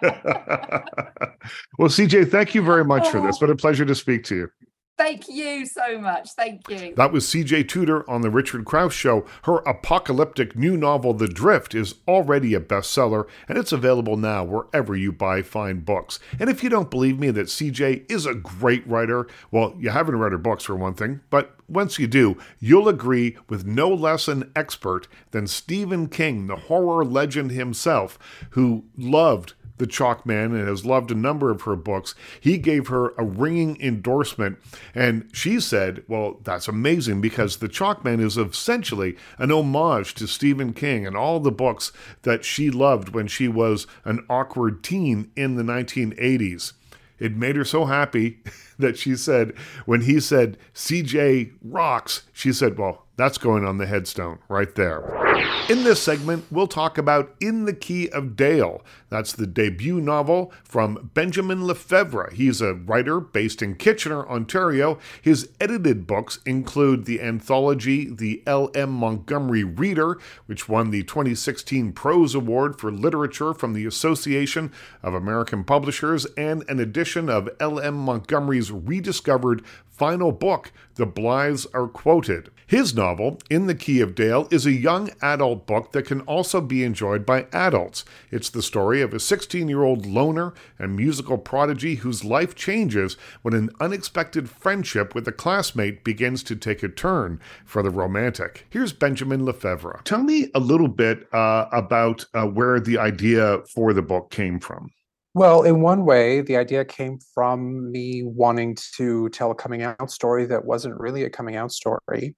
Well, 1.79 1.89
CJ, 1.89 2.31
thank 2.31 2.55
you 2.55 2.63
very 2.63 2.85
much 2.85 3.09
for 3.09 3.21
this. 3.21 3.41
What 3.41 3.51
a 3.51 3.57
pleasure 3.57 3.85
to 3.85 3.95
speak 3.95 4.25
to 4.25 4.37
you. 4.37 4.51
Thank 4.99 5.29
you 5.29 5.65
so 5.65 6.01
much. 6.01 6.33
Thank 6.33 6.69
you. 6.69 6.93
That 6.97 7.13
was 7.13 7.25
CJ 7.27 7.69
Tudor 7.69 8.09
on 8.11 8.23
The 8.23 8.31
Richard 8.31 8.65
Crouse 8.65 8.93
Show. 8.93 9.25
Her 9.45 9.59
apocalyptic 9.59 10.57
new 10.57 10.77
novel, 10.77 11.15
The 11.15 11.29
Drift, 11.29 11.73
is 11.73 11.95
already 12.09 12.53
a 12.53 12.61
bestseller, 12.61 13.29
and 13.49 13.57
it's 13.57 13.71
available 13.71 14.17
now 14.17 14.43
wherever 14.43 14.97
you 14.97 15.13
buy 15.13 15.43
fine 15.43 15.81
books. 15.81 16.19
And 16.41 16.51
if 16.51 16.65
you 16.65 16.69
don't 16.69 16.91
believe 16.91 17.21
me 17.21 17.31
that 17.31 17.47
CJ 17.47 18.11
is 18.11 18.27
a 18.27 18.35
great 18.35 18.85
writer, 18.89 19.29
well, 19.53 19.77
you 19.79 19.91
haven't 19.91 20.19
read 20.19 20.33
her 20.33 20.39
books 20.39 20.65
for 20.65 20.75
one 20.75 20.95
thing, 20.95 21.21
but 21.31 21.55
once 21.69 21.99
you 22.01 22.09
do, 22.09 22.37
you'll 22.59 22.89
agree 22.89 23.37
with 23.49 23.67
no 23.67 23.89
less 23.89 24.27
an 24.27 24.51
expert 24.57 25.07
than 25.31 25.47
Stephen 25.47 26.09
King, 26.09 26.49
the 26.49 26.57
horror 26.57 27.05
legend 27.05 27.53
himself, 27.53 28.19
who 28.51 28.85
loved 28.97 29.53
the 29.79 29.87
Chalk 29.87 30.27
Man 30.27 30.55
and 30.55 30.69
has 30.69 30.85
loved 30.85 31.11
a 31.11 31.14
number 31.14 31.51
of 31.51 31.62
her 31.62 31.77
books. 31.77 32.14
He 32.41 32.59
gave 32.59 32.88
her 32.88 33.11
a 33.17 33.25
ringing 33.25 33.81
endorsement, 33.81 34.59
and 34.95 35.29
she 35.33 35.61
said, 35.61 36.05
Well, 36.09 36.41
that's 36.43 36.69
amazing 36.69 37.21
because 37.21 37.57
the 37.57 37.69
Chalk 37.69 38.05
Man 38.05 38.21
is 38.21 38.37
essentially 38.37 39.17
an 39.38 39.51
homage 39.51 40.14
to 40.14 40.27
Stephen 40.27 40.73
King 40.73 41.07
and 41.07 41.17
all 41.17 41.41
the 41.41 41.51
books 41.51 41.93
that 42.23 42.45
she 42.45 42.71
loved 42.71 43.11
when 43.11 43.27
she 43.27 43.49
was 43.49 43.87
an 44.05 44.25
awkward 44.29 44.83
teen 44.83 45.31
in 45.37 45.57
the 45.57 45.62
1980s. 45.62 46.73
It 47.19 47.37
made 47.37 47.57
her 47.57 47.64
so 47.64 47.87
happy 47.87 48.38
that 48.79 48.97
she 48.97 49.17
said, 49.17 49.55
when 49.87 50.03
he 50.03 50.21
said, 50.21 50.57
CJ 50.75 51.53
rocks, 51.62 52.23
she 52.33 52.53
said, 52.53 52.79
Well, 52.79 53.07
that's 53.17 53.38
going 53.38 53.64
on 53.64 53.79
the 53.79 53.87
headstone 53.87 54.38
right 54.49 54.75
there. 54.75 55.28
In 55.68 55.85
this 55.85 56.03
segment, 56.03 56.46
we'll 56.51 56.66
talk 56.66 56.96
about 56.96 57.35
In 57.40 57.66
the 57.66 57.74
Key 57.74 58.09
of 58.09 58.37
Dale. 58.37 58.83
That's 59.11 59.35
the 59.35 59.46
debut 59.46 60.01
novel 60.01 60.51
from 60.64 61.11
Benjamin 61.12 61.66
Lefebvre. 61.66 62.31
He's 62.33 62.62
a 62.62 62.72
writer 62.72 63.20
based 63.20 63.61
in 63.61 63.74
Kitchener, 63.74 64.27
Ontario. 64.27 64.98
His 65.20 65.51
edited 65.61 66.07
books 66.07 66.38
include 66.46 67.05
the 67.05 67.20
anthology 67.20 68.09
The 68.09 68.42
L.M. 68.46 68.90
Montgomery 68.90 69.62
Reader, 69.62 70.18
which 70.46 70.70
won 70.70 70.90
the 70.90 71.03
2016 71.03 71.92
Prose 71.92 72.35
Award 72.35 72.81
for 72.81 72.90
Literature 72.90 73.53
from 73.53 73.74
the 73.74 73.85
Association 73.85 74.72
of 75.03 75.12
American 75.12 75.64
Publishers, 75.64 76.24
and 76.38 76.64
an 76.70 76.81
edition 76.81 77.29
of 77.29 77.51
L.M. 77.61 77.94
Montgomery's 77.94 78.72
rediscovered 78.72 79.62
final 79.90 80.33
book, 80.33 80.72
The 80.94 81.07
Blythes 81.07 81.66
Are 81.74 81.88
Quoted. 81.88 82.51
His 82.66 82.94
novel, 82.94 83.38
In 83.51 83.66
the 83.66 83.74
Key 83.74 84.01
of 84.01 84.14
Dale, 84.14 84.46
is 84.51 84.64
a 84.64 84.72
young 84.72 85.11
adult 85.33 85.67
book 85.67 85.93
that 85.93 86.07
can 86.07 86.21
also 86.23 86.61
be 86.61 86.85
enjoyed 86.85 87.25
by 87.27 87.47
adults. 87.53 88.05
It's 88.31 88.51
the 88.51 88.62
story 88.62 89.03
of 89.03 89.12
a 89.12 89.21
16 89.21 89.69
year 89.69 89.83
old 89.83 90.07
loner 90.07 90.55
and 90.79 90.97
musical 90.97 91.38
prodigy 91.38 91.97
whose 91.97 92.25
life 92.25 92.55
changes 92.55 93.17
when 93.43 93.55
an 93.55 93.71
unexpected 93.81 94.49
friendship 94.49 95.14
with 95.14 95.27
a 95.29 95.33
classmate 95.33 96.05
begins 96.05 96.43
to 96.45 96.57
take 96.57 96.83
a 96.83 96.88
turn 96.88 97.41
for 97.64 97.83
the 97.83 97.91
romantic. 97.91 98.67
Here's 98.71 98.93
Benjamin 98.93 99.45
Lefebvre. 99.45 100.01
Tell 100.05 100.23
me 100.23 100.51
a 100.55 100.61
little 100.61 100.88
bit 100.88 101.33
uh, 101.33 101.67
about 101.73 102.25
uh, 102.35 102.47
where 102.47 102.81
the 102.81 102.99
idea 102.99 103.59
for 103.75 103.93
the 103.93 104.03
book 104.03 104.31
came 104.31 104.59
from. 104.61 104.91
Well, 105.35 105.62
in 105.62 105.83
one 105.83 106.05
way, 106.05 106.41
the 106.41 106.57
idea 106.57 106.85
came 106.85 107.19
from 107.35 107.93
me 107.93 108.23
wanting 108.25 108.77
to 108.97 109.29
tell 109.29 109.51
a 109.51 109.55
coming 109.55 109.83
out 109.83 110.11
story 110.11 110.47
that 110.47 110.64
wasn't 110.64 110.99
really 110.99 111.25
a 111.25 111.31
coming 111.31 111.55
out 111.55 111.71
story, 111.71 112.35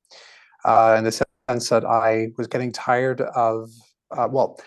uh, 0.65 0.97
in 0.99 1.05
the 1.05 1.25
sense 1.51 1.69
that 1.71 1.85
I 1.85 2.29
was 2.39 2.47
getting 2.47 2.73
tired 2.73 3.21
of, 3.21 3.71
uh, 4.17 4.29
well, 4.31 4.61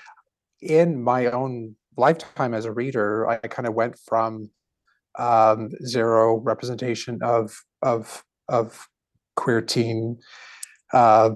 in 0.61 1.01
my 1.01 1.27
own 1.27 1.75
lifetime 1.97 2.53
as 2.53 2.65
a 2.65 2.71
reader, 2.71 3.27
I 3.27 3.37
kind 3.37 3.67
of 3.67 3.73
went 3.73 3.97
from 3.97 4.49
um, 5.17 5.69
zero 5.85 6.37
representation 6.37 7.19
of 7.21 7.55
of 7.81 8.23
of 8.49 8.87
queer 9.35 9.61
teen 9.61 10.17
uh, 10.91 11.31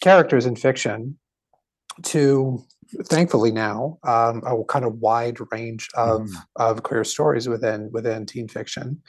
characters 0.00 0.46
in 0.46 0.56
fiction 0.56 1.18
to 2.02 2.64
thankfully 3.06 3.52
now 3.52 3.98
um, 4.04 4.42
a 4.46 4.64
kind 4.64 4.84
of 4.84 4.94
wide 4.98 5.38
range 5.52 5.88
of 5.94 6.22
mm. 6.22 6.34
of 6.56 6.82
queer 6.82 7.04
stories 7.04 7.48
within 7.48 7.90
within 7.92 8.24
teen 8.24 8.48
fiction 8.48 9.02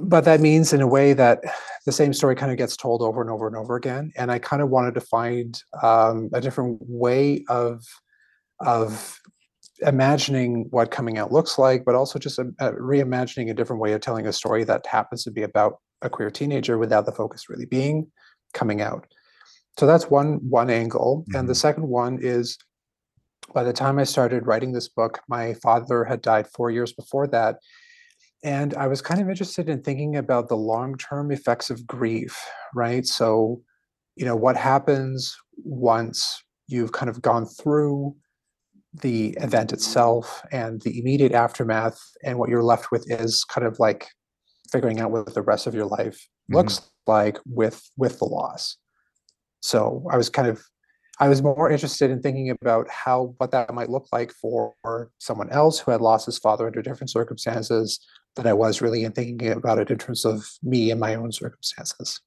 but 0.00 0.24
that 0.24 0.40
means 0.40 0.72
in 0.72 0.80
a 0.80 0.86
way 0.86 1.12
that 1.12 1.42
the 1.84 1.92
same 1.92 2.12
story 2.12 2.34
kind 2.34 2.50
of 2.50 2.58
gets 2.58 2.76
told 2.76 3.02
over 3.02 3.20
and 3.20 3.30
over 3.30 3.46
and 3.46 3.56
over 3.56 3.76
again 3.76 4.12
and 4.16 4.30
i 4.30 4.38
kind 4.38 4.62
of 4.62 4.68
wanted 4.68 4.94
to 4.94 5.00
find 5.00 5.62
um, 5.82 6.28
a 6.32 6.40
different 6.40 6.78
way 6.82 7.44
of 7.48 7.84
of 8.60 9.18
imagining 9.80 10.66
what 10.70 10.90
coming 10.90 11.18
out 11.18 11.32
looks 11.32 11.58
like 11.58 11.84
but 11.84 11.94
also 11.94 12.18
just 12.18 12.38
a, 12.38 12.46
a 12.60 12.72
reimagining 12.72 13.50
a 13.50 13.54
different 13.54 13.80
way 13.80 13.92
of 13.92 14.00
telling 14.00 14.26
a 14.26 14.32
story 14.32 14.64
that 14.64 14.86
happens 14.86 15.22
to 15.22 15.30
be 15.30 15.42
about 15.42 15.78
a 16.02 16.10
queer 16.10 16.30
teenager 16.30 16.78
without 16.78 17.04
the 17.06 17.12
focus 17.12 17.48
really 17.48 17.66
being 17.66 18.06
coming 18.54 18.80
out 18.80 19.06
so 19.78 19.86
that's 19.86 20.10
one 20.10 20.34
one 20.48 20.70
angle 20.70 21.24
mm-hmm. 21.28 21.38
and 21.38 21.48
the 21.48 21.52
mm-hmm. 21.52 21.58
second 21.58 21.86
one 21.86 22.18
is 22.20 22.56
by 23.54 23.62
the 23.62 23.72
time 23.72 23.98
i 23.98 24.04
started 24.04 24.46
writing 24.46 24.72
this 24.72 24.88
book 24.88 25.20
my 25.28 25.52
father 25.54 26.04
had 26.04 26.22
died 26.22 26.46
four 26.48 26.70
years 26.70 26.92
before 26.92 27.26
that 27.26 27.56
and 28.44 28.74
i 28.74 28.86
was 28.86 29.02
kind 29.02 29.20
of 29.20 29.28
interested 29.28 29.68
in 29.68 29.82
thinking 29.82 30.16
about 30.16 30.48
the 30.48 30.56
long-term 30.56 31.30
effects 31.30 31.70
of 31.70 31.86
grief 31.86 32.38
right 32.74 33.06
so 33.06 33.60
you 34.16 34.24
know 34.24 34.36
what 34.36 34.56
happens 34.56 35.36
once 35.64 36.42
you've 36.68 36.92
kind 36.92 37.08
of 37.08 37.22
gone 37.22 37.46
through 37.46 38.14
the 39.02 39.36
event 39.40 39.72
itself 39.72 40.42
and 40.52 40.80
the 40.82 40.98
immediate 40.98 41.32
aftermath 41.32 42.00
and 42.24 42.38
what 42.38 42.48
you're 42.48 42.62
left 42.62 42.90
with 42.90 43.10
is 43.10 43.44
kind 43.44 43.66
of 43.66 43.78
like 43.78 44.08
figuring 44.70 45.00
out 45.00 45.10
what 45.10 45.32
the 45.34 45.42
rest 45.42 45.66
of 45.66 45.74
your 45.74 45.86
life 45.86 46.16
mm-hmm. 46.16 46.56
looks 46.56 46.90
like 47.06 47.38
with 47.46 47.90
with 47.96 48.18
the 48.18 48.24
loss 48.24 48.78
so 49.60 50.04
I 50.10 50.16
was 50.16 50.30
kind 50.30 50.48
of 50.48 50.62
I 51.18 51.28
was 51.28 51.42
more 51.42 51.70
interested 51.70 52.10
in 52.10 52.20
thinking 52.20 52.50
about 52.50 52.88
how 52.90 53.34
what 53.38 53.50
that 53.50 53.72
might 53.72 53.88
look 53.88 54.06
like 54.12 54.32
for 54.32 54.74
someone 55.18 55.50
else 55.50 55.78
who 55.78 55.90
had 55.90 56.00
lost 56.00 56.26
his 56.26 56.38
father 56.38 56.66
under 56.66 56.82
different 56.82 57.10
circumstances 57.10 57.98
than 58.36 58.46
I 58.46 58.52
was 58.52 58.80
really 58.80 59.04
in 59.04 59.12
thinking 59.12 59.50
about 59.50 59.78
it 59.78 59.90
in 59.90 59.98
terms 59.98 60.24
of 60.24 60.46
me 60.62 60.90
and 60.90 61.00
my 61.00 61.14
own 61.14 61.32
circumstances. 61.32 62.20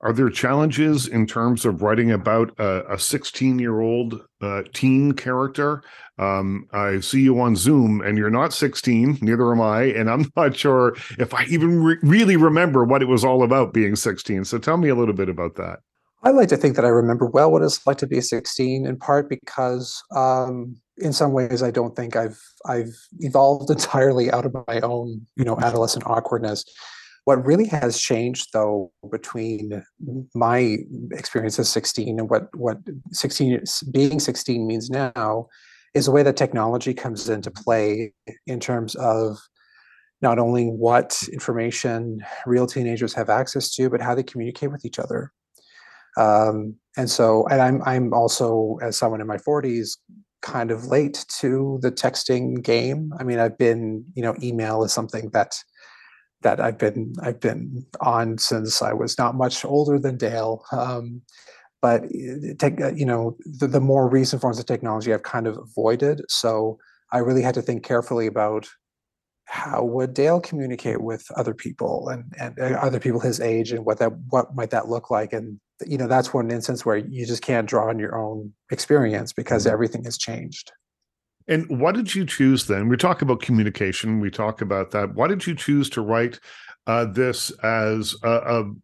Are 0.00 0.12
there 0.12 0.30
challenges 0.30 1.08
in 1.08 1.26
terms 1.26 1.64
of 1.64 1.82
writing 1.82 2.12
about 2.12 2.54
a 2.58 2.96
16 2.96 3.58
year 3.58 3.80
old 3.80 4.22
uh, 4.40 4.62
teen 4.72 5.12
character? 5.12 5.82
Um, 6.18 6.68
I 6.72 7.00
see 7.00 7.20
you 7.20 7.40
on 7.40 7.56
Zoom 7.56 8.00
and 8.00 8.16
you're 8.16 8.30
not 8.30 8.52
16, 8.52 9.18
neither 9.20 9.52
am 9.52 9.60
I. 9.60 9.84
And 9.84 10.08
I'm 10.08 10.30
not 10.36 10.56
sure 10.56 10.96
if 11.18 11.34
I 11.34 11.44
even 11.44 11.82
re- 11.82 11.98
really 12.02 12.36
remember 12.36 12.84
what 12.84 13.02
it 13.02 13.08
was 13.08 13.24
all 13.24 13.42
about 13.42 13.72
being 13.72 13.96
16. 13.96 14.44
So 14.44 14.58
tell 14.58 14.76
me 14.76 14.88
a 14.88 14.94
little 14.94 15.14
bit 15.14 15.28
about 15.28 15.56
that. 15.56 15.80
I 16.22 16.30
like 16.30 16.48
to 16.48 16.56
think 16.56 16.76
that 16.76 16.84
I 16.84 16.88
remember 16.88 17.26
well 17.26 17.50
what 17.50 17.62
it's 17.62 17.84
like 17.86 17.98
to 17.98 18.06
be 18.06 18.20
16, 18.20 18.86
in 18.86 18.96
part 18.98 19.28
because 19.28 20.02
um, 20.14 20.76
in 21.00 21.12
some 21.12 21.32
ways 21.32 21.62
I 21.62 21.70
don't 21.70 21.96
think 21.96 22.16
I've 22.16 22.40
I've 22.66 22.94
evolved 23.20 23.70
entirely 23.78 24.30
out 24.30 24.46
of 24.46 24.54
my 24.66 24.80
own 24.80 25.26
you 25.36 25.44
know 25.44 25.58
adolescent 25.60 26.06
awkwardness. 26.06 26.64
What 27.24 27.44
really 27.44 27.66
has 27.66 28.00
changed 28.00 28.48
though 28.52 28.90
between 29.10 29.84
my 30.34 30.78
experience 31.12 31.58
as 31.58 31.68
16 31.68 32.18
and 32.18 32.30
what 32.30 32.48
what 32.56 32.78
16 33.12 33.62
being 33.92 34.18
16 34.20 34.66
means 34.66 34.88
now 34.88 35.46
is 35.94 36.06
the 36.06 36.12
way 36.12 36.22
that 36.22 36.36
technology 36.36 36.94
comes 36.94 37.28
into 37.28 37.50
play 37.50 38.12
in 38.46 38.60
terms 38.60 38.94
of 38.96 39.38
not 40.20 40.38
only 40.38 40.66
what 40.66 41.22
information 41.32 42.20
real 42.46 42.66
teenagers 42.66 43.14
have 43.14 43.30
access 43.30 43.74
to, 43.74 43.88
but 43.88 44.00
how 44.00 44.14
they 44.14 44.22
communicate 44.22 44.70
with 44.70 44.84
each 44.84 44.98
other. 44.98 45.32
Um, 46.16 46.74
and 46.96 47.08
so, 47.08 47.46
and 47.48 47.62
I'm 47.62 47.82
I'm 47.84 48.12
also 48.12 48.78
as 48.82 48.96
someone 48.96 49.20
in 49.20 49.26
my 49.26 49.36
40s 49.36 49.96
kind 50.42 50.70
of 50.70 50.86
late 50.86 51.24
to 51.40 51.78
the 51.82 51.90
texting 51.90 52.62
game. 52.62 53.12
I 53.18 53.24
mean, 53.24 53.38
I've 53.38 53.58
been 53.58 54.04
you 54.14 54.22
know 54.22 54.34
email 54.42 54.84
is 54.84 54.92
something 54.92 55.30
that 55.30 55.56
that 56.42 56.60
I've 56.60 56.78
been 56.78 57.14
I've 57.22 57.40
been 57.40 57.84
on 58.00 58.38
since 58.38 58.82
I 58.82 58.92
was 58.92 59.18
not 59.18 59.34
much 59.34 59.64
older 59.64 59.98
than 59.98 60.16
Dale. 60.16 60.64
Um, 60.72 61.22
but 61.80 62.04
eh, 62.04 62.54
take 62.58 62.80
uh, 62.80 62.92
you 62.92 63.06
know 63.06 63.36
the, 63.44 63.66
the 63.66 63.80
more 63.80 64.08
recent 64.08 64.42
forms 64.42 64.58
of 64.58 64.66
technology 64.66 65.12
I've 65.12 65.22
kind 65.22 65.46
of 65.46 65.56
avoided. 65.58 66.22
So 66.28 66.78
I 67.12 67.18
really 67.18 67.42
had 67.42 67.54
to 67.54 67.62
think 67.62 67.84
carefully 67.84 68.26
about 68.26 68.68
how 69.48 69.82
would 69.82 70.12
Dale 70.12 70.40
communicate 70.40 71.00
with 71.00 71.26
other 71.36 71.54
people 71.54 72.08
and, 72.10 72.32
and 72.38 72.58
uh, 72.60 72.78
other 72.80 73.00
people 73.00 73.18
his 73.18 73.40
age 73.40 73.72
and 73.72 73.84
what 73.84 73.98
that 73.98 74.12
what 74.28 74.54
might 74.54 74.70
that 74.70 74.88
look 74.88 75.10
like? 75.10 75.32
And 75.32 75.58
you 75.86 75.96
know 75.96 76.06
that's 76.06 76.34
one 76.34 76.50
instance 76.50 76.84
where 76.84 76.96
you 76.96 77.24
just 77.26 77.42
can't 77.42 77.68
draw 77.68 77.88
on 77.88 77.98
your 77.98 78.16
own 78.16 78.52
experience 78.70 79.32
because 79.32 79.64
mm-hmm. 79.64 79.72
everything 79.72 80.04
has 80.04 80.18
changed. 80.18 80.72
And 81.48 81.80
why 81.80 81.92
did 81.92 82.14
you 82.14 82.26
choose 82.26 82.66
then 82.66 82.88
we 82.88 82.98
talk 82.98 83.22
about 83.22 83.40
communication 83.40 84.20
we 84.20 84.30
talk 84.30 84.60
about 84.60 84.90
that 84.90 85.14
why 85.14 85.28
did 85.28 85.46
you 85.46 85.54
choose 85.54 85.88
to 85.90 86.02
write 86.02 86.38
uh, 86.86 87.06
this 87.06 87.50
as 87.62 88.14
a, 88.22 88.30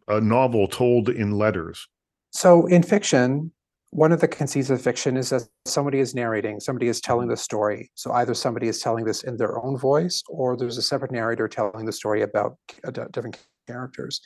a, 0.08 0.16
a 0.16 0.20
novel 0.20 0.66
told 0.66 1.10
in 1.10 1.32
letters? 1.32 1.86
So 2.30 2.66
in 2.66 2.82
fiction 2.82 3.52
one 3.94 4.10
of 4.10 4.20
the 4.20 4.26
conceits 4.26 4.70
of 4.70 4.82
fiction 4.82 5.16
is 5.16 5.30
that 5.30 5.42
somebody 5.66 6.00
is 6.00 6.16
narrating, 6.16 6.58
somebody 6.58 6.88
is 6.88 7.00
telling 7.00 7.28
the 7.28 7.36
story. 7.36 7.92
So 7.94 8.10
either 8.10 8.34
somebody 8.34 8.66
is 8.66 8.80
telling 8.80 9.04
this 9.04 9.22
in 9.22 9.36
their 9.36 9.64
own 9.64 9.78
voice, 9.78 10.20
or 10.28 10.56
there's 10.56 10.78
a 10.78 10.82
separate 10.82 11.12
narrator 11.12 11.46
telling 11.46 11.86
the 11.86 11.92
story 11.92 12.22
about 12.22 12.56
different 13.12 13.38
characters. 13.68 14.20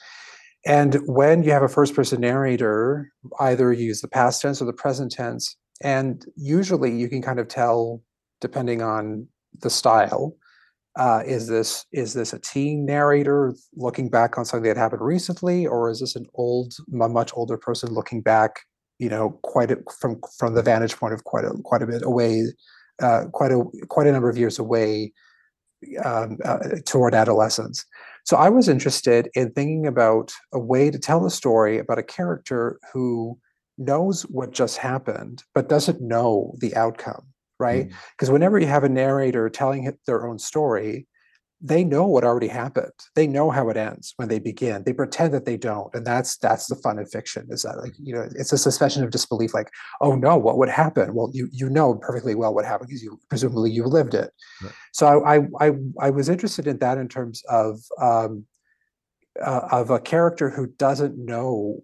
And 0.65 0.95
when 1.05 1.43
you 1.43 1.51
have 1.51 1.63
a 1.63 1.69
first 1.69 1.95
person 1.95 2.23
narrator, 2.23 3.13
either 3.41 3.71
use 3.71 4.01
the 4.01 4.09
past 4.09 4.41
tense 4.41 4.63
or 4.63 4.65
the 4.65 4.73
present 4.73 5.13
tense. 5.13 5.55
And 5.83 6.25
usually 6.35 6.97
you 6.97 7.11
can 7.11 7.21
kind 7.21 7.39
of 7.39 7.49
tell, 7.49 8.03
depending 8.41 8.81
on 8.81 9.29
the 9.61 9.69
style, 9.69 10.35
uh, 10.99 11.23
is 11.27 11.47
this 11.47 11.85
is 11.93 12.15
this 12.15 12.33
a 12.33 12.39
teen 12.39 12.87
narrator 12.87 13.55
looking 13.77 14.09
back 14.09 14.39
on 14.39 14.47
something 14.47 14.67
that 14.67 14.79
happened 14.79 15.03
recently, 15.03 15.67
or 15.67 15.91
is 15.91 16.01
this 16.01 16.17
an 16.17 16.25
old, 16.35 16.73
a 16.91 17.09
much 17.09 17.33
older 17.35 17.59
person 17.59 17.93
looking 17.93 18.23
back 18.23 18.61
you 18.99 19.09
know, 19.09 19.39
quite 19.43 19.71
a, 19.71 19.79
from 20.01 20.21
from 20.37 20.55
the 20.55 20.63
vantage 20.63 20.97
point 20.97 21.15
of 21.15 21.25
quite 21.25 21.45
a 21.45 21.51
quite 21.65 21.83
a 21.83 21.87
bit 21.87 22.03
away 22.05 22.45
uh, 23.03 23.25
quite 23.33 23.53
a 23.53 23.63
quite 23.89 24.07
a 24.07 24.13
number 24.13 24.29
of 24.29 24.39
years 24.39 24.59
away 24.59 25.13
um, 26.05 26.39
uh, 26.45 26.59
toward 26.85 27.15
adolescence. 27.15 27.85
So 28.25 28.37
I 28.37 28.49
was 28.49 28.69
interested 28.69 29.31
in 29.35 29.53
thinking 29.53 29.87
about 29.87 30.33
a 30.53 30.59
way 30.59 30.91
to 30.91 30.99
tell 30.99 31.25
a 31.25 31.31
story 31.31 31.79
about 31.79 31.99
a 31.99 32.03
character 32.03 32.79
who 32.93 33.39
knows 33.79 34.23
what 34.23 34.53
just 34.53 34.77
happened 34.79 35.45
but 35.55 35.69
doesn't 35.69 36.03
know 36.03 36.55
the 36.59 36.75
outcome, 36.75 37.23
right? 37.59 37.91
Because 38.17 38.31
whenever 38.31 38.59
you 38.59 38.67
have 38.67 38.85
a 38.85 38.89
narrator 38.89 39.49
telling 39.49 39.97
their 40.07 40.27
own 40.27 40.39
story, 40.39 41.07
they 41.61 41.83
know 41.83 42.07
what 42.07 42.23
already 42.23 42.47
happened. 42.47 42.93
They 43.17 43.27
know 43.27 43.51
how 43.51 43.69
it 43.69 43.77
ends 43.77 44.15
when 44.17 44.29
they 44.29 44.39
begin. 44.39 44.85
They 44.85 44.93
pretend 44.93 45.35
that 45.35 45.45
they 45.45 45.57
don't, 45.57 45.93
and 45.93 46.07
that's 46.07 46.37
that's 46.39 46.67
the 46.67 46.77
fun 46.77 46.99
of 46.99 47.11
fiction. 47.11 47.49
Is 47.51 47.63
that 47.63 47.79
like 47.79 47.95
you 47.99 48.15
know 48.15 48.29
it's 48.37 48.53
a 48.53 48.59
suspension 48.59 49.03
of 49.03 49.11
disbelief. 49.11 49.55
Like, 49.55 49.71
oh 50.01 50.15
no, 50.15 50.37
what 50.37 50.57
would 50.59 50.69
happen? 50.69 51.15
Well, 51.15 51.31
you 51.33 51.49
you 51.51 51.69
know 51.69 51.95
perfectly 51.97 52.35
well 52.37 52.55
what 52.55 52.65
happened 52.65 52.89
because 52.89 53.03
you 53.03 53.19
presumably 53.29 53.71
you 53.73 53.85
lived 53.85 54.15
it. 54.15 54.31
Right. 54.63 54.73
So 54.93 55.25
I, 55.25 55.41
I 55.61 55.73
I 56.01 56.11
was 56.11 56.29
interested 56.29 56.67
in 56.69 56.79
that 56.79 56.99
in 56.99 57.09
terms 57.09 57.43
of 57.49 57.81
um, 58.01 58.45
uh, 59.45 59.69
of 59.73 59.91
a 59.91 59.99
character 60.01 60.51
who 60.51 60.67
doesn't 60.67 61.19
know 61.19 61.83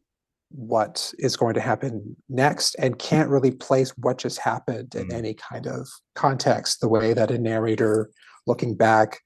what 0.51 1.13
is 1.19 1.37
going 1.37 1.55
to 1.55 1.61
happen 1.61 2.15
next 2.29 2.77
and 2.77 2.97
can't 3.01 3.29
really 3.29 3.51
place 3.51 3.91
what 3.99 4.19
just 4.19 4.39
happened 4.39 4.95
in 4.95 5.09
Mm. 5.09 5.13
any 5.15 5.35
kind 5.35 5.67
of 5.67 5.89
context 6.15 6.81
the 6.81 6.89
way 6.89 7.13
that 7.13 7.33
a 7.33 7.39
narrator 7.39 8.11
looking 8.47 8.77
back 8.77 9.21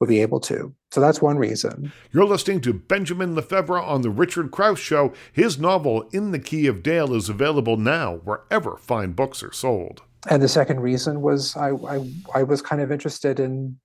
would 0.00 0.08
be 0.08 0.20
able 0.20 0.40
to. 0.40 0.74
So 0.90 1.00
that's 1.00 1.22
one 1.22 1.38
reason. 1.38 1.92
You're 2.12 2.26
listening 2.26 2.60
to 2.62 2.72
Benjamin 2.72 3.34
Lefebvre 3.34 3.80
on 3.80 4.02
The 4.02 4.10
Richard 4.10 4.50
Crouse 4.50 4.78
Show. 4.78 5.12
His 5.32 5.58
novel, 5.58 6.02
In 6.12 6.32
the 6.32 6.38
Key 6.38 6.66
of 6.66 6.82
Dale, 6.82 7.14
is 7.14 7.28
available 7.28 7.76
now 7.76 8.16
wherever 8.16 8.76
fine 8.76 9.12
books 9.12 9.42
are 9.42 9.52
sold. 9.52 10.02
And 10.28 10.42
the 10.42 10.48
second 10.48 10.80
reason 10.80 11.20
was 11.20 11.56
I 11.56 11.70
I, 11.70 12.12
I 12.34 12.42
was 12.42 12.60
kind 12.60 12.82
of 12.82 12.90
interested 12.90 13.38
in 13.38 13.78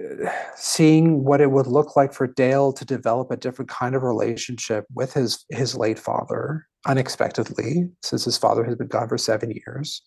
uh, 0.00 0.30
seeing 0.56 1.24
what 1.24 1.40
it 1.40 1.50
would 1.50 1.66
look 1.66 1.94
like 1.94 2.12
for 2.14 2.26
Dale 2.26 2.72
to 2.72 2.84
develop 2.84 3.30
a 3.30 3.36
different 3.36 3.68
kind 3.68 3.94
of 3.94 4.02
relationship 4.02 4.86
with 4.94 5.12
his 5.12 5.44
his 5.50 5.76
late 5.76 5.98
father 5.98 6.66
unexpectedly, 6.86 7.90
since 8.02 8.24
his 8.24 8.38
father 8.38 8.64
had 8.64 8.78
been 8.78 8.88
gone 8.88 9.08
for 9.08 9.18
seven 9.18 9.50
years, 9.50 10.00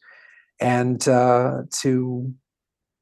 and 0.60 1.08
uh, 1.08 1.62
to 1.82 2.34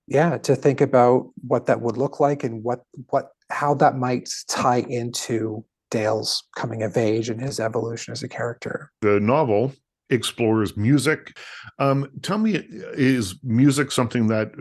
yeah 0.07 0.37
to 0.37 0.55
think 0.55 0.81
about 0.81 1.29
what 1.47 1.65
that 1.65 1.81
would 1.81 1.97
look 1.97 2.19
like 2.19 2.43
and 2.43 2.63
what 2.63 2.81
what 3.09 3.29
how 3.49 3.73
that 3.73 3.97
might 3.97 4.29
tie 4.47 4.85
into 4.87 5.63
Dale's 5.89 6.43
coming 6.55 6.83
of 6.83 6.97
age 6.97 7.29
and 7.29 7.39
his 7.39 7.59
evolution 7.59 8.13
as 8.13 8.23
a 8.23 8.29
character. 8.29 8.91
The 9.01 9.19
novel 9.19 9.73
explores 10.09 10.75
music. 10.75 11.37
Um, 11.79 12.09
tell 12.21 12.37
me, 12.37 12.63
is 12.93 13.35
music 13.43 13.91
something 13.91 14.27
that 14.27 14.51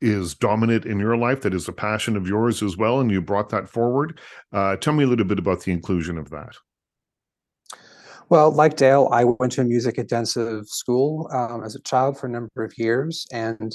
is 0.00 0.34
dominant 0.34 0.86
in 0.86 0.98
your 0.98 1.16
life, 1.16 1.42
that 1.42 1.54
is 1.54 1.68
a 1.68 1.72
passion 1.72 2.16
of 2.16 2.26
yours 2.26 2.62
as 2.62 2.76
well, 2.76 3.00
and 3.00 3.10
you 3.10 3.20
brought 3.20 3.48
that 3.50 3.68
forward? 3.68 4.20
Uh, 4.52 4.76
tell 4.76 4.92
me 4.92 5.04
a 5.04 5.06
little 5.06 5.26
bit 5.26 5.38
about 5.38 5.62
the 5.62 5.72
inclusion 5.72 6.16
of 6.16 6.30
that. 6.30 6.56
Well, 8.28 8.50
like 8.50 8.76
Dale, 8.76 9.08
I 9.10 9.24
went 9.24 9.52
to 9.52 9.62
a 9.62 9.64
music 9.64 9.96
intensive 9.96 10.66
school 10.66 11.28
um, 11.32 11.64
as 11.64 11.74
a 11.74 11.80
child 11.80 12.18
for 12.18 12.26
a 12.26 12.30
number 12.30 12.62
of 12.62 12.76
years, 12.76 13.26
and 13.32 13.74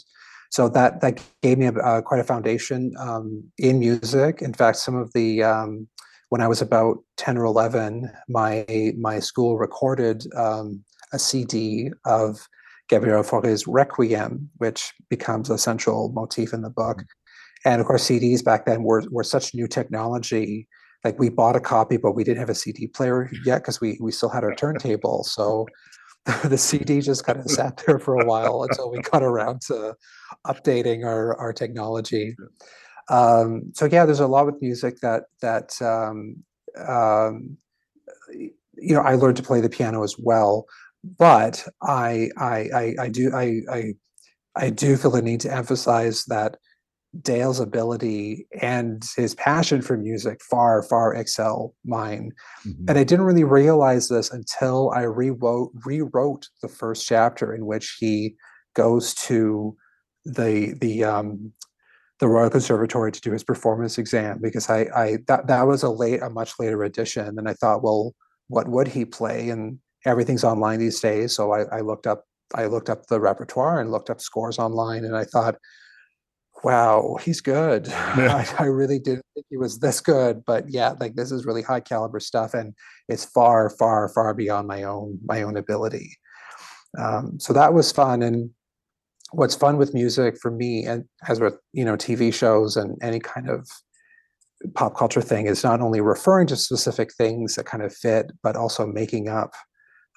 so 0.53 0.69
that 0.69 1.01
that 1.01 1.19
gave 1.41 1.57
me 1.57 1.65
a, 1.65 1.73
uh, 1.73 2.01
quite 2.01 2.19
a 2.19 2.23
foundation 2.23 2.93
um, 2.99 3.43
in 3.57 3.79
music. 3.79 4.39
In 4.39 4.53
fact, 4.53 4.77
some 4.77 4.93
of 4.93 5.11
the 5.13 5.41
um, 5.41 5.87
when 6.29 6.41
I 6.41 6.47
was 6.47 6.61
about 6.61 6.99
ten 7.17 7.39
or 7.39 7.43
eleven, 7.43 8.11
my 8.29 8.93
my 8.95 9.19
school 9.19 9.57
recorded 9.57 10.31
um, 10.35 10.83
a 11.11 11.17
CD 11.17 11.89
of 12.05 12.47
Gabriel 12.87 13.23
Fauré's 13.23 13.65
Requiem, 13.65 14.47
which 14.57 14.93
becomes 15.09 15.49
a 15.49 15.57
central 15.57 16.11
motif 16.13 16.53
in 16.53 16.61
the 16.61 16.69
book. 16.69 17.03
And 17.65 17.81
of 17.81 17.87
course, 17.87 18.07
CDs 18.07 18.43
back 18.43 18.67
then 18.67 18.83
were 18.83 19.01
were 19.09 19.23
such 19.23 19.55
new 19.55 19.67
technology 19.67 20.67
like 21.03 21.19
we 21.19 21.29
bought 21.29 21.55
a 21.55 21.59
copy 21.59 21.97
but 21.97 22.13
we 22.13 22.23
didn't 22.23 22.39
have 22.39 22.49
a 22.49 22.55
cd 22.55 22.87
player 22.87 23.29
yet 23.43 23.57
because 23.57 23.81
we 23.81 23.97
we 23.99 24.09
still 24.09 24.29
had 24.29 24.41
our 24.41 24.55
turntable 24.55 25.25
so 25.25 25.67
the 26.43 26.57
cd 26.57 27.01
just 27.01 27.25
kind 27.25 27.39
of 27.39 27.49
sat 27.51 27.81
there 27.85 27.99
for 27.99 28.15
a 28.15 28.25
while 28.25 28.63
until 28.63 28.89
we 28.89 28.99
got 28.99 29.23
around 29.23 29.61
to 29.61 29.95
updating 30.47 31.05
our 31.05 31.37
our 31.37 31.51
technology. 31.53 32.35
Um 33.09 33.71
so 33.73 33.85
yeah 33.85 34.05
there's 34.05 34.21
a 34.21 34.27
lot 34.27 34.45
with 34.45 34.61
music 34.61 34.99
that 35.01 35.23
that 35.41 35.81
um 35.81 36.37
um 36.87 37.57
you 38.31 38.95
know 38.95 39.01
i 39.01 39.15
learned 39.15 39.37
to 39.37 39.43
play 39.43 39.61
the 39.61 39.69
piano 39.69 40.03
as 40.03 40.15
well 40.17 40.65
but 41.17 41.65
i 41.81 42.29
i 42.37 42.69
i, 42.73 42.95
I 43.01 43.09
do 43.09 43.31
I, 43.33 43.61
I 43.69 43.93
i 44.55 44.69
do 44.69 44.97
feel 44.97 45.11
the 45.11 45.21
need 45.21 45.41
to 45.41 45.53
emphasize 45.53 46.25
that 46.25 46.57
Dale's 47.21 47.59
ability 47.59 48.47
and 48.61 49.03
his 49.15 49.35
passion 49.35 49.81
for 49.81 49.97
music 49.97 50.41
far, 50.49 50.81
far 50.83 51.13
excel 51.13 51.75
mine. 51.85 52.31
Mhm. 52.65 52.89
And 52.89 52.97
I 52.97 53.03
didn't 53.03 53.25
really 53.25 53.43
realize 53.43 54.07
this 54.07 54.31
until 54.31 54.91
I 54.91 55.03
rewrote 55.03 55.71
rewrote 55.85 56.47
the 56.61 56.67
first 56.67 57.05
chapter 57.05 57.53
in 57.53 57.65
which 57.65 57.97
he 57.99 58.35
goes 58.75 59.13
to 59.15 59.75
the 60.25 60.75
the 60.81 61.03
um 61.03 61.53
the 62.19 62.27
Royal 62.27 62.49
Conservatory 62.49 63.11
to 63.11 63.21
do 63.21 63.31
his 63.31 63.43
performance 63.43 63.97
exam 63.97 64.39
because 64.41 64.69
I 64.69 64.87
I 64.95 65.17
that 65.27 65.47
that 65.47 65.63
was 65.67 65.83
a 65.83 65.89
late 65.89 66.21
a 66.21 66.29
much 66.29 66.53
later 66.59 66.83
edition 66.83 67.37
and 67.37 67.47
I 67.47 67.53
thought 67.53 67.83
well 67.83 68.13
what 68.47 68.67
would 68.69 68.87
he 68.87 69.05
play 69.05 69.49
and 69.49 69.77
everything's 70.05 70.43
online 70.43 70.79
these 70.79 70.99
days 70.99 71.33
so 71.33 71.51
I, 71.53 71.63
I 71.77 71.81
looked 71.81 72.07
up 72.07 72.25
I 72.55 72.65
looked 72.65 72.89
up 72.89 73.07
the 73.07 73.19
repertoire 73.19 73.79
and 73.79 73.91
looked 73.91 74.09
up 74.09 74.21
scores 74.21 74.59
online 74.59 75.05
and 75.05 75.15
I 75.15 75.25
thought 75.25 75.55
wow, 76.63 77.17
he's 77.21 77.41
good. 77.41 77.89
I, 77.91 78.47
I 78.57 78.63
really 78.65 78.99
didn't 78.99 79.25
think 79.33 79.45
he 79.49 79.57
was 79.57 79.79
this 79.79 79.99
good, 79.99 80.43
but 80.45 80.69
yeah, 80.69 80.93
like 80.99 81.15
this 81.15 81.31
is 81.31 81.45
really 81.45 81.61
high 81.61 81.81
caliber 81.81 82.19
stuff, 82.19 82.53
and 82.53 82.73
it's 83.09 83.25
far, 83.25 83.69
far, 83.69 84.09
far 84.09 84.33
beyond 84.33 84.67
my 84.67 84.83
own 84.83 85.19
my 85.25 85.43
own 85.43 85.57
ability. 85.57 86.17
Um, 86.97 87.39
so 87.39 87.53
that 87.53 87.73
was 87.73 87.91
fun, 87.91 88.21
and 88.21 88.49
what's 89.31 89.55
fun 89.55 89.77
with 89.77 89.93
music 89.93 90.37
for 90.41 90.51
me, 90.51 90.85
and 90.85 91.05
as 91.27 91.39
with 91.39 91.57
you 91.73 91.85
know 91.85 91.97
TV 91.97 92.33
shows 92.33 92.77
and 92.77 92.97
any 93.01 93.19
kind 93.19 93.49
of 93.49 93.67
pop 94.75 94.95
culture 94.95 95.21
thing, 95.21 95.47
is 95.47 95.63
not 95.63 95.81
only 95.81 96.01
referring 96.01 96.47
to 96.47 96.55
specific 96.55 97.13
things 97.13 97.55
that 97.55 97.65
kind 97.65 97.83
of 97.83 97.93
fit, 97.93 98.31
but 98.41 98.55
also 98.55 98.87
making 98.87 99.27
up. 99.27 99.53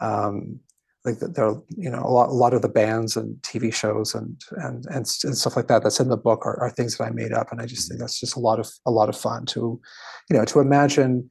Um, 0.00 0.60
like 1.06 1.18
the- 1.20 1.28
there 1.28 1.46
are 1.46 1.62
you 1.76 1.88
know 1.88 2.00
a 2.00 2.10
lot, 2.10 2.28
a 2.28 2.32
lot 2.32 2.52
of 2.54 2.62
the 2.62 2.68
bands 2.68 3.16
and 3.16 3.36
TV 3.42 3.72
shows 3.72 4.14
and 4.14 4.40
and 4.58 4.84
and, 4.86 5.06
and 5.24 5.36
stuff 5.38 5.56
like 5.56 5.68
that 5.68 5.82
that's 5.82 6.00
in 6.00 6.08
the 6.08 6.16
book 6.16 6.44
are, 6.44 6.60
are 6.60 6.70
things 6.70 6.96
that 6.96 7.04
I 7.04 7.10
made 7.10 7.32
up 7.32 7.50
and 7.52 7.60
I 7.60 7.66
just 7.66 7.88
think 7.88 8.00
that's 8.00 8.20
just 8.20 8.36
a 8.36 8.40
lot 8.40 8.58
of 8.60 8.68
a 8.84 8.90
lot 8.90 9.08
of 9.08 9.16
fun 9.16 9.46
to 9.46 9.80
you 10.28 10.36
know 10.36 10.44
to 10.44 10.60
imagine 10.60 11.28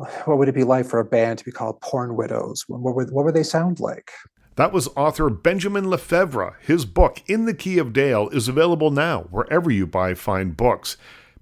uh, 0.00 0.06
what 0.24 0.38
would 0.38 0.48
it 0.48 0.54
be 0.54 0.64
like 0.64 0.86
for 0.86 0.98
a 0.98 1.04
band 1.04 1.38
to 1.38 1.44
be 1.44 1.52
called 1.52 1.80
Porn 1.80 2.16
Widows 2.16 2.64
what 2.66 2.94
would 2.96 3.10
what 3.12 3.24
would 3.24 3.34
they 3.34 3.42
sound 3.44 3.78
like 3.80 4.10
That 4.56 4.72
was 4.72 4.88
author 4.96 5.30
Benjamin 5.30 5.88
Lefebvre. 5.88 6.56
His 6.60 6.84
book, 6.84 7.22
In 7.26 7.46
the 7.46 7.54
Key 7.54 7.78
of 7.78 7.92
Dale, 7.92 8.28
is 8.30 8.48
available 8.48 8.90
now 8.90 9.22
wherever 9.30 9.70
you 9.70 9.86
buy 9.86 10.12
fine 10.14 10.50
books. 10.50 10.96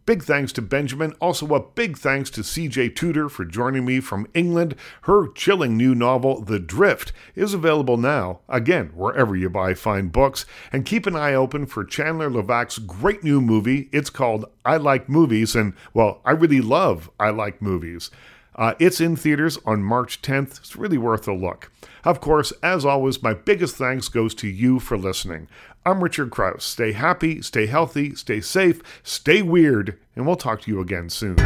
Big 0.08 0.22
thanks 0.22 0.52
to 0.52 0.62
Benjamin. 0.62 1.12
Also, 1.20 1.54
a 1.54 1.60
big 1.60 1.98
thanks 1.98 2.30
to 2.30 2.40
CJ 2.40 2.96
Tudor 2.96 3.28
for 3.28 3.44
joining 3.44 3.84
me 3.84 4.00
from 4.00 4.26
England. 4.32 4.74
Her 5.02 5.28
chilling 5.30 5.76
new 5.76 5.94
novel, 5.94 6.40
The 6.40 6.58
Drift, 6.58 7.12
is 7.34 7.52
available 7.52 7.98
now, 7.98 8.40
again, 8.48 8.86
wherever 8.94 9.36
you 9.36 9.50
buy 9.50 9.74
fine 9.74 10.08
books. 10.08 10.46
And 10.72 10.86
keep 10.86 11.06
an 11.06 11.14
eye 11.14 11.34
open 11.34 11.66
for 11.66 11.84
Chandler 11.84 12.30
Levack's 12.30 12.78
great 12.78 13.22
new 13.22 13.42
movie. 13.42 13.90
It's 13.92 14.08
called 14.08 14.46
I 14.64 14.78
Like 14.78 15.10
Movies, 15.10 15.54
and, 15.54 15.74
well, 15.92 16.22
I 16.24 16.30
really 16.30 16.62
love 16.62 17.10
I 17.20 17.28
Like 17.28 17.60
Movies. 17.60 18.10
Uh, 18.54 18.72
it's 18.78 19.02
in 19.02 19.14
theaters 19.14 19.58
on 19.66 19.82
March 19.82 20.22
10th. 20.22 20.58
It's 20.58 20.74
really 20.74 20.96
worth 20.96 21.28
a 21.28 21.34
look. 21.34 21.70
Of 22.02 22.22
course, 22.22 22.50
as 22.62 22.86
always, 22.86 23.22
my 23.22 23.34
biggest 23.34 23.76
thanks 23.76 24.08
goes 24.08 24.34
to 24.36 24.48
you 24.48 24.80
for 24.80 24.96
listening. 24.96 25.48
I'm 25.88 26.04
Richard 26.04 26.30
Crouse. 26.30 26.64
Stay 26.64 26.92
happy, 26.92 27.40
stay 27.40 27.64
healthy, 27.64 28.14
stay 28.14 28.42
safe, 28.42 28.82
stay 29.02 29.40
weird, 29.40 29.98
and 30.14 30.26
we'll 30.26 30.36
talk 30.36 30.60
to 30.62 30.70
you 30.70 30.80
again 30.82 31.08
soon. 31.08 31.36